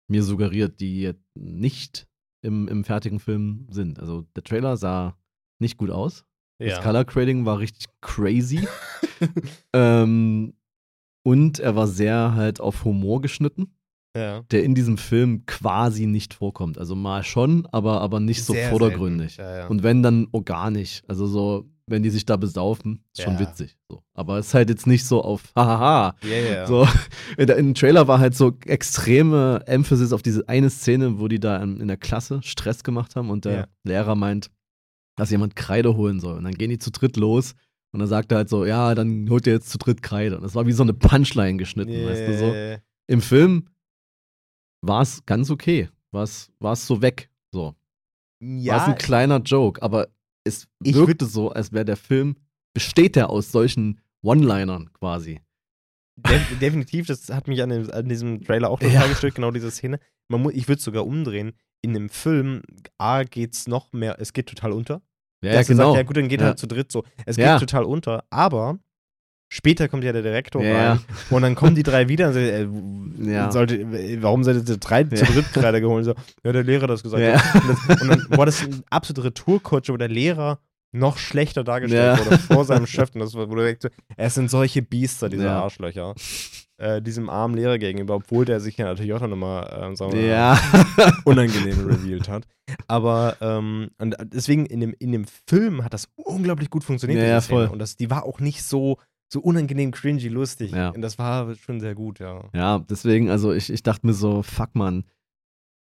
[0.09, 2.09] mir suggeriert, die jetzt nicht
[2.42, 3.99] im, im fertigen Film sind.
[4.01, 5.16] Also der Trailer sah
[5.59, 6.24] nicht gut aus.
[6.59, 6.82] Das Ja.
[6.82, 8.66] Color Grading war richtig crazy.
[9.72, 10.54] ähm,
[11.22, 13.76] und er war sehr halt auf Humor geschnitten
[14.16, 14.42] ja.
[14.50, 16.79] der in diesem Film quasi nicht vorkommt.
[16.79, 19.37] Also mal schon, aber, aber nicht so Sehr vordergründig.
[19.37, 19.66] ja.
[19.66, 21.03] Und wenn dann organisch.
[21.07, 23.41] Also so, wenn die sich da besaufen, ist schon Ja.
[23.41, 23.76] witzig.
[23.88, 24.03] So.
[24.14, 26.17] Aber es ist halt jetzt nicht so auf hahaha.
[26.22, 26.67] ja, ja.
[26.67, 26.87] So,
[27.38, 31.38] in der- im Trailer war halt so extreme Emphasis auf diese eine Szene, wo die
[31.41, 33.67] da in, in der Klasse Stress gemacht haben und der Ja.
[33.84, 34.50] Lehrer meint,
[35.17, 36.37] dass jemand Kreide holen soll.
[36.38, 37.54] Und dann gehen die zu dritt los
[37.92, 40.37] und dann sagt er halt so, ja, dann holt ihr jetzt zu dritt Kreide.
[40.37, 42.79] Und das war wie so eine Punchline geschnitten, weißt du so Yeah.
[43.07, 43.68] im Film
[44.83, 45.88] war es ganz okay.
[46.13, 46.50] War es
[46.87, 47.30] so weg.
[47.53, 47.75] So.
[48.41, 50.08] War es ein kleiner Joke, aber
[50.47, 52.37] es Ich wirkte so, als wäre der Film,
[52.75, 55.41] besteht der aus solchen One-Linern quasi.
[56.18, 59.07] Def definitiv, das hat mich an, dem, an diesem Trailer auch total Ja.
[59.09, 59.99] gestört, genau diese Szene.
[60.29, 61.53] Man mu ich würde es sogar umdrehen.
[61.83, 62.63] In dem Film,
[62.99, 65.03] A, geht's noch mehr, es geht total unter.
[65.45, 65.91] Ja, hat genau.
[65.93, 66.47] gesagt, ja gut, dann geht Ja.
[66.49, 67.05] halt zu dritt so.
[67.27, 67.59] Es Ja.
[67.59, 68.79] geht total unter, aber
[69.49, 70.93] später kommt ja der Direktor Ja.
[70.93, 71.01] rein
[71.31, 73.51] und dann kommen die drei wieder und sagen, äh, Ja.
[73.53, 75.31] sollte, äh, warum seid ihr zu drei zu Ja.
[75.31, 76.05] dritt gerade geholt?
[76.05, 76.14] So,
[76.45, 77.23] ja, der Lehrer hat das gesagt.
[77.23, 77.35] Ja.
[77.61, 80.59] Und, das, und dann war das ein absolute Retourkutsche, wo der Lehrer
[80.93, 83.11] noch schlechter dargestellt wurde vor seinem Chef.
[83.14, 85.51] Und das wurde direkt so, es sind solche Biester, diese.
[85.51, 86.14] Arschlöcher.
[86.79, 90.13] Äh, diesem armen Lehrer gegenüber, obwohl der sich ja natürlich auch noch mal, ähm, sagen
[90.13, 90.61] wir mal, Ja.
[91.25, 92.45] unangenehm revealed hat.
[92.87, 97.21] Aber ähm, und deswegen in dem, in dem Film hat das unglaublich gut funktioniert.
[97.21, 97.67] Ja, ja, voll.
[97.67, 98.99] Und das, die war auch nicht so,
[99.32, 100.72] so unangenehm cringy lustig.
[100.72, 100.90] Ja.
[100.90, 102.48] Und das war schon sehr gut, ja.
[102.54, 105.04] Ja, deswegen, also ich, ich dachte mir so, fuck man.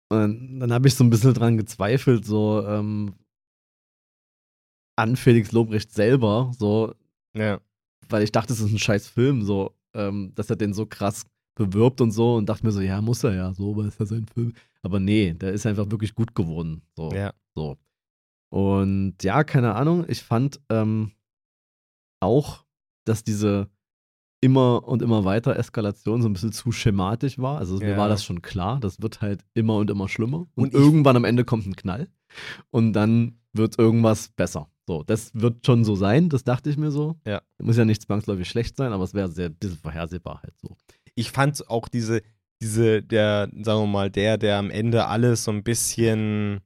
[0.09, 3.15] Und dann habe ich so ein bisschen dran gezweifelt, so ähm,
[4.95, 6.93] an Felix Lobrecht selber, so,
[7.35, 7.59] Ja.
[8.09, 11.25] weil ich dachte, es ist ein scheiß Film, so, ähm, dass er den so krass
[11.55, 14.05] bewirbt und so und dachte mir so, ja, muss er ja, so, weil es ja
[14.05, 14.53] sein Film.
[14.83, 16.81] Aber nee, der ist einfach wirklich gut geworden.
[16.95, 17.11] So.
[17.11, 17.33] ja.
[17.55, 17.77] So.
[18.51, 21.11] Und ja, keine Ahnung, ich fand ähm,
[22.19, 22.62] auch,
[23.05, 23.69] dass diese
[24.41, 27.59] immer und immer weiter Eskalation so ein bisschen zu schematisch war.
[27.59, 27.97] Also mir Ja.
[27.97, 30.47] war das schon klar, das wird halt immer und immer schlimmer.
[30.55, 32.09] Und, Und irgendwann am Ende kommt ein Knall
[32.69, 34.67] und dann wird irgendwas besser.
[34.85, 37.15] So, das wird schon so sein, das dachte ich mir so.
[37.25, 37.41] Ja.
[37.61, 40.75] Muss ja nicht zwangsläufig schlecht sein, aber es wäre sehr bisschen vorhersehbar halt so.
[41.15, 42.21] ich fand auch diese,
[42.61, 46.59] diese, der, sagen wir mal, der, der am Ende alles so ein bisschen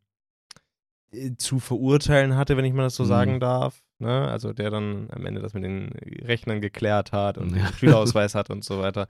[1.12, 3.08] äh, zu verurteilen hatte, wenn ich mal das so Mhm.
[3.08, 3.84] sagen darf.
[3.99, 4.28] Ne?
[4.30, 5.90] Also der dann am Ende das mit den
[6.24, 7.65] Rechnern geklärt hat und Ja.
[7.68, 9.07] den Schülerausweis hat und so weiter.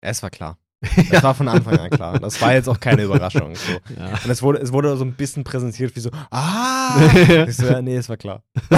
[0.00, 0.58] Es war klar.
[1.10, 2.18] Das war von Anfang an klar.
[2.20, 3.54] Das war jetzt auch keine Überraschung.
[3.54, 3.72] So.
[3.96, 4.12] Ja.
[4.22, 7.00] Und es wurde, es wurde so ein bisschen präsentiert wie so, ah!
[7.48, 8.42] Ich so, ja, nee, es war klar.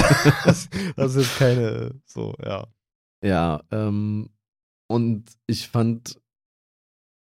[0.45, 2.67] das, das ist keine, so, ja.
[3.25, 4.31] Ja, ähm,
[4.89, 6.21] und ich fand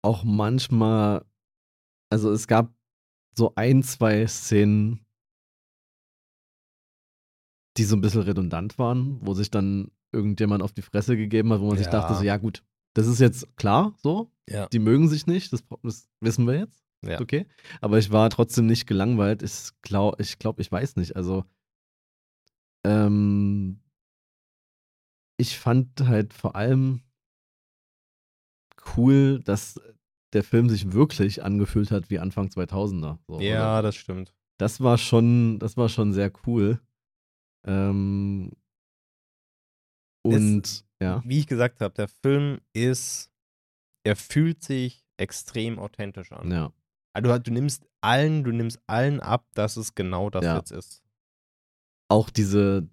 [0.01, 1.25] auch manchmal,
[2.09, 2.71] also es gab
[3.35, 5.05] so ein, zwei Szenen,
[7.79, 11.61] die so ein bisschen redundant waren, wo sich dann irgendjemand auf die Fresse gegeben hat,
[11.61, 11.91] wo man sich Ja.
[11.91, 14.67] dachte, so, ja gut, das ist jetzt klar, so, Ja.
[14.67, 17.19] die mögen sich nicht, das, das wissen wir jetzt, Ja.
[17.21, 17.45] okay,
[17.81, 21.45] aber ich war trotzdem nicht gelangweilt, ich glaube, ich, glaub, ich weiß nicht, also
[22.85, 23.79] ähm,
[25.37, 27.01] ich fand halt vor allem
[28.97, 29.79] cool, dass
[30.33, 33.19] der Film sich wirklich angefühlt hat wie Anfang 2000er.
[33.27, 33.81] So, Ja, oder?
[33.83, 34.33] das stimmt.
[34.57, 36.79] Das war schon, das war schon sehr cool.
[37.65, 38.51] Ähm,
[40.23, 43.31] und ja, Wie ich gesagt habe, der Film ist,
[44.03, 46.51] er fühlt sich extrem authentisch an.
[46.51, 46.73] ja,
[47.13, 50.57] Also du, du nimmst allen, du nimmst allen ab, dass es genau das Ja.
[50.57, 51.03] jetzt ist.
[52.11, 52.89] auch diese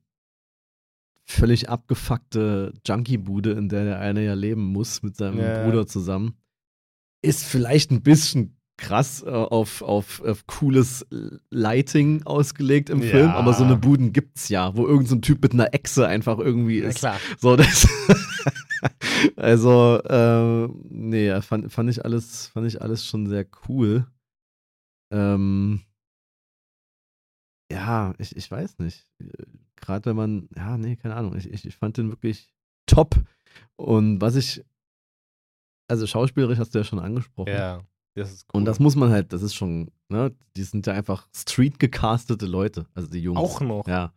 [1.25, 5.63] völlig abgefuckte Junkie-Bude, in der der eine ja leben muss mit seinem Ja.
[5.63, 6.37] Bruder zusammen,
[7.23, 11.07] ist vielleicht ein bisschen krass äh, auf, auf, auf cooles
[11.51, 13.09] Lighting ausgelegt im Ja.
[13.09, 16.07] Film, aber so eine Buden gibt's ja, wo irgendein so ein Typ mit einer Echse
[16.07, 16.99] einfach irgendwie ist.
[16.99, 17.19] klar.
[17.39, 17.89] So, das
[19.37, 24.07] also, äh, nee, fand, fand, ich alles, fand ich alles schon sehr cool.
[25.13, 25.83] Ähm,
[27.73, 29.09] ja, ich, ich weiß nicht.
[29.77, 31.37] Gerade wenn man, ja, nee, keine Ahnung.
[31.37, 32.51] Ich, ich, ich fand den wirklich
[32.87, 33.17] top.
[33.77, 34.65] Und was ich,
[35.89, 37.53] also schauspielerisch hast du ja schon angesprochen.
[37.53, 37.83] Ja,
[38.23, 38.59] das ist cool.
[38.59, 42.47] Und das muss man halt, das ist schon, ne, die sind ja einfach street gecastete
[42.47, 43.39] Leute, also die Jungs.
[43.39, 43.87] auch noch.
[43.87, 44.13] Ja.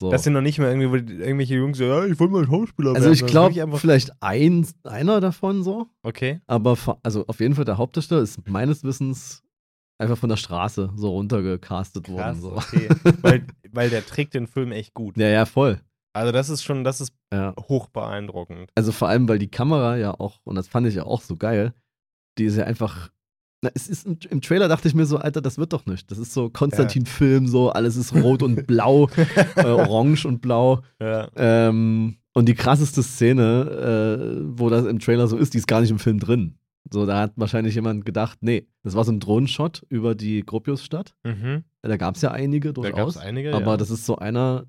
[0.00, 0.10] So.
[0.12, 3.00] Das sind noch nicht mehr irgendwie, irgendwelche Jungs so, ja, ich wollte mal Schauspieler also
[3.02, 3.12] werden.
[3.14, 6.40] ich Das ist glaube, vielleicht ein, einer davon so, Okay.
[6.46, 9.42] aber also auf jeden Fall der Hauptdarsteller ist meines Wissens
[10.00, 12.40] einfach von der Straße so runtergecastet worden.
[12.40, 12.52] Krass, So.
[12.56, 12.88] okay.
[13.22, 15.16] weil, weil der trägt den Film echt gut.
[15.16, 15.80] Ja, ja, voll.
[16.12, 17.54] Also das ist schon, das ist Ja.
[17.68, 18.70] hoch beeindruckend.
[18.76, 21.34] Also vor allem, weil die Kamera ja auch, und das fand ich ja auch so
[21.34, 21.74] geil,
[22.38, 23.10] die ist ja einfach.
[23.60, 26.10] Na, es ist im, im Trailer dachte ich mir so, Alter, das wird doch nicht.
[26.10, 29.08] Das ist so Konstantin-Film, so, alles ist rot und blau,
[29.56, 30.82] äh, orange und blau.
[31.00, 31.28] Ja.
[31.34, 35.80] Ähm, und die krasseste Szene, äh, wo das im Trailer so ist, die ist gar
[35.80, 36.56] nicht im Film drin.
[36.90, 41.16] So, da hat wahrscheinlich jemand gedacht, nee, das war so ein Drohnenshot über die Gropiusstadt.
[41.24, 41.64] Mhm.
[41.82, 43.16] Da gab es ja einige Da gab durchaus.
[43.16, 43.76] es einige, aber ja.
[43.76, 44.66] das ist so einer,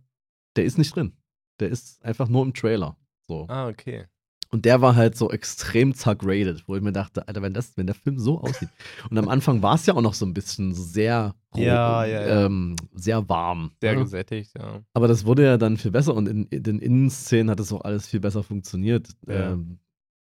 [0.56, 1.14] der ist nicht drin.
[1.60, 2.98] Der ist einfach nur im Trailer.
[3.28, 3.46] So.
[3.48, 4.06] Ah, okay.
[4.52, 7.86] Und der war halt so extrem zergradet, wo ich mir dachte, Alter, wenn, das, wenn
[7.86, 8.70] der Film so aussieht.
[9.10, 12.46] Und am Anfang war es ja auch noch so ein bisschen sehr, Ja, ja, ja.
[12.46, 13.72] Ähm, sehr warm.
[13.80, 14.02] Sehr ne?
[14.02, 14.82] gesättigt, ja.
[14.94, 17.82] Aber das wurde ja dann viel besser und in, in den Innenszenen hat es auch
[17.82, 19.10] alles viel besser funktioniert.
[19.28, 19.78] Ähm,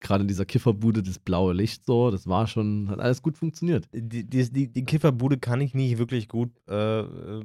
[0.02, 3.88] Gerade in dieser Kifferbude, das blaue Licht so, das war schon, hat alles gut funktioniert.
[3.94, 7.44] Die, die, die, die Kifferbude kann ich nicht wirklich gut äh, äh,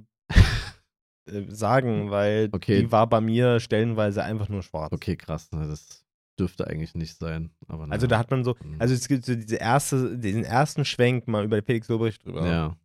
[1.26, 2.82] äh, sagen, weil Okay.
[2.82, 4.92] die war bei mir stellenweise einfach nur schwarz.
[4.92, 6.03] Okay, krass, ne, das
[6.38, 7.50] dürfte eigentlich nicht sein.
[7.68, 8.76] Aber Also da hat man so, Mhm.
[8.80, 12.46] also es gibt so diese erste, diesen ersten Schwenk mal über Felix Lobrecht drüber.
[12.46, 12.76] Ja,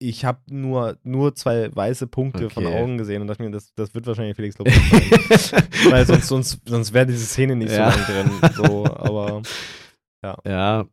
[0.00, 2.74] Ich habe nur, nur zwei weiße Punkte von Okay.
[2.74, 5.70] Augen gesehen und dachte mir, das, das wird wahrscheinlich Felix Lobrecht sein.
[5.90, 7.90] Weil sonst, sonst, sonst wäre diese Szene nicht Ja.
[7.90, 8.52] so lang drin.
[8.54, 9.42] So, aber
[10.44, 10.86] Ja,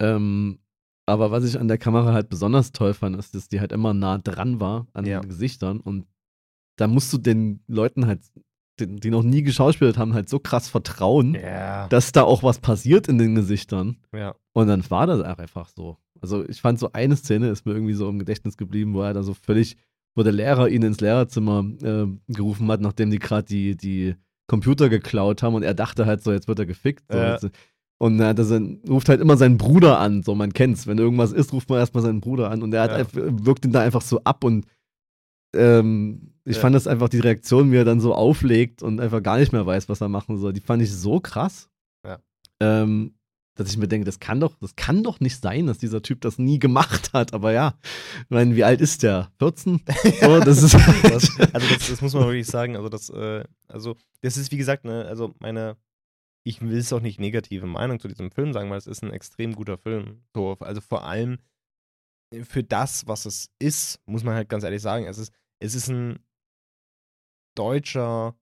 [0.00, 0.58] ähm,
[1.06, 3.92] aber was ich an der Kamera halt besonders toll fand, ist, dass die halt immer
[3.94, 5.20] nah dran war an Ja.
[5.20, 6.06] den Gesichtern und
[6.76, 8.20] da musst du den Leuten halt,
[8.80, 11.86] die, die noch nie geschauspielt haben, halt so krass vertrauen, Ja.
[11.88, 13.98] dass da auch was passiert in den Gesichtern.
[14.12, 14.34] ja.
[14.52, 15.96] Und dann war das auch einfach so.
[16.20, 19.12] Also ich fand so eine Szene ist mir irgendwie so im Gedächtnis geblieben, wo er
[19.12, 19.76] da so völlig,
[20.14, 24.14] wo der Lehrer ihn ins Lehrerzimmer äh, gerufen hat, nachdem die gerade die, die
[24.46, 27.04] Computer geklaut haben und er dachte halt so, jetzt wird er gefickt.
[27.10, 27.18] So.
[27.18, 27.38] Ja.
[27.98, 30.86] Und er hat sein, ruft halt immer seinen Bruder an, so man kennt's.
[30.86, 32.96] Wenn irgendwas ist, ruft man erstmal seinen Bruder an und er hat Ja.
[32.98, 34.66] einfach, wirkt ihn da einfach so ab und
[35.54, 36.62] ähm, ich Ja.
[36.62, 39.64] fand das einfach die Reaktion, wie er dann so auflegt und einfach gar nicht mehr
[39.64, 40.52] weiß, was er machen soll.
[40.52, 41.68] Die fand ich so krass.
[42.06, 42.18] Ja.
[42.60, 43.14] Ähm,
[43.56, 46.20] dass ich mir denke, das kann doch, das kann doch nicht sein, dass dieser Typ
[46.20, 47.32] das nie gemacht hat.
[47.32, 47.74] Aber ja,
[48.24, 49.30] ich meine, wie alt ist der?
[49.38, 49.80] 14?
[50.20, 52.76] So, das ist Das, also das, das muss man wirklich sagen.
[52.76, 55.76] Also das, äh, also das ist wie gesagt, ne, also meine,
[56.42, 59.12] ich will es auch nicht negative Meinung zu diesem Film sagen, weil es ist ein
[59.12, 60.24] extrem guter Film.
[60.34, 61.38] So, also vor allem
[62.42, 65.88] für das, was es ist, muss man halt ganz ehrlich sagen, es ist, es ist
[65.88, 66.18] ein
[67.56, 68.36] deutscher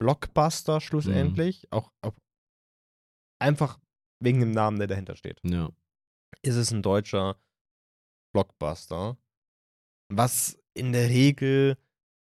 [0.00, 2.14] Blockbuster schlussendlich, auch, auch
[3.40, 3.78] einfach
[4.20, 5.70] wegen dem Namen, der dahinter steht ja.
[6.42, 7.36] ist es ein deutscher
[8.32, 9.16] Blockbuster,
[10.08, 11.76] was in der Regel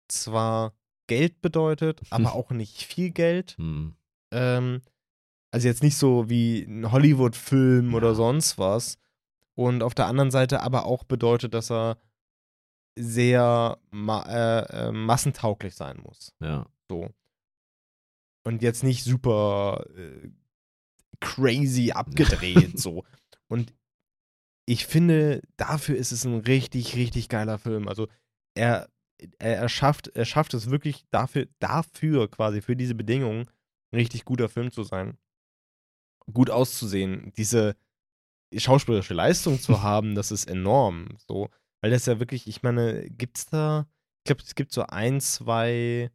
[0.08, 0.74] zwar
[1.08, 3.52] Geld bedeutet, aber auch nicht viel Geld.
[3.58, 3.96] Hm.
[4.32, 4.82] Ähm,
[5.50, 7.96] also jetzt nicht so wie ein Hollywood-Film Ja.
[7.96, 8.98] oder sonst was.
[9.54, 11.98] Und auf der anderen Seite aber auch bedeutet, dass er
[12.98, 16.34] sehr ma äh, äh, massentauglich sein muss.
[16.40, 16.66] Ja.
[16.88, 17.10] So.
[18.44, 20.30] Und jetzt nicht super äh,
[21.20, 23.04] crazy abgedreht, so.
[23.48, 23.74] Und
[24.66, 27.88] ich finde, dafür ist es ein richtig, richtig geiler Film.
[27.88, 28.08] Also
[28.54, 28.88] er,
[29.38, 33.46] er, er, schafft, er schafft es wirklich dafür, dafür quasi, für diese Bedingungen,
[33.92, 35.16] ein richtig guter Film zu sein.
[36.32, 37.76] Gut auszusehen, diese
[38.54, 41.16] schauspielerische Leistung zu haben, das ist enorm.
[41.26, 41.48] So,
[41.80, 43.88] weil das ja wirklich, ich meine, gibt's da,
[44.18, 46.10] ich glaube, es gibt so ein, zwei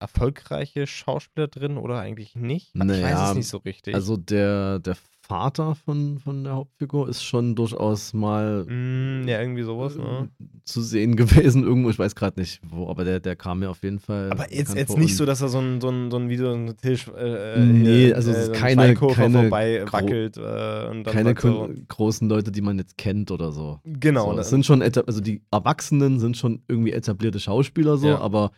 [0.00, 2.74] erfolgreiche Schauspieler drin oder eigentlich nicht?
[2.74, 3.94] ich weiß Naja, es nicht so richtig.
[3.94, 4.96] Also der, der
[5.26, 10.28] Vater von, von der Hauptfigur ist schon durchaus mal Mm, ja, irgendwie sowas, ne?
[10.38, 11.16] äh, zu sehen
[11.56, 11.88] gewesen irgendwo.
[11.88, 14.30] Ich weiß gerade nicht wo, aber der, der kam mir auf jeden Fall.
[14.30, 16.76] Aber jetzt, jetzt nicht so, dass er so ein, so ein, so ein Video ein
[16.76, 21.02] Tisch äh, Nee, hier, also es äh, ist so ein keine- keine vorbei wackelt äh,
[21.04, 23.80] keine so, großen Leute, die man jetzt kennt oder so.
[23.84, 28.08] Genau, so, da- es sind schon, also die Erwachsenen sind schon irgendwie etablierte Schauspieler so,
[28.08, 28.18] Ja.
[28.20, 28.50] aber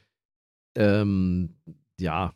[0.76, 1.50] ähm,
[2.00, 2.32] ja,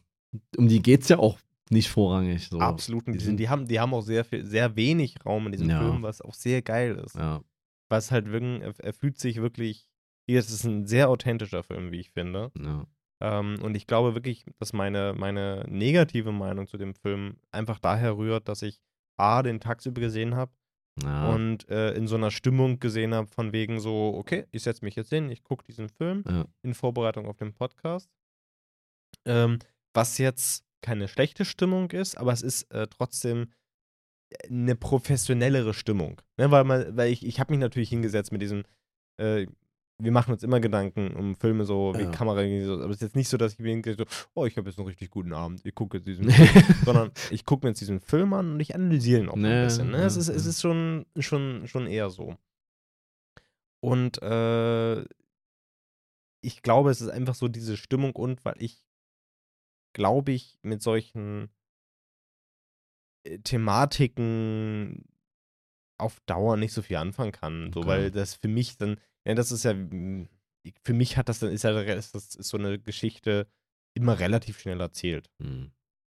[0.56, 1.38] um die geht's ja auch
[1.70, 2.48] nicht vorrangig.
[2.48, 2.58] So.
[2.60, 3.06] absolut.
[3.06, 5.70] Die Die, sind- die, haben, die haben auch sehr viel, sehr wenig Raum in diesem
[5.70, 5.78] Ja.
[5.80, 7.16] Film, was auch sehr geil ist.
[7.16, 7.40] Ja,
[7.88, 9.88] Was halt wirklich, er, er fühlt sich wirklich,
[10.28, 12.50] hier ist es ein sehr authentischer Film, wie ich finde.
[12.58, 12.86] ja,
[13.20, 18.16] Ähm, und ich glaube wirklich, dass meine, meine negative Meinung zu dem Film einfach daher
[18.16, 18.80] rührt, dass ich
[19.18, 20.52] A, den tagsüber gesehen habe
[21.02, 21.28] ja.
[21.34, 24.96] und äh, in so einer Stimmung gesehen habe, von wegen so, okay, ich setze mich
[24.96, 26.46] jetzt hin, ich gucke diesen Film Ja.
[26.62, 28.08] in Vorbereitung auf den Podcast.
[29.26, 29.58] Ähm,
[29.94, 33.48] was jetzt keine schlechte Stimmung ist, aber es ist äh, trotzdem
[34.48, 36.20] eine professionellere Stimmung.
[36.36, 36.50] Ne?
[36.50, 38.64] Weil, man, weil ich, ich habe mich natürlich hingesetzt mit diesem,
[39.18, 39.46] äh,
[40.02, 42.10] wir machen uns immer Gedanken um Filme so, wie Ja.
[42.10, 44.04] Kamera, aber es ist jetzt nicht so, dass ich mir hingehe, so,
[44.34, 47.44] oh, ich habe jetzt einen richtig guten Abend, ich gucke jetzt diesen Film, sondern ich
[47.44, 49.90] gucke mir jetzt diesen Film an und ich analysiere ihn auch Nee, ein bisschen.
[49.90, 49.98] Ne?
[50.04, 50.50] es ja, ist, es ja.
[50.50, 52.36] ist schon, schon, schon eher so.
[53.82, 55.00] Und äh,
[56.42, 58.82] ich glaube, es ist einfach so diese Stimmung und weil ich,
[59.92, 61.50] glaube ich, mit solchen
[63.24, 65.04] äh, Thematiken
[65.98, 67.72] auf Dauer nicht so viel anfangen kann.
[67.72, 67.88] So, Okay.
[67.88, 70.28] weil das für mich dann, ja, das ist ja, mm,
[70.84, 73.46] für mich hat das dann, ist ja ist das ist so eine Geschichte
[73.94, 75.30] immer relativ schnell erzählt.
[75.42, 75.72] Hm.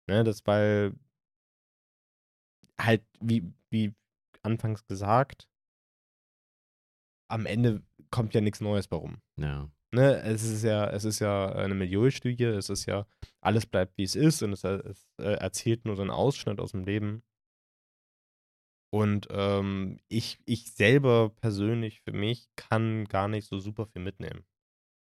[0.09, 0.93] Ne, das weil
[2.79, 3.93] halt, wie, wie
[4.43, 5.49] anfangs gesagt,
[7.29, 9.21] am Ende kommt ja nichts Neues bei rum.
[9.37, 9.69] ja.
[9.93, 13.07] Ne, es ist ja, es ist ja eine Milieustudie, es ist ja,
[13.41, 16.71] alles bleibt wie es ist und es, es äh, erzählt nur so einen Ausschnitt aus
[16.71, 17.23] dem Leben.
[18.93, 24.45] Und ähm, ich, ich selber persönlich für mich kann gar nicht so super viel mitnehmen.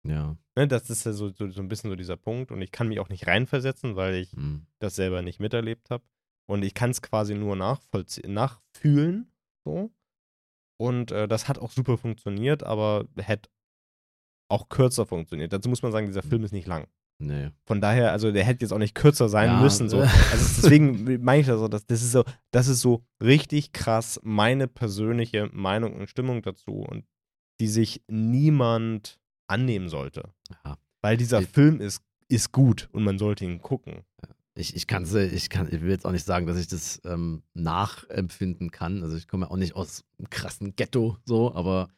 [0.06, 0.36] Ja.
[0.56, 2.88] Ne, das ist ja so, so, so ein bisschen so dieser Punkt und ich kann
[2.88, 4.66] mich auch nicht reinversetzen, weil ich Hm.
[4.80, 6.04] das selber nicht miterlebt habe.
[6.46, 9.32] Und ich kann es quasi nur nachfühlen.
[9.64, 9.90] So.
[10.78, 13.48] Und äh, das hat auch super funktioniert, aber hätte
[14.54, 15.52] auch kürzer funktioniert.
[15.52, 16.86] Dazu muss man sagen, dieser Film ist nicht lang.
[17.18, 17.50] Nee.
[17.64, 19.60] Von daher, also der hätte jetzt auch nicht kürzer sein Ja.
[19.60, 19.88] müssen.
[19.88, 20.00] So.
[20.00, 20.10] Also
[20.62, 24.66] deswegen meine ich das so, dass das ist so, das ist so richtig krass meine
[24.66, 27.04] persönliche Meinung und Stimmung dazu und
[27.60, 30.30] die sich niemand annehmen sollte.
[30.64, 30.76] Ja.
[31.02, 34.02] Weil dieser Ich- Film ist, ist gut und man sollte ihn gucken.
[34.56, 37.00] Ich, ich, kann's, äh, ich, kann, ich will jetzt auch nicht sagen, dass ich das
[37.04, 39.02] ähm, nachempfinden kann.
[39.02, 41.88] Also ich komme ja auch nicht aus einem krassen Ghetto so, aber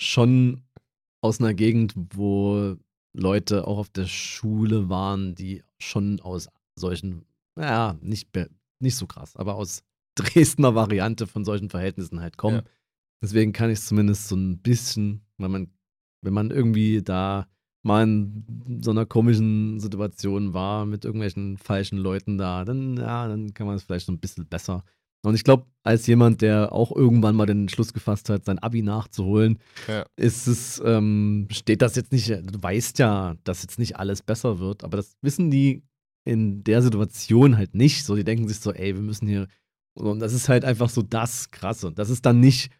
[0.00, 0.62] schon
[1.24, 2.76] aus einer Gegend, wo
[3.14, 7.24] Leute auch auf der Schule waren, die schon aus solchen,
[7.56, 8.28] naja, nicht,
[8.78, 9.84] nicht so krass, aber aus
[10.16, 12.56] Dresdner Variante von solchen Verhältnissen halt kommen.
[12.56, 12.64] Ja.
[13.22, 15.72] Deswegen kann ich es zumindest so ein bisschen, wenn man,
[16.20, 17.48] wenn man irgendwie da
[17.82, 23.54] mal in so einer komischen Situation war mit irgendwelchen falschen Leuten da, dann, ja, dann
[23.54, 24.84] kann man es vielleicht so ein bisschen besser.
[25.24, 28.82] Und ich glaube, als jemand, der auch irgendwann mal den Schluss gefasst hat, sein Abi
[28.82, 30.04] nachzuholen, ja.
[30.16, 34.58] ist es, ähm, steht das jetzt nicht, du weißt ja, dass jetzt nicht alles besser
[34.58, 35.82] wird, aber das wissen die
[36.26, 38.04] in der Situation halt nicht.
[38.04, 39.46] So, die denken sich so, ey, wir müssen hier.
[39.94, 41.92] Und das ist halt einfach so das Krasse.
[41.92, 42.70] Das ist dann nicht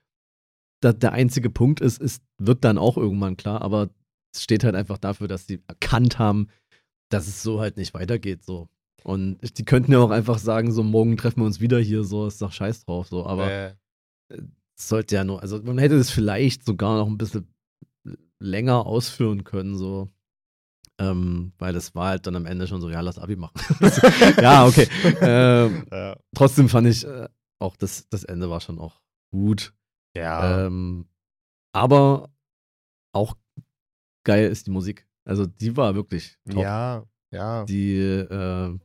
[0.85, 3.89] dass der einzige Punkt ist, ist, wird dann auch irgendwann klar, aber
[4.35, 6.49] es steht halt einfach dafür, dass die erkannt haben,
[7.11, 8.45] dass es so halt nicht weitergeht.
[8.45, 8.69] So.
[9.05, 12.27] Und die könnten ja auch einfach sagen, so morgen treffen wir uns wieder hier, so
[12.27, 13.75] ist doch scheiß drauf, so, aber äh.
[14.77, 17.55] sollte ja nur, also man hätte es vielleicht sogar noch ein bisschen
[18.41, 20.11] länger ausführen können, so.
[20.99, 23.61] Ähm, weil das war halt dann am Ende schon so, ja, lass Abi machen.
[24.41, 24.89] ja, okay.
[25.21, 26.17] Ähm, ja.
[26.35, 27.29] Trotzdem fand ich äh,
[27.59, 29.03] auch, das, das Ende war schon auch
[29.33, 29.75] gut.
[30.17, 30.67] Ja.
[30.67, 31.09] Ähm,
[31.75, 32.31] aber
[33.13, 33.35] auch
[34.25, 35.07] geil ist die Musik.
[35.27, 36.63] Also die war wirklich top.
[36.63, 37.65] Ja, ja.
[37.65, 38.79] Die, äh,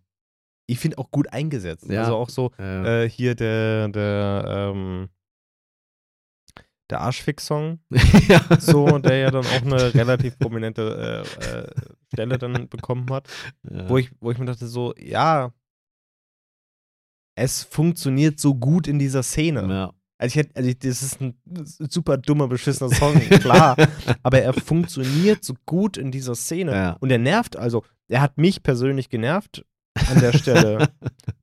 [0.69, 1.89] ich finde auch gut eingesetzt.
[1.89, 5.09] Ja, also auch so äh, hier der, der, ähm,
[6.89, 7.79] der Arschfix-Song,
[8.27, 8.41] ja.
[8.59, 11.67] so, der ja dann auch eine relativ prominente äh, äh,
[12.13, 13.27] Stelle dann bekommen hat,
[13.69, 13.89] ja.
[13.89, 15.51] wo, ich, wo ich mir dachte so, ja,
[17.35, 19.67] es funktioniert so gut in dieser Szene.
[19.69, 19.93] Ja.
[20.17, 23.77] Also ich hätte, also ich, das ist ein super dummer, beschissener Song, klar.
[24.23, 26.73] aber er funktioniert so gut in dieser Szene.
[26.73, 26.97] Ja.
[26.99, 29.63] Und er nervt, also er hat mich persönlich genervt
[30.09, 30.89] an der Stelle.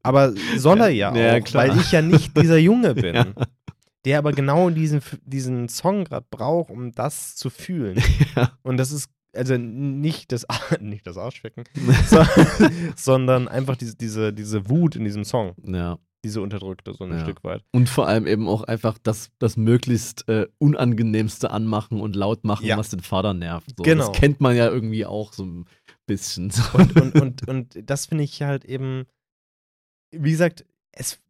[0.03, 3.15] aber soll er ja, ja, auch, weil ich ja nicht dieser Junge bin.
[3.15, 3.27] Ja.
[4.05, 8.01] Der aber genau diesen, diesen Song gerade braucht, um das zu fühlen.
[8.63, 10.47] Und das ist also nicht das,
[10.81, 11.65] nicht das Arschficken,
[12.97, 15.55] sondern einfach diese, diese, diese Wut in diesem Song.
[15.63, 17.21] Ja diese unterdrückte, so ein ja.
[17.21, 17.63] Stück weit.
[17.71, 22.67] Und vor allem eben auch einfach das, das möglichst äh, unangenehmste anmachen und laut machen,
[22.67, 22.77] ja.
[22.77, 23.71] was den Vater nervt.
[23.77, 24.09] So, genau.
[24.09, 25.65] Das kennt man ja irgendwie auch so
[26.07, 26.53] bisschen.
[26.73, 29.07] Und, und, und, und das finde ich halt eben,
[30.13, 31.21] wie gesagt, es,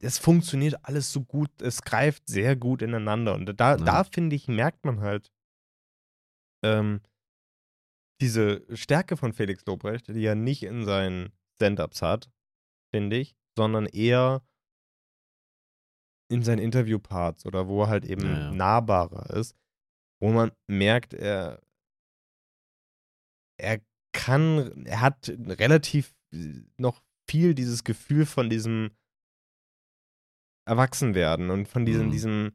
[0.00, 3.34] es funktioniert alles so gut, es greift sehr gut ineinander.
[3.34, 3.76] Und da, ja.
[3.76, 5.30] da finde ich, merkt man halt
[6.64, 7.00] ähm,
[8.20, 12.30] diese Stärke von Felix Lobrecht, die er nicht in seinen Stand-Ups hat,
[12.94, 14.42] finde ich, sondern eher
[16.28, 18.50] in seinen Interviewparts oder wo er halt eben ja, ja.
[18.52, 19.54] nahbarer ist,
[20.20, 21.60] wo man merkt, er,
[23.58, 23.80] er
[24.16, 26.14] kann, er hat relativ
[26.76, 28.90] noch viel dieses Gefühl von diesem
[30.66, 32.10] Erwachsenwerden und von diesem, mhm.
[32.10, 32.52] diesem,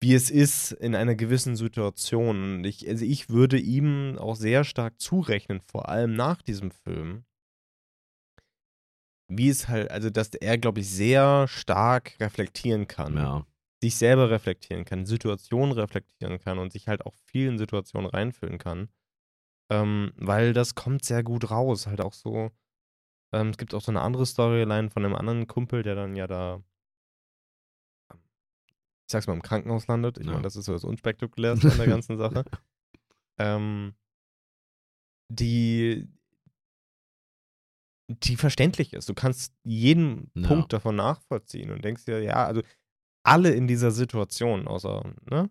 [0.00, 2.58] wie es ist in einer gewissen Situation.
[2.58, 7.24] Und ich, also ich würde ihm auch sehr stark zurechnen, vor allem nach diesem Film,
[9.28, 13.16] wie es halt, also dass er, glaube ich, sehr stark reflektieren kann.
[13.16, 13.46] Ja.
[13.82, 18.88] Sich selber reflektieren kann, Situationen reflektieren kann und sich halt auch vielen Situationen reinfühlen kann.
[19.70, 21.86] Ähm, weil das kommt sehr gut raus.
[21.86, 22.50] Halt auch so.
[23.32, 26.26] Ähm, es gibt auch so eine andere Storyline von einem anderen Kumpel, der dann ja
[26.26, 26.62] da,
[28.12, 30.18] ich sag's mal, im Krankenhaus landet.
[30.18, 30.32] Ich ja.
[30.32, 32.44] meine, das ist so das Unspektakulärste an der ganzen Sache.
[33.38, 33.94] Ähm,
[35.28, 36.08] die,
[38.08, 39.08] die verständlich ist.
[39.08, 40.46] Du kannst jeden ja.
[40.46, 42.62] Punkt davon nachvollziehen und denkst dir, ja, also
[43.24, 45.50] alle in dieser Situation, außer, ne?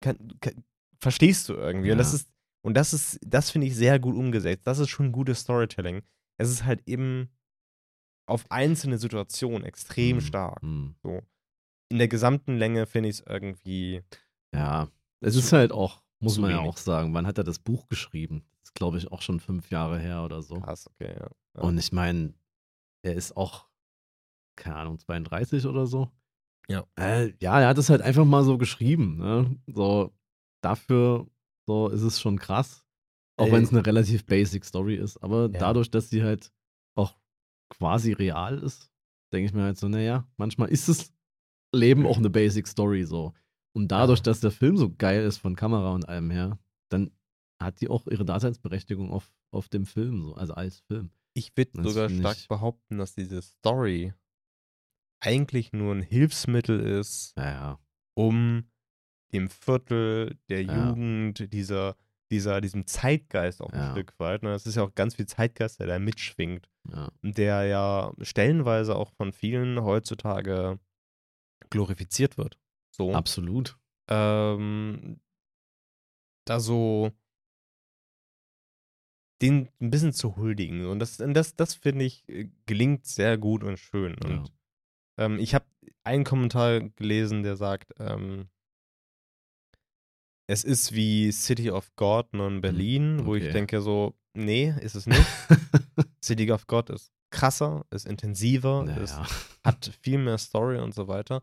[0.00, 0.64] Kann, kann,
[0.98, 1.88] verstehst du irgendwie.
[1.88, 1.92] Ja.
[1.92, 2.30] Und das ist,
[2.62, 4.66] und das ist, das finde ich sehr gut umgesetzt.
[4.66, 6.02] Das ist schon gutes Storytelling.
[6.36, 7.30] Es ist halt eben
[8.26, 10.20] auf einzelne Situationen extrem mhm.
[10.20, 10.62] stark.
[10.62, 10.94] Mhm.
[11.02, 11.22] So.
[11.88, 14.02] In der gesamten Länge finde ich es irgendwie.
[14.52, 14.88] Ja,
[15.20, 16.62] es ist halt auch, muss man wenig.
[16.62, 18.44] ja auch sagen, man hat ja das Buch geschrieben.
[18.58, 20.60] Das ist, glaube ich, auch schon fünf Jahre her oder so.
[20.60, 21.62] Krass, okay, ja.
[21.62, 22.34] Und ich meine,
[23.02, 23.68] er ist auch,
[24.56, 26.10] keine Ahnung, 32 oder so.
[26.68, 26.84] Ja.
[26.98, 29.18] Äh, ja, er hat es halt einfach mal so geschrieben.
[29.18, 29.56] Ne?
[29.66, 30.12] So,
[30.62, 31.28] dafür
[31.66, 32.84] so ist es schon krass.
[33.38, 35.18] Auch wenn es eine relativ basic Story ist.
[35.18, 35.58] Aber ja.
[35.58, 36.52] dadurch, dass sie halt
[36.94, 37.14] auch
[37.68, 38.90] quasi real ist,
[39.32, 41.12] denke ich mir halt so, naja, manchmal ist das
[41.74, 43.34] Leben auch eine basic Story so.
[43.74, 47.10] Und dadurch, dass der Film so geil ist von Kamera und allem her, dann
[47.60, 51.10] hat die auch ihre Daseinsberechtigung auf, auf dem Film, so, also als Film.
[51.34, 52.48] Ich würde sogar stark ich...
[52.48, 54.14] behaupten, dass diese Story
[55.20, 57.80] eigentlich nur ein Hilfsmittel ist, ja, ja.
[58.14, 58.70] um
[59.36, 60.88] dem Viertel der ja.
[60.88, 61.96] Jugend, dieser,
[62.30, 64.42] dieser, diesem Zeitgeist auch ein Stück weit.
[64.42, 64.50] Ne?
[64.50, 66.68] Das ist ja auch ganz viel Zeitgeist, der da mitschwingt.
[67.22, 70.78] Der ja stellenweise auch von vielen heutzutage
[71.70, 72.58] glorifiziert wird.
[72.90, 73.12] So.
[73.12, 73.76] Absolut.
[74.08, 75.20] Ähm,
[76.46, 77.12] da so
[79.42, 80.86] den ein bisschen zu huldigen.
[80.86, 84.14] Und das, das, das finde ich, äh, gelingt sehr gut und schön.
[84.24, 84.52] Und
[85.18, 85.66] ähm, ich habe
[86.04, 88.48] einen Kommentar gelesen, der sagt, ähm,
[90.48, 93.52] es ist wie City of God non Berlin, Hm, wo ich okay.
[93.52, 95.24] denke so, nee, ist es nicht.
[96.24, 99.26] City of God ist krasser, ist intensiver, ist, naja.
[99.64, 101.42] hat viel mehr Story und so weiter.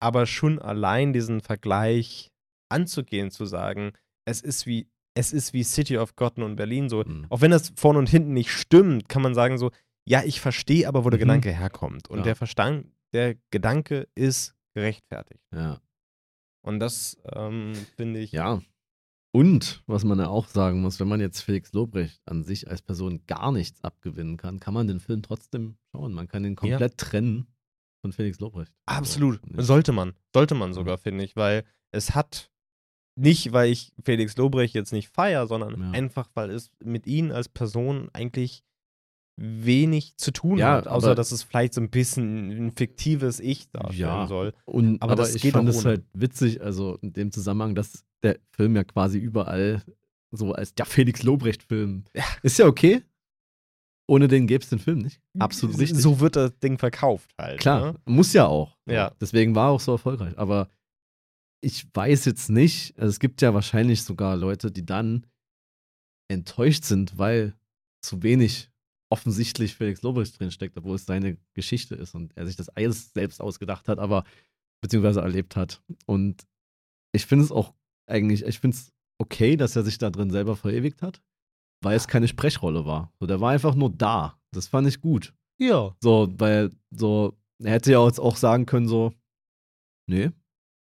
[0.00, 2.30] Aber schon allein diesen Vergleich
[2.70, 3.92] anzugehen, zu sagen,
[4.26, 7.04] es ist wie, es ist wie City of God und Berlin so.
[7.04, 7.26] Hm.
[7.30, 9.70] Auch wenn das vorne und hinten nicht stimmt, kann man sagen so,
[10.06, 11.22] ja, ich verstehe aber, wo der Mhm.
[11.22, 12.08] Gedanke herkommt.
[12.08, 12.24] Und Ja.
[12.24, 15.42] der Verstand, der Gedanke ist gerechtfertigt.
[15.52, 15.80] Ja.
[16.68, 18.32] Und das ähm, finde ich.
[18.32, 18.60] Ja.
[19.32, 22.82] Und was man ja auch sagen muss, wenn man jetzt Felix Lobrecht an sich als
[22.82, 26.12] Person gar nichts abgewinnen kann, kann man den Film trotzdem schauen.
[26.12, 27.46] Man kann ihn komplett trennen
[28.02, 28.72] von Felix Lobrecht.
[28.86, 29.40] Absolut.
[29.56, 30.12] So, Sollte man.
[30.34, 32.50] Sollte man sogar, finde ich, weil es hat
[33.16, 35.90] nicht, weil ich Felix Lobrecht jetzt nicht feiere, sondern Ja.
[35.92, 38.62] einfach, weil es mit ihm als Person eigentlich
[39.40, 43.38] wenig zu tun Ja, hat, außer aber- dass es vielleicht so ein bisschen ein fiktives
[43.40, 44.26] Ich darstellen Ja.
[44.26, 44.52] soll.
[44.64, 48.04] Und, Aber aber, das ich geht fand es halt witzig, also in dem Zusammenhang, dass
[48.22, 49.82] der Film ja quasi überall
[50.32, 52.24] so als der Felix Lobrecht-Film Ja.
[52.42, 53.02] ist ja okay.
[54.10, 55.20] Ohne den gäbe es den Film nicht.
[55.38, 56.00] Absolut richtig.
[56.00, 57.60] So wird das Ding verkauft halt.
[57.60, 57.98] Klar, Ne?
[58.06, 58.76] muss ja auch.
[58.88, 59.12] Ja.
[59.20, 60.36] Deswegen war er auch so erfolgreich.
[60.38, 60.68] Aber
[61.60, 65.26] ich weiß jetzt nicht, also es gibt ja wahrscheinlich sogar Leute, die dann
[66.28, 67.54] enttäuscht sind, weil
[68.02, 68.70] zu wenig
[69.10, 73.40] offensichtlich Felix Lobrecht drinsteckt, obwohl es seine Geschichte ist und er sich das alles selbst
[73.40, 74.24] ausgedacht hat, aber
[74.82, 75.82] beziehungsweise erlebt hat.
[76.06, 76.46] Und
[77.12, 77.74] ich finde es auch
[78.06, 81.22] eigentlich, ich finde es okay, dass er sich da drin selber verewigt hat,
[81.82, 83.12] weil es keine Sprechrolle war.
[83.18, 84.38] So, der war einfach nur da.
[84.52, 85.34] Das fand ich gut.
[85.58, 85.96] Ja.
[86.00, 89.12] So, weil so, er hätte ja jetzt auch sagen können, so,
[90.06, 90.30] nee,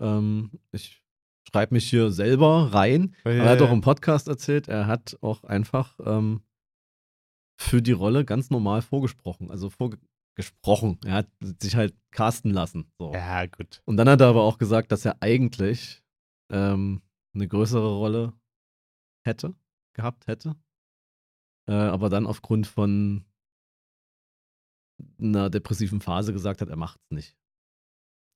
[0.02, 1.02] ähm, ich
[1.49, 3.15] schreibe mich hier selber rein.
[3.23, 6.41] Aber er hat auch im Podcast erzählt, er hat auch einfach ähm,
[7.60, 9.52] für die Rolle ganz normal vorgesprochen.
[9.52, 10.98] Also vorgesprochen.
[11.06, 11.27] Er hat
[11.61, 12.91] sich halt casten lassen.
[12.98, 13.14] So.
[13.14, 13.81] Ja, gut.
[13.86, 16.02] Und dann hat er aber auch gesagt, dass er eigentlich
[16.52, 17.02] ähm,
[17.34, 18.34] eine größere Rolle
[19.26, 19.56] hätte,
[19.94, 20.56] gehabt hätte.
[21.68, 23.26] Äh, aber dann aufgrund von
[25.19, 27.38] einer depressiven Phase gesagt hat, er macht's nicht.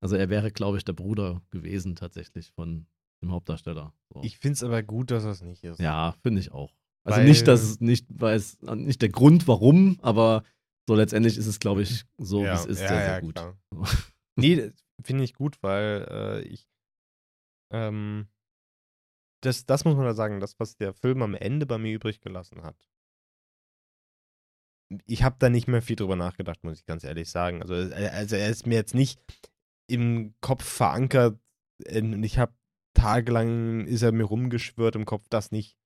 [0.02, 2.88] Also er wäre, glaube ich, der Bruder gewesen tatsächlich von
[3.22, 3.94] dem Hauptdarsteller.
[4.14, 4.22] So.
[4.22, 5.80] Ich finde es aber gut, dass das nicht ist.
[5.80, 6.74] ja, finde ich auch.
[7.04, 10.44] Also Weil- nicht, dass es nicht, weil es nicht der Grund, warum, aber
[10.88, 13.36] so letztendlich ist es, glaube ich, so wie es ist, sehr, sehr gut.
[13.36, 13.58] klar.
[14.36, 14.74] Nee, das
[15.04, 16.68] finde ich gut, weil äh, ich.
[17.72, 18.28] Ähm,
[19.44, 22.20] das, das muss man da sagen, das, was der Film am Ende bei mir übrig
[22.20, 22.76] gelassen hat.
[25.06, 27.62] Ich habe da nicht mehr viel drüber nachgedacht, muss ich ganz ehrlich sagen.
[27.62, 29.20] Also, äh, also er ist mir jetzt nicht
[29.88, 31.40] im Kopf verankert
[31.84, 32.54] äh, und ich habe
[32.96, 35.78] tagelang ist er mir rumgeschwört im Kopf, das nicht.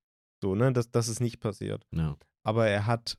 [0.42, 0.72] So, ne?
[0.74, 2.18] Das, das ist nicht passiert Ja.
[2.44, 3.18] aber er hat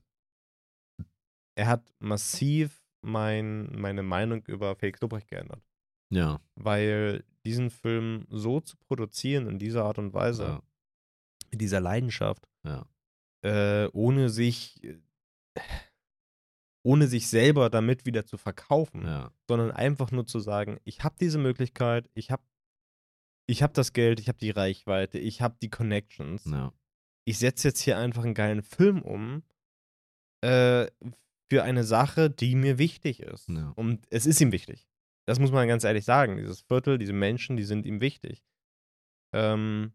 [1.55, 5.61] er hat massiv mein, meine Meinung über Felix Lobrecht geändert.
[6.09, 6.39] Ja.
[6.55, 10.63] Weil diesen Film so zu produzieren in dieser Art und Weise, Ja.
[11.51, 12.85] mit dieser Leidenschaft, Ja.
[13.43, 14.81] äh, ohne sich
[16.85, 19.31] ohne sich selber damit wieder zu verkaufen, Ja.
[19.47, 22.43] sondern einfach nur zu sagen, ich habe diese Möglichkeit, ich habe
[23.47, 26.71] ich habe das Geld, ich habe die Reichweite, ich habe die Connections Ja.
[27.29, 29.43] Ich setze jetzt hier einfach einen geilen Film um
[30.41, 30.87] äh,
[31.47, 33.49] für eine Sache, die mir wichtig ist.
[33.49, 33.71] Ja.
[33.75, 34.87] Und es ist ihm wichtig.
[35.27, 36.37] Das muss man ganz ehrlich sagen.
[36.37, 38.43] Dieses Viertel, diese Menschen, die sind ihm wichtig.
[39.31, 39.93] Ähm,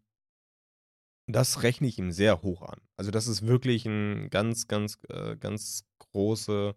[1.27, 2.79] das rechne ich ihm sehr hoch an.
[2.95, 6.73] Also das ist wirklich ein ganz, ganz, äh, ganz große,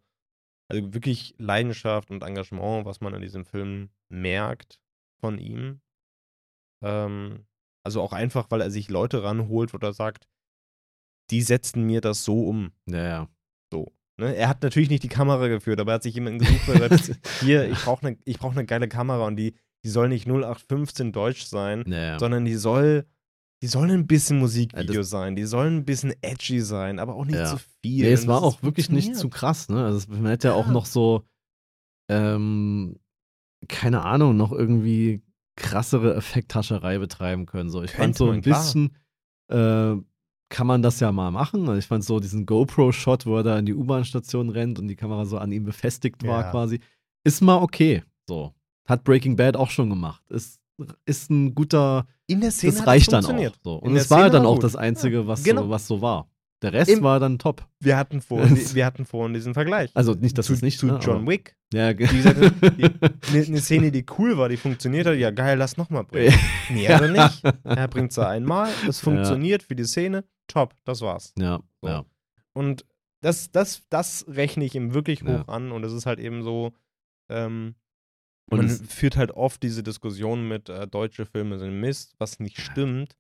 [0.69, 4.81] also wirklich Leidenschaft und Engagement, was man in diesem Film merkt
[5.21, 5.83] von ihm.
[6.83, 7.47] Ähm,
[7.85, 10.28] also auch einfach, weil er sich Leute ranholt oder sagt,
[11.31, 12.71] die setzen mir das so um.
[12.87, 13.29] Ja, ja.
[13.73, 13.93] So.
[14.19, 14.35] Ne?
[14.35, 17.19] Er hat natürlich nicht die Kamera geführt, aber er hat sich jemanden gesucht, der sagt,
[17.41, 21.45] hier, ich brauche eine brauch ne geile Kamera und die, die soll nicht 0815 Deutsch
[21.45, 23.07] sein, Ja, sondern die soll,
[23.63, 27.25] die soll ein bisschen Musikvideo das- sein, die soll ein bisschen edgy sein, aber auch
[27.27, 28.07] nicht zu viel.
[28.07, 29.85] Nee, es Und war auch wirklich nicht zu krass, ne?
[29.85, 31.25] Also man hätte ja auch noch so,
[32.09, 32.99] ähm,
[33.69, 35.23] keine Ahnung, noch irgendwie
[35.57, 37.71] krassere Effekthascherei betreiben können.
[37.71, 38.97] So, ich fand Könnte so man, ein bisschen,
[39.51, 39.95] äh,
[40.51, 41.61] kann man das ja mal machen.
[41.63, 44.97] Also ich fand so diesen GoPro-Shot, wo er da in die U-Bahn-Station rennt und die
[44.97, 46.51] Kamera so an ihm befestigt war Ja.
[46.51, 46.81] quasi,
[47.25, 48.03] ist mal okay.
[48.27, 48.53] So.
[48.87, 50.23] Hat Breaking Bad auch schon gemacht.
[50.31, 50.61] Ist,
[51.05, 53.53] ist ein guter, In der Szene das reicht dann auch.
[53.63, 53.75] So.
[53.75, 54.65] Und es war dann auch gut.
[54.65, 55.65] das Einzige, was, genau.
[55.65, 56.29] so, was so war.
[56.63, 57.67] Der Rest Im- war dann top.
[57.81, 59.91] Wir hatten vorhin, wir hatten vorhin diesen Vergleich.
[59.95, 61.57] Also nicht, dass zu, es nicht zu ne, John Wick.
[61.73, 63.13] Ja, gesagt, Eine
[63.47, 66.35] eine Szene, die cool war, die funktioniert hat, ja geil, lass nochmal bringen.
[66.71, 67.43] Nee, also nicht.
[67.65, 71.33] Er bringt sie einmal, es funktioniert für die Szene, top, das war's.
[71.39, 71.89] ja, So.
[71.89, 72.05] ja.
[72.55, 72.85] Und
[73.23, 75.43] das, das, das rechne ich ihm wirklich Ja.
[75.43, 76.73] hoch an und es ist halt eben so,
[77.31, 77.75] ähm,
[78.51, 82.41] Und man es- führt halt oft diese Diskussion mit, äh, deutsche Filme sind Mist, was
[82.41, 83.15] nicht stimmt.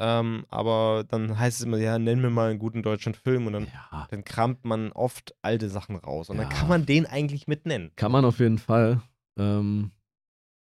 [0.00, 3.52] Ähm, aber dann heißt es immer, ja, nenn mir mal einen guten deutschen Film und
[3.52, 4.06] dann, ja.
[4.10, 6.30] dann kramt man oft alte Sachen raus.
[6.30, 6.52] Und dann Ja.
[6.52, 7.92] kann man den eigentlich mit nennen.
[7.96, 9.00] Kann man auf jeden Fall.
[9.38, 9.92] Ähm,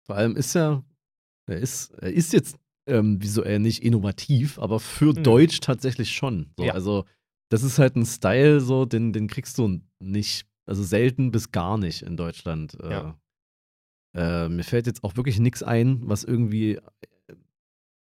[0.05, 0.85] vor allem ist er,
[1.47, 5.23] er ist, er ist jetzt ähm, visuell nicht innovativ, aber für Hm.
[5.23, 6.53] Deutsch tatsächlich schon.
[6.57, 6.73] So, Ja.
[6.73, 7.05] Also,
[7.49, 11.78] das ist halt ein Style, so, den, den kriegst du nicht, also selten bis gar
[11.78, 12.77] nicht in Deutschland.
[12.82, 13.19] Äh, Ja.
[14.15, 16.81] äh, mir fällt jetzt auch wirklich nichts ein, was irgendwie,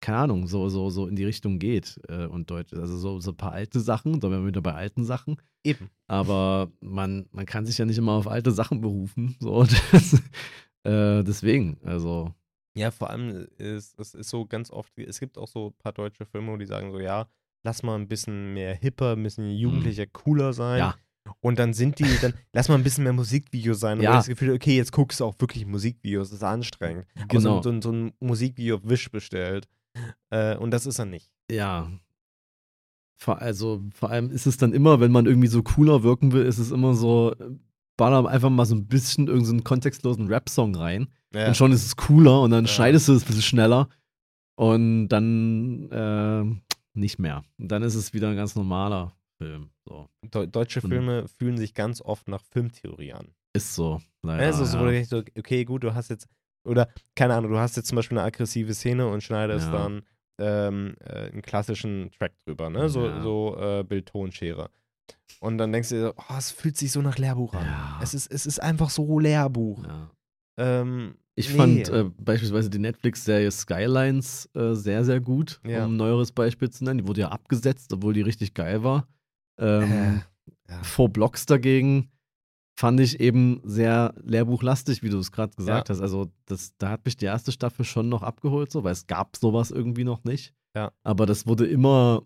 [0.03, 2.73] keine Ahnung, so, so, so in die Richtung geht äh, und Deutsch.
[2.73, 5.37] Also so, so ein paar alte Sachen, da wären wir wieder bei alten Sachen.
[5.63, 5.89] Eben.
[6.07, 9.35] Aber man, man kann sich ja nicht immer auf alte Sachen berufen.
[9.39, 10.13] So, das,
[10.83, 12.33] äh, deswegen, also,
[12.75, 15.93] Ja, vor allem ist es ist so ganz oft, es gibt auch so ein paar
[15.93, 17.27] deutsche Filme, wo die sagen so, ja,
[17.63, 20.75] lass mal ein bisschen mehr hipper, ein bisschen jugendlicher, cooler sein.
[20.75, 20.79] Mhm.
[20.79, 20.95] ja,
[21.39, 23.99] Und dann sind die, dann lass mal ein bisschen mehr Musikvideos sein.
[23.99, 24.17] Und Ja.
[24.17, 27.05] das Gefühl, okay, jetzt guckst du auch wirklich Musikvideos, das ist anstrengend.
[27.15, 27.61] Aber Genau.
[27.61, 29.69] so, so, so ein Musikvideo auf Wish bestellt.
[30.31, 31.29] Äh, und das ist er nicht.
[31.49, 31.89] ja.
[33.15, 36.43] Vor, also, vor allem ist es dann immer, wenn man irgendwie so cooler wirken will,
[36.45, 37.51] ist es immer so, äh,
[37.95, 41.07] baller einfach mal so ein bisschen irgendeinen kontextlosen Rap-Song rein.
[41.33, 41.47] Ja.
[41.47, 42.71] Und schon ist es cooler und dann Ja.
[42.71, 43.87] schneidest du es ein bisschen schneller
[44.55, 47.43] und dann äh, nicht mehr.
[47.57, 49.69] Und dann ist es wieder ein ganz normaler Film.
[49.87, 50.09] So.
[50.25, 53.27] Deu- Deutsche Filme fühlen sich ganz oft nach Filmtheorie an.
[53.53, 54.01] Ist so.
[54.23, 55.05] Leider, also so, ja.
[55.05, 56.27] so, okay, gut, du hast jetzt,
[56.65, 59.71] oder keine Ahnung, du hast jetzt zum Beispiel eine aggressive Szene und schneidest Ja.
[59.71, 60.01] dann
[60.39, 62.89] ähm, äh, einen klassischen Track drüber, ne?
[62.89, 63.21] So, Ja.
[63.21, 64.69] so äh, Bild-Ton-Schere.
[65.39, 67.65] Und dann denkst du dir, oh, es fühlt sich so nach Lehrbuch an.
[67.65, 67.99] Ja.
[68.01, 69.83] Es, ist, es ist einfach so Lehrbuch.
[69.85, 70.09] Ja.
[70.57, 71.57] Ähm, Ich nee.
[71.57, 75.85] fand äh, beispielsweise die Netflix-Serie Skylines äh, sehr, sehr gut, Ja.
[75.85, 76.99] um ein neueres Beispiel zu nennen.
[76.99, 79.07] Die wurde ja abgesetzt, obwohl die richtig geil war.
[79.59, 80.83] Ähm, Äh, ja.
[80.83, 82.09] Four Blocks dagegen
[82.75, 86.01] fand ich eben sehr lehrbuchlastig, wie du es gerade gesagt hast.
[86.01, 89.35] Also das, da hat mich die erste Staffel schon noch abgeholt, so, weil es gab
[89.37, 90.53] sowas irgendwie noch nicht.
[90.75, 90.91] Ja.
[91.03, 92.23] Aber das wurde immer,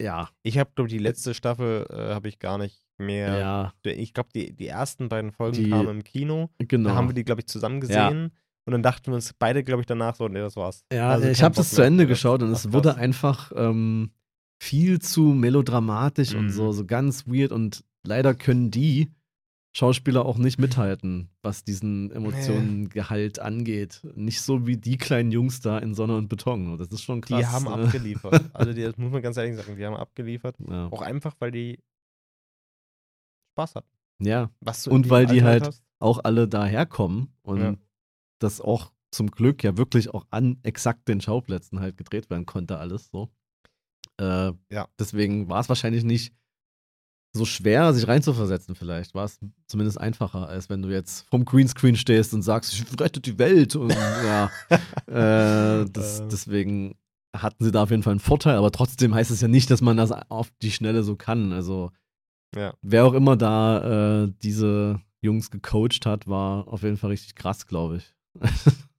[0.00, 3.38] ja, Ich habe, glaube die letzte Staffel äh, habe ich gar nicht mehr.
[3.38, 6.50] ja, Ich glaube, die, die ersten beiden Folgen Die- kamen im Kino.
[6.58, 6.90] genau.
[6.90, 8.32] Da haben wir die, glaube ich, zusammen gesehen.
[8.66, 10.84] Und dann dachten wir uns beide, glaube ich, danach so, nee, das war's.
[10.92, 11.82] Ja, Also ich habe das zu.
[11.82, 14.10] Ende geschaut und es wurde einfach ähm,
[14.62, 16.50] viel zu melodramatisch und Mhm.
[16.50, 19.10] so, so ganz weird und leider können die
[19.72, 24.00] Schauspieler auch nicht mithalten, was diesen Emotionengehalt angeht.
[24.16, 26.76] Nicht so wie die kleinen Jungs da in Sonne und Beton.
[26.76, 27.38] Das ist schon krass.
[27.38, 27.84] Die haben ne?
[27.86, 28.50] abgeliefert.
[28.52, 30.56] Also, die, das muss man ganz ehrlich sagen, die haben abgeliefert.
[30.68, 30.88] Ja.
[30.88, 31.78] Auch einfach, weil die
[33.54, 33.88] Spaß hatten.
[34.20, 34.50] ja,
[34.88, 35.84] Und weil die halt- hast.
[36.00, 37.74] auch alle daherkommen und Ja.
[38.40, 42.78] das auch zum Glück ja wirklich auch an exakt den Schauplätzen halt gedreht werden konnte,
[42.78, 43.28] alles so.
[44.20, 44.88] Äh, Ja.
[44.98, 46.34] Deswegen war es wahrscheinlich nicht
[47.32, 49.14] so schwer, sich reinzuversetzen, vielleicht.
[49.14, 53.20] War es zumindest einfacher, als wenn du jetzt vom Greenscreen stehst und sagst, ich rette
[53.20, 53.76] die Welt.
[53.76, 54.50] Und ja,
[55.06, 56.96] äh, das, deswegen
[57.36, 59.80] hatten sie da auf jeden Fall einen Vorteil, aber trotzdem heißt es ja nicht, dass
[59.80, 61.52] man das auf die Schnelle so kann.
[61.52, 61.92] Also,
[62.56, 62.74] Ja.
[62.82, 67.66] wer auch immer da äh, diese Jungs gecoacht hat, war auf jeden Fall richtig krass,
[67.66, 68.14] glaube ich.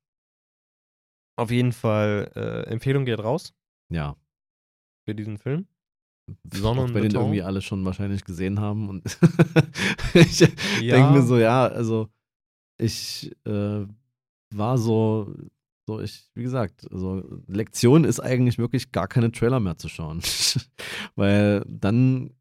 [1.38, 3.54] Auf jeden Fall, äh, Empfehlung geht raus
[3.90, 4.16] ja.
[5.06, 5.66] für diesen Film.
[6.52, 8.90] Sonne auch wenn den irgendwie alle schon wahrscheinlich gesehen haben.
[8.90, 9.04] Und
[10.14, 10.48] ich Ja.
[10.96, 12.10] denke mir so, ja, also
[12.78, 13.86] ich äh,
[14.54, 15.34] war so,
[15.88, 20.22] so ich, wie gesagt, also Lektion ist eigentlich wirklich gar keine Trailer mehr zu schauen.
[21.16, 22.32] weil dann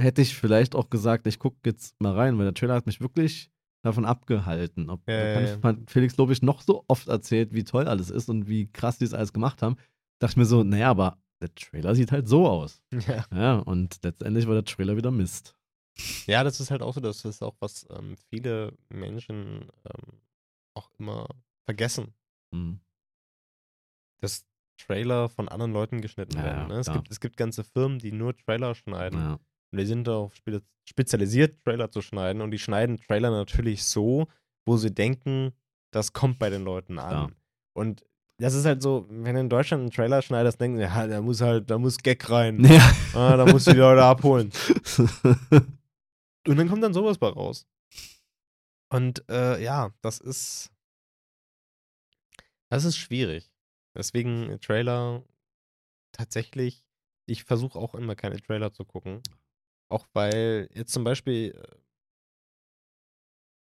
[0.00, 3.00] hätte ich vielleicht auch gesagt, ich gucke jetzt mal rein, weil der Trailer hat mich
[3.00, 3.50] wirklich
[3.82, 4.90] davon abgehalten.
[4.90, 8.48] Ob, Ja, ja, kann Felix Lobig noch so oft erzählt, wie toll alles ist und
[8.48, 9.76] wie krass die es alles gemacht haben.
[10.18, 12.82] Dachte ich mir so, naja, aber der Trailer sieht halt so aus.
[13.06, 13.26] Ja.
[13.34, 15.54] Ja, und letztendlich war der Trailer wieder Mist.
[16.26, 20.20] ja, das ist halt auch so, das ist auch, was ähm, viele Menschen ähm,
[20.74, 21.28] auch immer
[21.64, 22.14] vergessen.
[22.54, 22.80] Hm.
[24.20, 24.44] dass
[24.78, 26.68] Trailer von anderen Leuten geschnitten Ja, werden.
[26.68, 26.78] Ne?
[26.78, 29.18] Es, gibt, es gibt ganze Firmen, die nur Trailer schneiden.
[29.18, 29.32] Ja.
[29.70, 32.42] Und die sind darauf spe spezialisiert, Trailer zu schneiden.
[32.42, 34.26] Und die schneiden Trailer natürlich so,
[34.66, 35.52] wo sie denken,
[35.92, 37.36] das kommt bei den Leuten an.
[37.72, 38.04] Und
[38.42, 41.20] das ist halt so, wenn du in Deutschland einen Trailer schneidest, denken sie, ja, da
[41.22, 42.62] muss halt, da muss Gag rein.
[42.64, 42.92] Ja.
[43.14, 44.50] Ah, da musst du die Leute abholen.
[46.48, 47.66] Und dann kommt dann sowas bei raus.
[48.90, 50.70] Und äh, ja, das ist.
[52.70, 53.50] Das ist schwierig.
[53.96, 55.22] Deswegen Trailer
[56.12, 56.84] tatsächlich.
[57.26, 59.22] ich versuche auch immer keine Trailer zu gucken.
[59.88, 61.54] Auch weil jetzt zum Beispiel,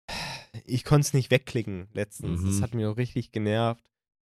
[0.09, 2.43] äh, ich konnte es nicht wegklicken letztens.
[2.45, 2.63] Das Mhm.
[2.63, 3.83] hat mir auch richtig genervt,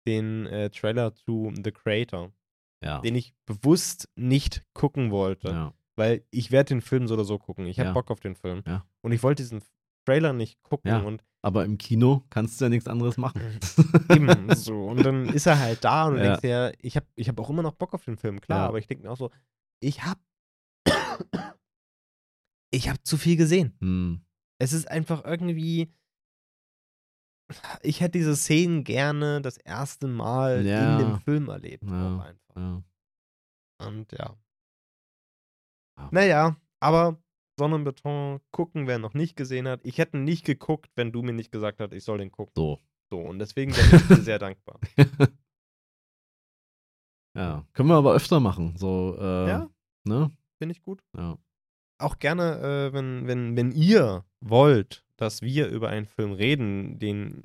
[0.08, 2.32] den äh, Trailer zu The Creator,
[2.82, 3.00] Ja.
[3.00, 5.48] den ich bewusst nicht gucken wollte.
[5.50, 5.74] ja.
[5.96, 7.66] Weil ich werde den Film so oder so gucken.
[7.66, 7.92] Ich habe Ja.
[7.92, 8.62] Bock auf den Film.
[8.66, 8.86] Ja.
[9.02, 9.62] Und ich wollte diesen
[10.06, 11.00] Trailer nicht gucken Ja.
[11.00, 13.40] und Aber im Kino kannst du ja nichts anderes machen.
[14.10, 14.86] eben so.
[14.86, 16.24] Und dann ist er halt da und du Ja.
[16.24, 18.66] denkst dir, ich habe ich hab auch immer noch Bock auf den Film, klar, Ja.
[18.68, 19.30] aber ich denke mir auch so,
[19.80, 20.20] ich habe
[22.70, 23.76] ich habe zu viel gesehen.
[23.80, 24.20] Hm.
[24.60, 25.92] Es ist einfach irgendwie
[27.82, 30.98] ich hätte diese Szenen gerne das erste Mal Ja.
[31.00, 31.84] in dem Film erlebt.
[31.84, 32.34] Ja.
[32.56, 32.82] Ja.
[33.86, 34.36] Und ja.
[35.98, 36.08] Ja.
[36.10, 37.16] Naja, aber
[37.58, 39.80] Sonnenbeton gucken, wer noch nicht gesehen hat.
[39.84, 42.52] Ich hätte nicht geguckt, wenn du mir nicht gesagt hast, ich soll den gucken.
[42.56, 42.78] So.
[43.10, 44.78] So, und deswegen bin ich dir sehr dankbar.
[47.36, 47.64] ja.
[47.72, 48.76] Können wir aber öfter machen.
[48.76, 49.70] So, äh, Ja.
[50.04, 50.30] Ne?
[50.58, 51.02] Finde ich gut.
[51.16, 51.38] Ja.
[52.00, 57.44] Auch gerne, äh, wenn, wenn, wenn ihr wollt, dass wir über einen Film reden, den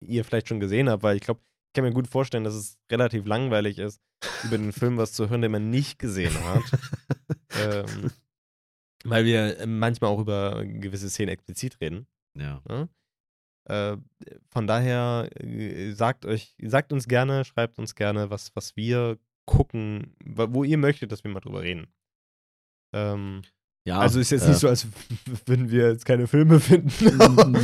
[0.00, 2.78] ihr vielleicht schon gesehen habt, weil ich glaube, ich kann mir gut vorstellen, dass es
[2.90, 4.02] relativ langweilig ist,
[4.44, 6.62] über den Film was zu hören, den man nicht gesehen hat.
[7.86, 8.10] ähm,
[9.04, 12.06] weil wir äh, manchmal auch über gewisse Szenen explizit reden.
[12.36, 12.60] Ja.
[12.68, 12.88] Ne?
[13.64, 13.96] Äh,
[14.50, 20.14] von daher äh, sagt euch, sagt uns gerne, schreibt uns gerne, was, was wir gucken,
[20.24, 21.86] wo ihr möchtet, dass wir mal drüber reden.
[22.92, 23.42] Ähm,
[23.86, 23.98] ja.
[23.98, 24.86] also ist jetzt äh, nicht so, als
[25.46, 26.90] würden wir jetzt keine Filme finden.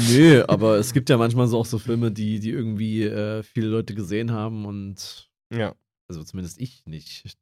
[0.09, 3.69] nee, aber es gibt ja manchmal so auch so Filme, die, die irgendwie äh, viele
[3.69, 5.75] Leute gesehen haben und ja.
[6.09, 7.25] also zumindest ich nicht.
[7.25, 7.37] Ich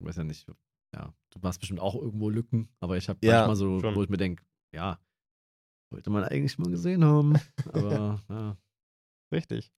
[0.00, 0.46] weiß ja nicht,
[0.94, 3.94] ja, du hast bestimmt auch irgendwo Lücken, aber ich habe Ja, manchmal so, schon.
[3.94, 4.44] wo ich mir denke,
[4.74, 4.98] ja,
[5.92, 7.34] wollte man eigentlich mal gesehen haben,
[7.72, 8.56] aber ja,
[9.32, 9.72] Richtig.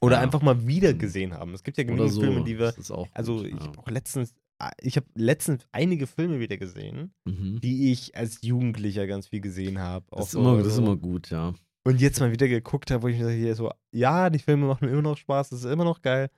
[0.00, 0.22] Oder Ja.
[0.22, 0.98] einfach mal wieder Mhm.
[0.98, 1.54] gesehen haben.
[1.54, 2.20] Es gibt ja genug so.
[2.20, 2.74] Filme, die wir.
[3.12, 4.34] Also gut, ich habe auch letztens,
[4.80, 7.60] ich habe letztens einige Filme wieder gesehen, mhm.
[7.60, 10.06] die ich als Jugendlicher ganz viel gesehen habe.
[10.10, 11.54] das, ist immer, das ist immer gut, ja.
[11.84, 14.86] Und jetzt mal wieder geguckt habe, wo ich mir sage, so, ja, die Filme machen
[14.86, 16.30] mir immer noch Spaß, das ist immer noch geil.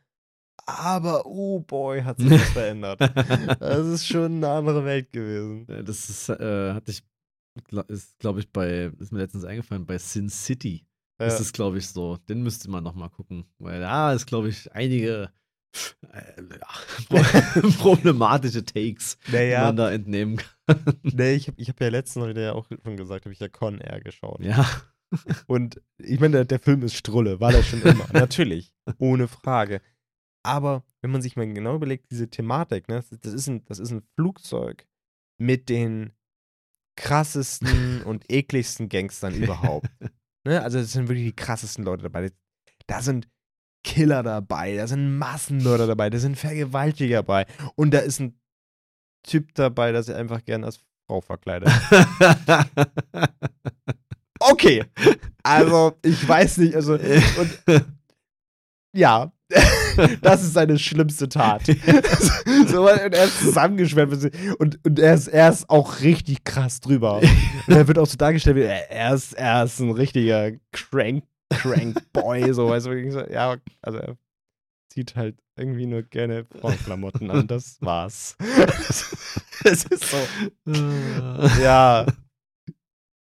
[0.66, 3.00] Aber, oh boy, hat sich das verändert.
[3.60, 5.66] Das ist schon eine andere Welt gewesen.
[5.66, 7.02] Das ist, äh, hatte ich,
[7.88, 10.86] ist, glaube ich, bei, ist mir letztens eingefallen, bei Sin City.
[11.20, 11.26] Ja.
[11.26, 12.16] ist es, glaube ich, so.
[12.28, 13.44] Den müsste man noch mal gucken.
[13.58, 15.30] Weil da ist, glaube ich, einige
[17.78, 20.98] problematische Takes, die naja, man da entnehmen kann.
[21.02, 23.80] nee, ich habe ich hab ja letztens ja auch schon gesagt, habe ich ja Con
[23.80, 24.40] Air geschaut.
[24.40, 24.66] Ja.
[25.46, 28.06] Und ich meine, der, der Film ist Strulle, war das schon immer.
[28.12, 29.80] Natürlich, ohne Frage.
[30.42, 33.90] Aber wenn man sich mal genau überlegt, diese Thematik, ne, das, ist ein, das ist
[33.90, 34.86] ein Flugzeug
[35.38, 36.12] mit den
[36.96, 39.88] krassesten und ekligsten Gangstern überhaupt.
[40.46, 40.62] Ne?
[40.62, 42.30] Also, das sind wirklich die krassesten Leute dabei.
[42.86, 43.28] Da sind
[43.84, 47.46] Killer dabei, da sind Massenmörder dabei, da sind Vergewaltiger dabei.
[47.76, 48.38] Und da ist ein
[49.22, 51.70] Typ dabei, der sich einfach gerne als Frau verkleidet.
[54.40, 54.84] Okay.
[55.42, 57.62] Also, ich weiß nicht, also, und
[58.94, 59.32] ja,
[60.22, 61.66] das ist seine schlimmste Tat.
[62.66, 67.18] so, und er ist zusammengeschwemmt und, und er, ist, er ist auch richtig krass drüber.
[67.18, 71.24] Und er wird auch so dargestellt, wie er, er, ist, er ist ein richtiger Crank,
[71.50, 74.16] Crank Boy, so, weißt du, so, ja, also er
[74.88, 78.36] zieht halt irgendwie nur gerne Frauenklamotten an, das war's.
[79.66, 80.72] Es ist so,
[81.62, 82.04] ja,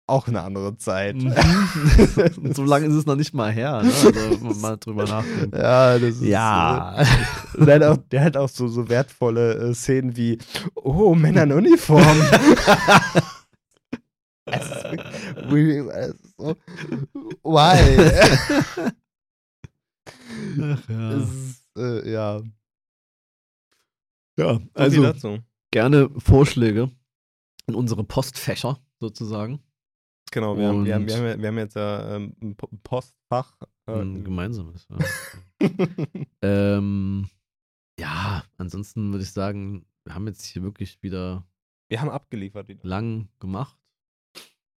[0.07, 1.15] auch eine andere Zeit.
[1.17, 1.33] Mhm.
[2.53, 3.89] so lange ist es noch nicht mal her, ne?
[3.89, 5.55] Also, wenn man mal drüber nachdenkt.
[5.55, 6.23] Ja, das ist.
[6.23, 7.01] Ja.
[7.01, 10.37] Äh, der, hat auch, der hat auch so, so wertvolle äh, Szenen wie:
[10.75, 12.05] Oh, Männer in Uniform.
[14.47, 16.55] es ist wirklich- es ist so.
[17.43, 18.91] Why?
[20.61, 21.11] Ach, ja.
[21.17, 22.41] ist, äh, ja.
[24.39, 25.13] ja, also
[25.71, 26.91] gerne Vorschläge
[27.67, 29.59] in unsere Postfächer sozusagen.
[30.31, 33.55] Genau, wir haben, wir, haben, wir, haben, wir haben jetzt ja ähm, ein Po- Postfach.
[33.87, 34.85] Äh, Ein gemeinsames.
[34.89, 34.97] Ja.
[36.41, 37.29] ähm,
[37.99, 41.45] ja, ansonsten würde ich sagen, wir haben jetzt hier wirklich wieder
[41.89, 42.81] wir haben abgeliefert wieder.
[42.83, 43.77] lang gemacht.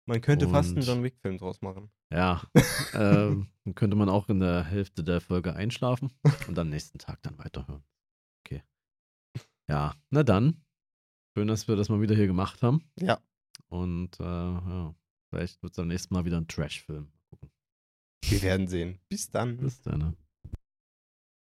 [0.09, 1.91] Man könnte fast einen Und- John Wick-Film draus machen.
[2.11, 2.43] Ja,
[2.95, 6.11] ähm, dann könnte man auch in der Hälfte der Folge einschlafen
[6.49, 7.85] und am nächsten Tag dann weiterhören.
[8.41, 8.63] Okay.
[9.69, 10.65] Ja, na dann.
[11.37, 12.83] Schön, dass wir das mal wieder hier gemacht haben.
[12.99, 13.21] Ja.
[13.67, 14.95] Und äh, ja,
[15.29, 17.13] vielleicht wird es am nächsten Mal wieder ein Trash-Film.
[18.25, 18.99] Wir werden sehen.
[19.11, 19.59] Bis dann.
[19.59, 19.99] Bis dann.
[19.99, 20.15] ne?